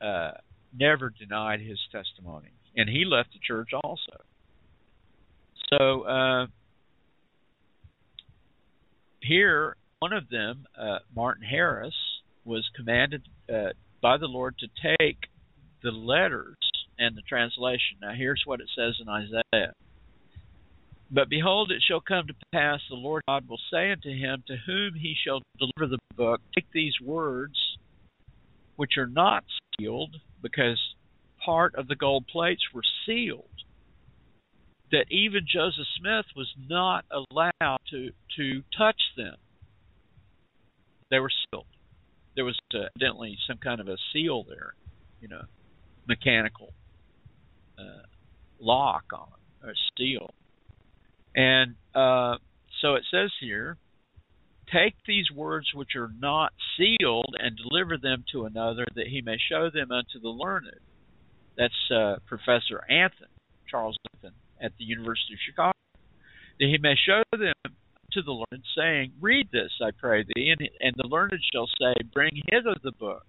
[0.00, 0.30] uh,
[0.78, 4.22] never denied his testimony, and he left the church also.
[5.70, 6.46] So uh,
[9.22, 11.94] here, one of them, uh, Martin Harris,
[12.44, 13.22] was commanded
[13.52, 13.70] uh,
[14.00, 15.18] by the Lord to take
[15.82, 16.56] the letters
[16.98, 17.98] and the translation.
[18.00, 19.72] Now, here's what it says in Isaiah.
[21.10, 24.56] But behold, it shall come to pass, the Lord God will say unto him, to
[24.66, 27.56] whom he shall deliver the book, take these words,
[28.76, 29.44] which are not
[29.78, 30.78] sealed, because
[31.44, 33.44] part of the gold plates were sealed,
[34.92, 39.36] that even Joseph Smith was not allowed to to touch them.
[41.10, 41.66] They were sealed.
[42.36, 44.74] There was uh, evidently some kind of a seal there,
[45.20, 45.42] you know,
[46.06, 46.72] mechanical
[47.78, 48.06] uh,
[48.60, 49.28] lock on
[49.62, 50.30] or seal.
[51.34, 52.36] And uh,
[52.80, 53.76] so it says here,
[54.72, 59.36] take these words which are not sealed and deliver them to another that he may
[59.50, 60.70] show them unto the learned.
[61.56, 63.30] That's uh, Professor Anthon,
[63.68, 65.72] Charles Anthon at the University of Chicago,
[66.58, 67.74] that he may show them
[68.12, 70.50] to the learned, saying, Read this, I pray thee.
[70.50, 73.24] And, and the learned shall say, Bring hither the book.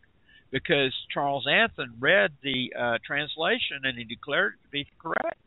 [0.51, 5.39] Because Charles Anthon read the uh, translation and he declared it to be correct.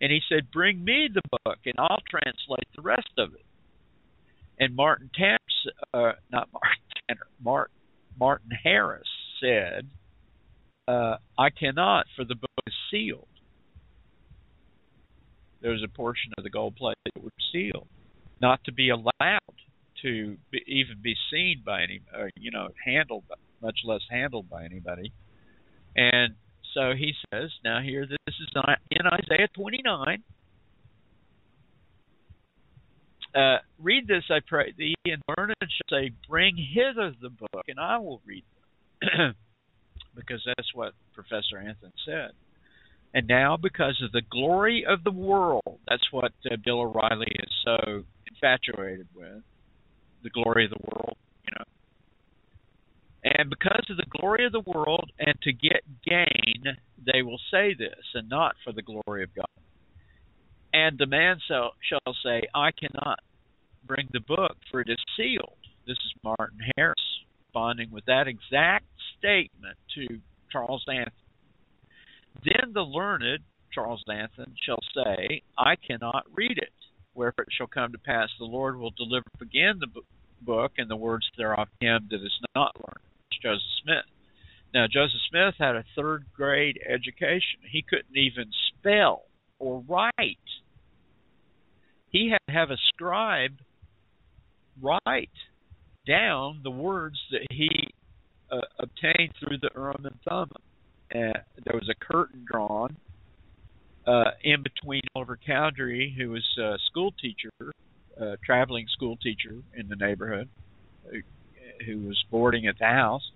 [0.00, 3.44] And he said, Bring me the book and I'll translate the rest of it.
[4.58, 7.76] And Martin Tamps, uh, not Martin Tanner, Martin,
[8.18, 9.08] Martin Harris
[9.40, 9.86] said,
[10.88, 13.28] uh, I cannot, for the book is sealed
[15.60, 17.88] there was a portion of the gold plate that was sealed,
[18.40, 19.40] not to be allowed
[20.02, 23.24] to be, even be seen by any, uh, you know, handled,
[23.62, 25.12] much less handled by anybody.
[25.96, 26.34] And
[26.74, 28.48] so he says, now here, this is
[28.90, 30.22] in Isaiah 29.
[33.32, 37.78] Uh, read this, I pray thee, and learn and say, Bring hither the book, and
[37.78, 38.42] I will read
[39.00, 39.34] them.
[40.14, 42.30] because that's what Professor Anthon said.
[43.14, 47.52] And now, because of the glory of the world, that's what uh, Bill O'Reilly is
[47.64, 49.42] so infatuated with
[50.22, 51.64] the glory of the world, you know.
[53.38, 56.64] And because of the glory of the world and to get gain,
[57.12, 59.46] they will say this, and not for the glory of God.
[60.72, 63.18] And the man shall, shall say, I cannot.
[63.84, 65.58] bring the book, for it is sealed.
[65.86, 66.94] This is Martin Harris
[67.46, 68.86] responding with that exact
[69.18, 70.20] statement to
[70.52, 71.10] Charles Anthony.
[72.44, 73.40] Then the learned,
[73.72, 76.72] Charles Anthony, shall say, I cannot read it.
[77.14, 80.00] Wherefore it shall come to pass, the Lord will deliver again the
[80.40, 83.04] book and the words thereof him that is not learned.
[83.42, 84.04] Joseph Smith.
[84.72, 87.60] Now, Joseph Smith had a third grade education.
[87.70, 89.24] He couldn't even spell
[89.58, 90.38] or write.
[92.10, 93.58] He had to have a scribe
[94.80, 95.30] write
[96.06, 97.88] down the words that he
[98.50, 100.50] uh, obtained through the Urim and Thummim.
[101.14, 102.96] Uh, there was a curtain drawn
[104.06, 107.50] uh, in between Oliver Cowdery, who was a school teacher,
[108.16, 110.48] a traveling school teacher in the neighborhood,
[111.10, 111.20] who,
[111.84, 113.32] who was boarding at the house,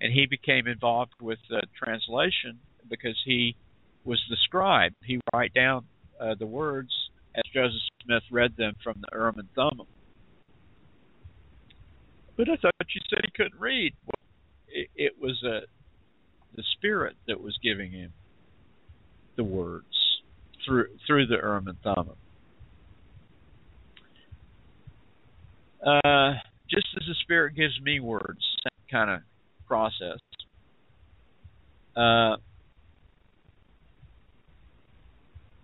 [0.00, 2.58] and he became involved with uh, translation
[2.88, 3.54] because he
[4.04, 4.92] was the scribe.
[5.04, 5.84] He would write down
[6.20, 6.90] uh, the words
[7.34, 9.86] as Joseph Smith read them from the Urim and Thummim.
[12.36, 13.94] But I thought you said he couldn't read.
[14.04, 14.26] Well,
[14.68, 15.66] it, it was uh,
[16.54, 18.12] the Spirit that was giving him
[19.36, 19.86] the words
[20.64, 22.16] through through the Urim and Thummim.
[25.84, 26.34] Uh,
[26.70, 29.20] just as the Spirit gives me words, same kind of
[29.66, 30.18] process.
[31.96, 32.36] Uh,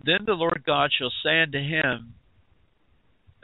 [0.05, 2.15] then the Lord God shall say unto him,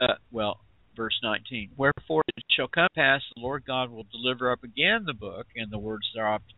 [0.01, 0.59] uh, well,
[0.95, 5.13] verse 19, Wherefore it shall come pass, the Lord God will deliver up again the
[5.13, 6.55] book and the words thereof to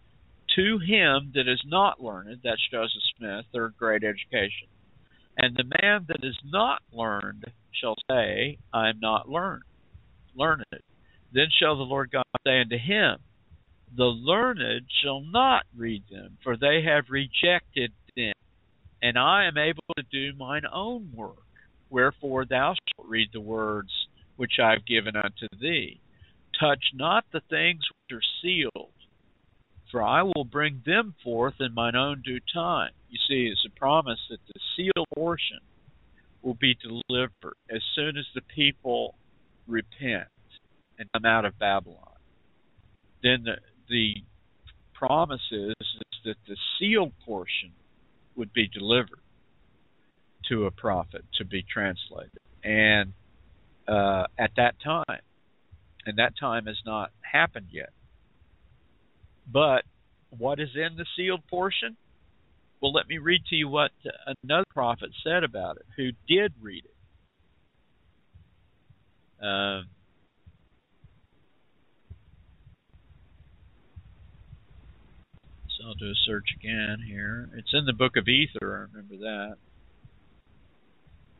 [0.55, 4.67] him that is not learned, that's Joseph Smith, third grade education.
[5.37, 9.63] And the man that is not learned shall say, I am not learned,
[10.35, 10.65] learned.
[11.33, 13.17] Then shall the Lord God say unto him,
[13.95, 18.33] The learned shall not read them, for they have rejected them,
[19.01, 21.37] and I am able to do mine own work.
[21.89, 23.91] Wherefore thou shalt read the words
[24.35, 26.01] which I have given unto thee.
[26.59, 28.91] Touch not the things which are sealed,
[29.91, 32.91] for I will bring them forth in mine own due time.
[33.09, 35.59] You see, it's a promise that the sealed portion
[36.41, 39.15] will be delivered as soon as the people
[39.67, 40.27] repent
[40.97, 41.97] and come out of Babylon.
[43.23, 43.55] Then the,
[43.89, 44.15] the
[44.93, 47.71] promise is, is that the sealed portion
[48.35, 49.19] would be delivered
[50.49, 52.39] to a prophet to be translated.
[52.63, 53.13] And
[53.87, 55.21] uh, at that time,
[56.05, 57.89] and that time has not happened yet.
[59.51, 59.83] But
[60.29, 61.97] what is in the sealed portion?
[62.81, 63.91] Well, let me read to you what
[64.43, 69.45] another prophet said about it who did read it.
[69.45, 69.85] Um,
[75.77, 77.49] so I'll do a search again here.
[77.57, 79.55] It's in the book of Ether, I remember that.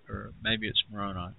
[0.10, 1.34] Or maybe it's Moroni.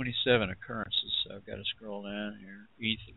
[0.00, 2.70] 27 occurrences, so I've got to scroll down here.
[2.78, 3.12] Ether.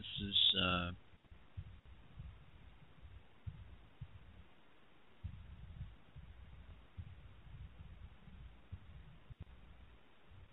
[0.00, 0.90] This is uh,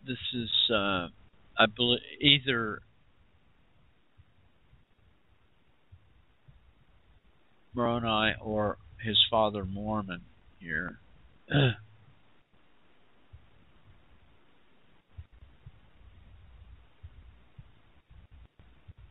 [0.05, 1.07] this is uh,
[1.57, 2.81] I believe either
[7.73, 10.21] Moroni or his father Mormon
[10.59, 10.99] here.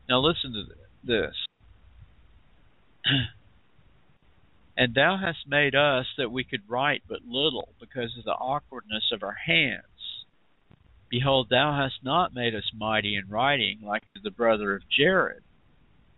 [0.09, 0.63] Now listen to
[1.03, 1.33] this.
[4.77, 9.11] and thou hast made us that we could write but little because of the awkwardness
[9.11, 9.83] of our hands.
[11.09, 15.41] Behold, thou hast not made us mighty in writing like the brother of Jared.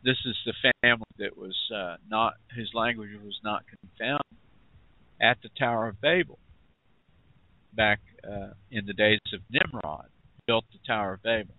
[0.04, 4.38] This is the family that was uh, not whose language was not confounded
[5.22, 6.40] at the Tower of Babel
[7.74, 10.08] back uh, in the days of Nimrod,
[10.48, 11.54] built the Tower of Babel.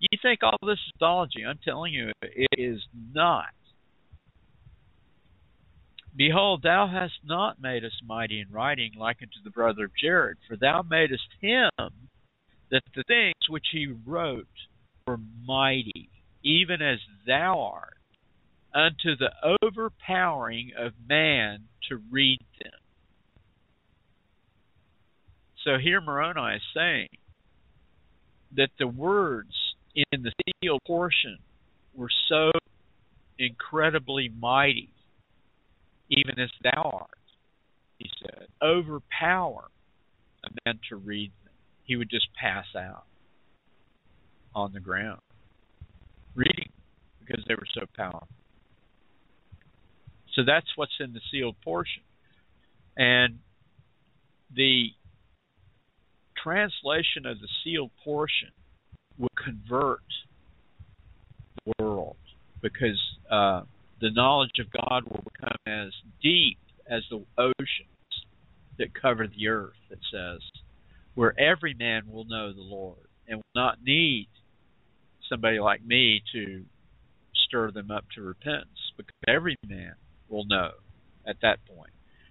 [0.00, 1.44] You think all this is mythology?
[1.46, 2.80] I'm telling you, it is
[3.12, 3.46] not.
[6.16, 10.38] Behold, thou hast not made us mighty in writing like unto the brother of Jared,
[10.48, 11.70] for thou madest him
[12.70, 14.46] that the things which he wrote
[15.06, 16.10] were mighty,
[16.42, 17.96] even as thou art,
[18.74, 19.30] unto the
[19.62, 22.72] overpowering of man to read them.
[25.64, 27.08] So here Moroni is saying
[28.56, 29.54] that the words
[29.94, 30.32] in the
[30.62, 31.38] sealed portion
[31.94, 32.50] were so
[33.38, 34.90] incredibly mighty,
[36.10, 37.18] even as thou art,
[37.98, 39.64] he said, overpower
[40.44, 41.32] a man to read.
[41.88, 43.04] He would just pass out
[44.54, 45.20] on the ground
[46.34, 46.68] reading
[47.18, 48.28] because they were so powerful.
[50.34, 52.02] So that's what's in the sealed portion.
[52.96, 53.38] And
[54.54, 54.88] the
[56.42, 58.50] translation of the sealed portion
[59.18, 60.02] will convert
[61.64, 62.16] the world
[62.60, 63.00] because
[63.30, 63.62] uh,
[64.02, 65.92] the knowledge of God will become as
[66.22, 66.58] deep
[66.88, 68.26] as the oceans
[68.78, 70.40] that cover the earth, it says,
[71.18, 74.28] where every man will know the Lord and will not need
[75.28, 76.62] somebody like me to
[77.44, 79.94] stir them up to repentance because every man
[80.28, 80.70] will know
[81.26, 81.90] at that point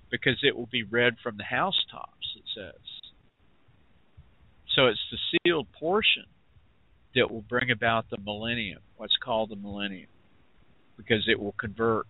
[0.10, 2.82] because it will be read from the housetops, it says.
[4.74, 6.24] So it's the sealed portion
[7.14, 10.08] that will bring about the millennium, what's called the millennium,
[10.96, 12.06] because it will convert.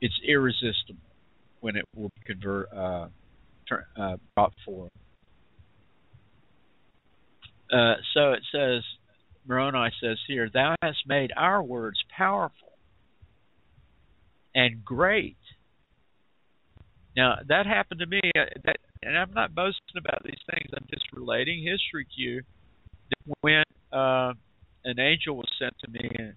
[0.00, 1.12] It's irresistible
[1.60, 3.08] when it will convert, uh,
[3.98, 4.88] uh, brought forth.
[7.72, 8.82] Uh, so it says,
[9.46, 12.72] Moroni says here, Thou hast made our words powerful
[14.54, 15.36] and great.
[17.16, 18.20] Now that happened to me.
[18.36, 20.70] Uh, that, and I'm not boasting about these things.
[20.76, 22.42] I'm just relating history to you.
[23.40, 24.32] When uh,
[24.84, 26.34] an angel was sent to me, and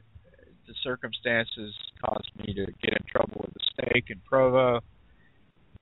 [0.68, 4.82] the circumstances caused me to get in trouble with the stake in Provo.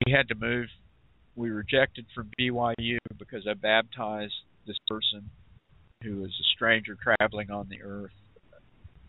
[0.06, 0.68] We had to move.
[1.36, 4.34] We rejected from BYU because I baptized
[4.68, 5.30] this person
[6.04, 8.12] who was a stranger traveling on the earth,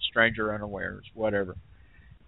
[0.01, 1.57] stranger unawares, whatever.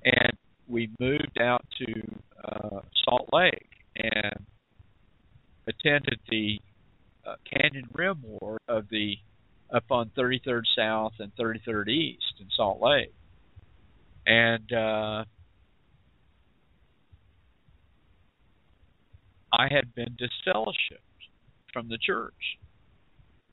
[0.04, 0.32] And
[0.68, 4.46] we moved out to uh, Salt Lake and
[5.68, 6.58] attended the
[7.26, 9.16] uh, Canyon Rim Ward of the
[9.72, 13.12] up on 33rd South and 33rd East in Salt Lake,
[14.26, 15.24] and uh,
[19.52, 21.00] I had been disfellowshipped
[21.72, 22.58] from the church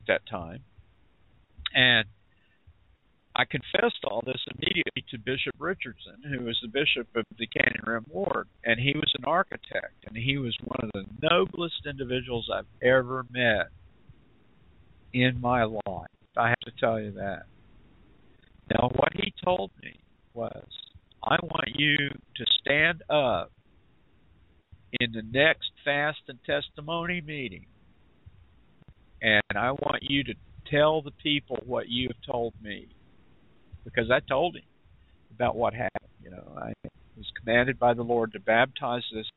[0.02, 0.64] at that time,
[1.74, 2.06] and
[3.36, 7.84] I confessed all this immediately to Bishop Richardson, who was the bishop of the Canyon
[7.86, 12.50] Rim Ward, and he was an architect, and he was one of the noblest individuals
[12.54, 13.70] I've ever met
[15.14, 16.12] in my life.
[16.38, 17.44] I have to tell you that.
[18.70, 20.00] Now, what he told me
[20.34, 20.68] was,
[21.24, 23.52] I want you to stand up
[25.00, 27.66] in the next fast and testimony meeting,
[29.22, 30.34] and I want you to
[30.74, 32.88] tell the people what you have told me
[33.84, 34.64] because I told him
[35.36, 36.10] about what happened.
[36.24, 36.74] You know, I
[37.18, 39.30] was commanded by the Lord to baptize this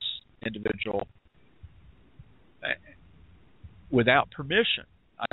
[0.45, 1.07] individual
[2.63, 2.69] uh,
[3.91, 4.85] without permission.
[5.19, 5.27] I,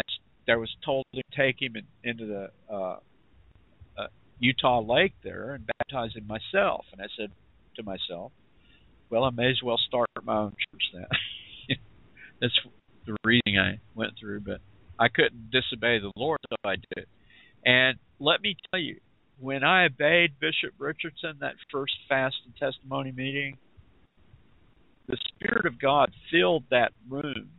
[0.52, 2.98] I was told to take him in, into the uh,
[3.98, 4.08] uh,
[4.40, 6.86] Utah Lake there and baptize him myself.
[6.92, 7.32] And I said
[7.76, 8.32] to myself,
[9.10, 11.78] "Well, I may as well start my own church then."
[12.42, 12.54] That's
[13.06, 14.60] the reading I went through, but
[15.00, 17.06] I couldn't disobey the Lord, so I did.
[17.66, 18.98] And let me tell you,
[19.40, 23.58] when I obeyed Bishop Richardson that first fast and testimony meeting,
[25.08, 27.50] the Spirit of God filled that room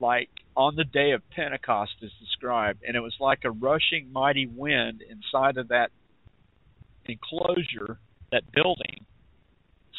[0.00, 4.46] like on the day of Pentecost is described, and it was like a rushing mighty
[4.46, 5.90] wind inside of that
[7.06, 8.00] enclosure,
[8.32, 9.06] that building,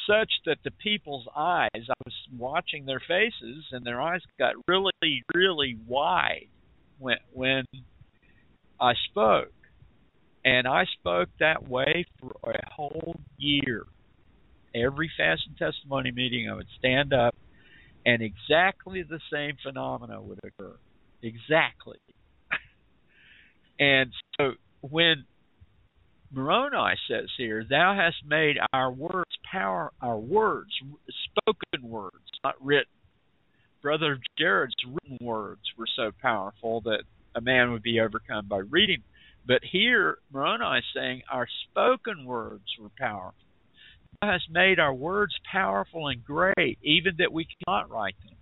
[0.08, 5.24] such that the people's eyes, I was watching their faces, and their eyes got really,
[5.34, 6.48] really wide
[7.00, 7.66] when when
[8.80, 9.52] I spoke.
[10.44, 13.86] And I spoke that way for a whole year.
[14.74, 17.36] Every fast and testimony meeting, I would stand up,
[18.06, 20.76] and exactly the same phenomena would occur.
[21.22, 21.98] Exactly.
[23.80, 25.26] and so when
[26.34, 30.72] Moroni says here, "Thou hast made our words power, our words,
[31.26, 32.92] spoken words, not written."
[33.82, 37.04] Brother Jared's written words were so powerful that
[37.36, 39.04] a man would be overcome by reading.
[39.46, 43.36] But here, Moroni is saying our spoken words were powerful.
[44.22, 48.38] Thou hast made our words powerful and great, even that we cannot write them.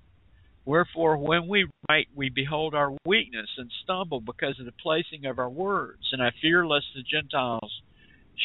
[0.69, 5.39] Wherefore, when we write, we behold our weakness and stumble because of the placing of
[5.39, 6.03] our words.
[6.11, 7.81] And I fear lest the Gentiles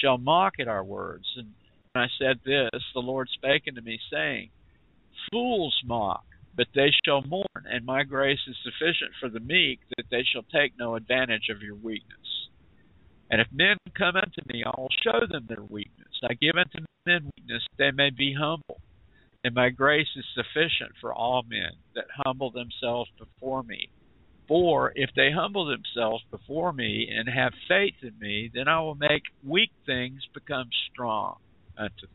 [0.01, 1.27] shall mock at our words.
[1.37, 1.49] And
[1.93, 4.49] when I said this, the Lord spake unto me, saying,
[5.31, 6.25] Fools mock,
[6.57, 10.45] but they shall mourn, and my grace is sufficient for the meek, that they shall
[10.45, 12.49] take no advantage of your weakness.
[13.31, 16.09] And if men come unto me, I will show them their weakness.
[16.23, 18.81] I give unto men weakness, that they may be humble.
[19.45, 23.91] And my grace is sufficient for all men that humble themselves before me.
[24.49, 28.95] For if they humble themselves before me and have faith in me, then I will
[28.95, 31.37] make weak things become strong
[31.77, 32.11] unto them.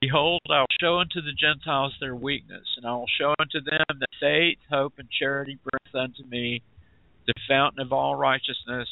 [0.00, 3.84] Behold, I will show unto the Gentiles their weakness, and I will show unto them
[4.00, 6.62] that faith, hope, and charity bringeth unto me
[7.26, 8.88] the fountain of all righteousness.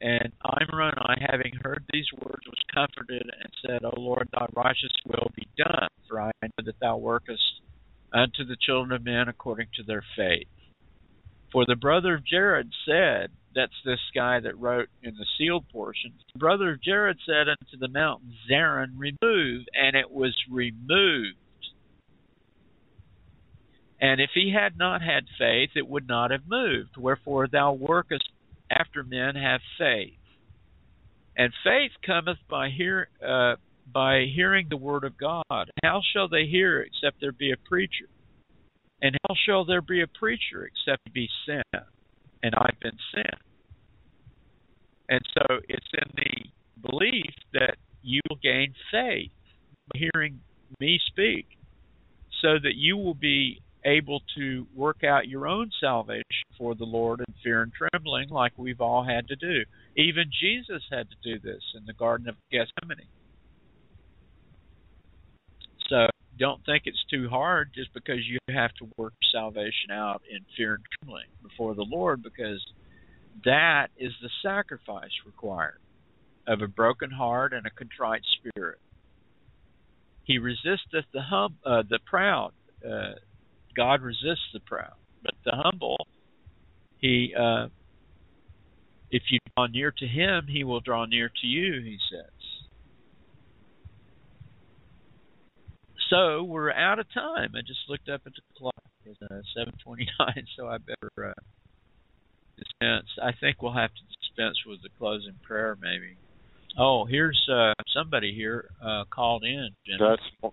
[0.00, 4.92] And I, Moroni, having heard these words, was comforted and said, O Lord, thy righteous
[5.06, 7.42] will be done, for I know that thou workest
[8.12, 10.48] unto the children of men according to their faith.
[11.52, 16.12] For the brother of Jared said, that's this guy that wrote in the sealed portion.
[16.34, 21.38] The brother of Jared said unto the mountain Zerin, Remove, and it was removed.
[23.98, 26.98] And if he had not had faith, it would not have moved.
[26.98, 28.28] Wherefore thou workest
[28.70, 30.18] after men have faith.
[31.36, 33.56] And faith cometh by hear uh,
[33.92, 35.70] by hearing the word of God.
[35.82, 38.08] How shall they hear except there be a preacher?
[39.02, 41.84] And how shall there be a preacher except be sent?
[42.42, 43.40] And I've been sent.
[45.08, 49.30] And so it's in the belief that you will gain faith
[49.92, 50.40] by hearing
[50.80, 51.46] me speak,
[52.42, 56.24] so that you will be able to work out your own salvation
[56.58, 59.60] for the Lord in fear and trembling, like we've all had to do.
[59.96, 63.06] Even Jesus had to do this in the Garden of Gethsemane.
[65.88, 66.08] So
[66.38, 70.74] don't think it's too hard just because you have to work salvation out in fear
[70.74, 72.60] and trembling before the Lord, because
[73.44, 75.78] that is the sacrifice required
[76.46, 78.78] of a broken heart and a contrite spirit.
[80.24, 82.52] He resisteth the hum, uh, the proud.
[82.84, 83.14] Uh,
[83.76, 86.06] God resists the proud, but the humble,
[86.98, 87.66] he, uh,
[89.10, 91.80] if you draw near to him, he will draw near to you.
[91.82, 92.30] He says.
[96.10, 97.52] So we're out of time.
[97.56, 98.72] I just looked up at the clock.
[99.04, 99.42] It's uh,
[99.86, 100.06] 7:29,
[100.56, 101.32] so I better uh,
[102.56, 103.06] dispense.
[103.22, 106.16] I think we'll have to dispense with the closing prayer, maybe.
[106.78, 109.70] Oh, here's uh, somebody here uh, called in.
[109.98, 110.52] That's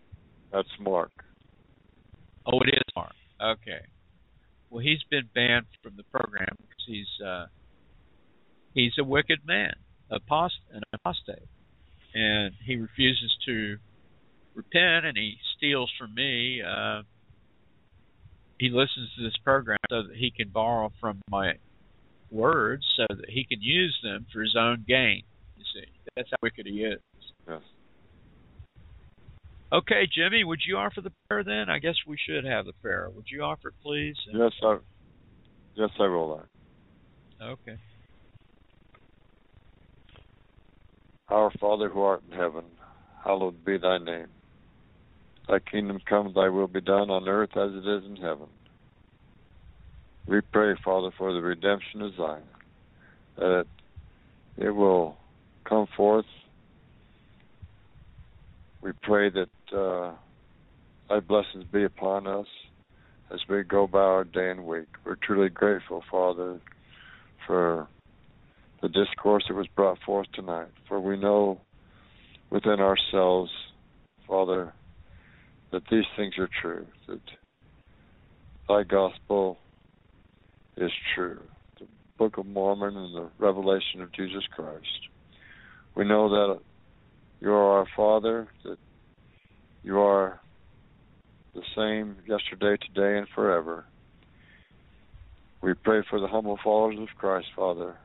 [0.52, 1.12] that's Mark.
[2.46, 3.14] Oh, it is Mark.
[3.42, 3.86] Okay.
[4.70, 7.46] Well, he's been banned from the program because he's uh,
[8.74, 9.74] he's a wicked man,
[10.12, 11.48] apost- an apostate,
[12.14, 13.78] and he refuses to
[14.56, 16.62] repent, and he steals from me.
[16.62, 17.04] Uh,
[18.60, 21.54] he listens to this program so that he can borrow from my
[22.32, 25.24] words so that he can use them for his own gain.
[25.58, 27.00] You see, that's how wicked he is.
[29.74, 31.68] Okay, Jimmy, would you offer the prayer then?
[31.68, 33.10] I guess we should have the prayer.
[33.10, 34.16] Would you offer it, please?
[34.32, 34.78] Yes, I.
[35.76, 36.44] Yes, I will.
[37.42, 37.78] Okay.
[41.30, 42.66] Our Father who art in heaven,
[43.24, 44.28] hallowed be thy name.
[45.48, 48.48] Thy kingdom come, thy will be done on earth as it is in heaven.
[50.28, 52.44] We pray, Father, for the redemption of Zion,
[53.38, 53.66] that
[54.58, 55.18] it will
[55.68, 56.26] come forth.
[58.82, 60.12] We pray that uh,
[61.10, 62.48] thy blessings be upon us
[63.34, 64.88] as we go by our day and week.
[65.06, 66.60] We're truly grateful, Father,
[67.48, 67.88] for
[68.82, 71.60] the discourse that was brought forth tonight, for we know
[72.50, 73.52] within ourselves,
[74.28, 74.74] Father,
[75.72, 77.22] that these things are true, that
[78.68, 79.58] thy gospel
[80.78, 81.40] is true.
[81.80, 81.88] The
[82.18, 84.88] Book of Mormon and the revelation of Jesus Christ.
[85.96, 86.60] We know that
[87.42, 88.78] you are our Father, that
[89.84, 90.40] you are
[91.54, 93.86] the same yesterday, today, and forever.
[95.62, 97.98] We pray for the humble followers of Christ, Father.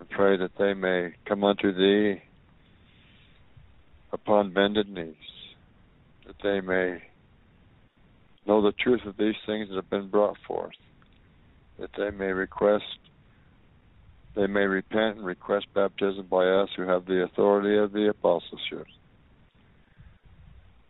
[0.00, 2.22] I pray that they may come unto Thee
[4.12, 5.14] upon bended knees,
[6.26, 7.02] that they may
[8.46, 10.72] know the truth of these things that have been brought forth,
[11.78, 12.84] that they may request,
[14.34, 18.86] they may repent and request baptism by us who have the authority of the apostleship.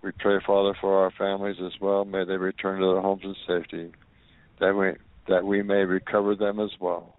[0.03, 2.05] We pray, Father, for our families as well.
[2.05, 3.93] May they return to their homes in safety,
[4.59, 4.93] that we
[5.29, 7.15] that we may recover them as well.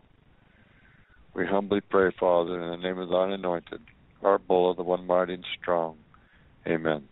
[1.33, 3.81] We humbly pray, Father, in the name of thine anointed,
[4.21, 5.97] Art Bulla, the one mighty and strong.
[6.67, 7.07] Amen.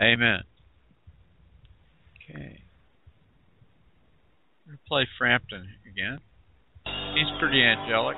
[0.00, 0.40] Amen.
[2.30, 2.60] Okay.
[4.66, 6.18] We're play Frampton again.
[7.14, 8.16] He's pretty angelic.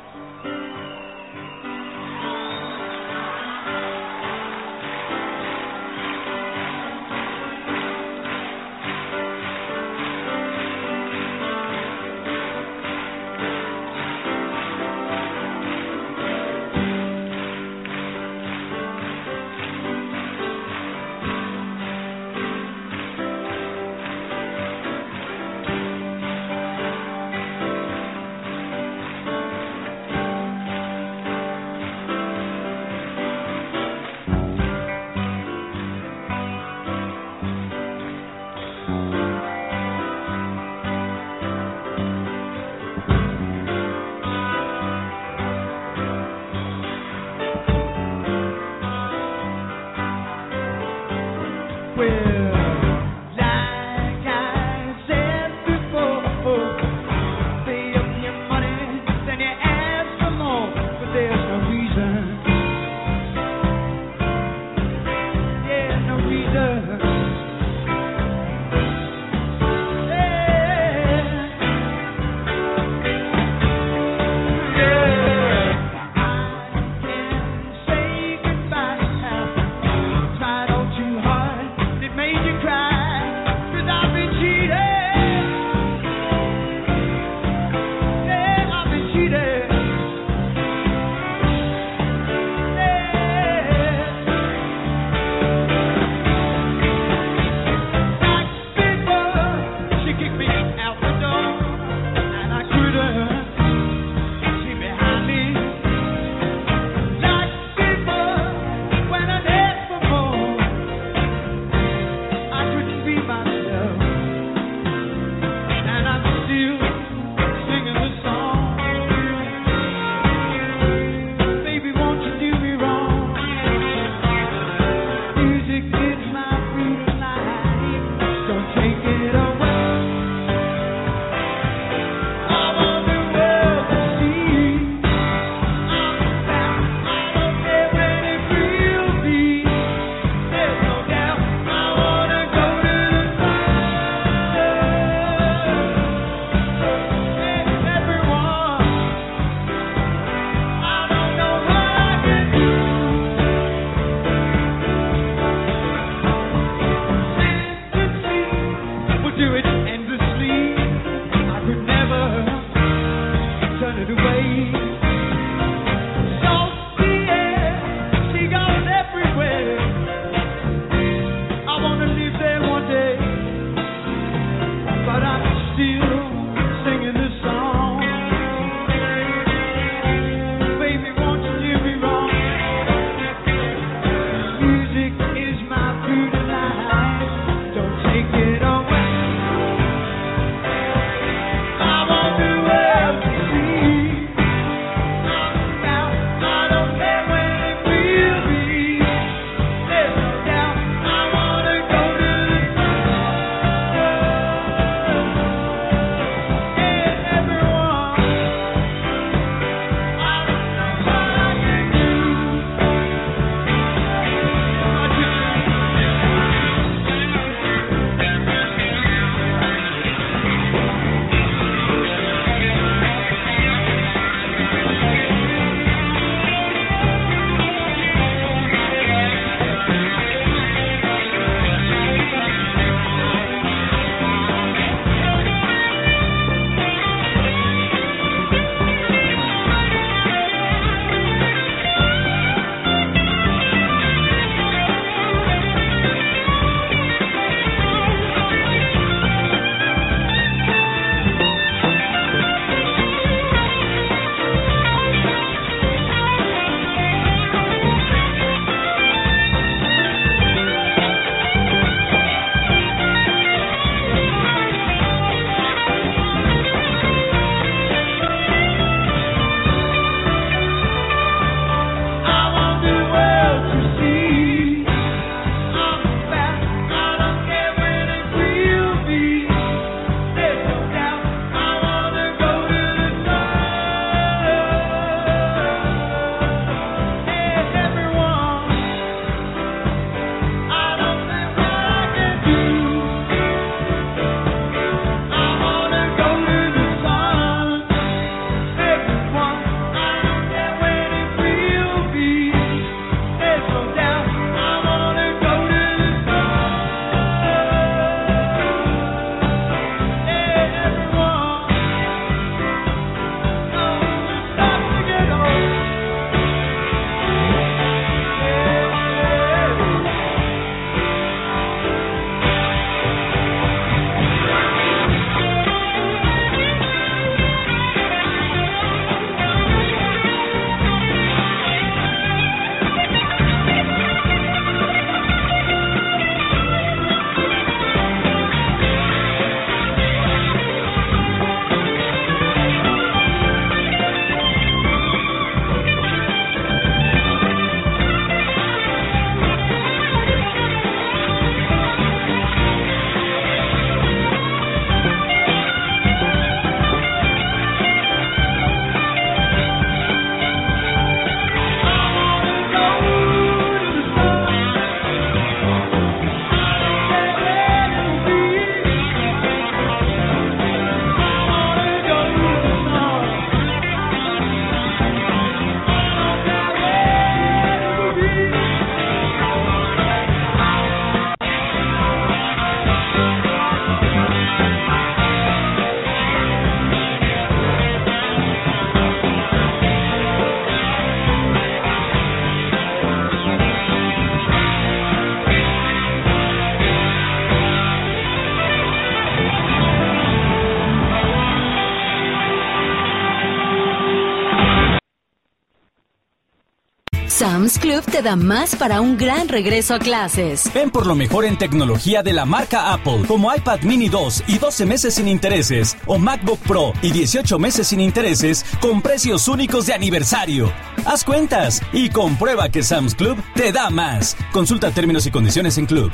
[407.64, 410.70] Sam's Club te da más para un gran regreso a clases.
[410.74, 414.58] Ven por lo mejor en tecnología de la marca Apple, como iPad Mini 2 y
[414.58, 419.86] 12 meses sin intereses, o MacBook Pro y 18 meses sin intereses, con precios únicos
[419.86, 420.70] de aniversario.
[421.06, 424.36] Haz cuentas y comprueba que Sam's Club te da más.
[424.52, 426.12] Consulta términos y condiciones en Club.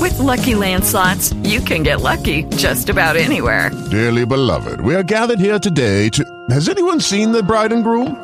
[0.00, 3.70] With lucky landslots, you can get lucky just about anywhere.
[3.92, 6.24] Dearly beloved, we are gathered here today to.
[6.50, 8.23] Has anyone seen the bride and groom?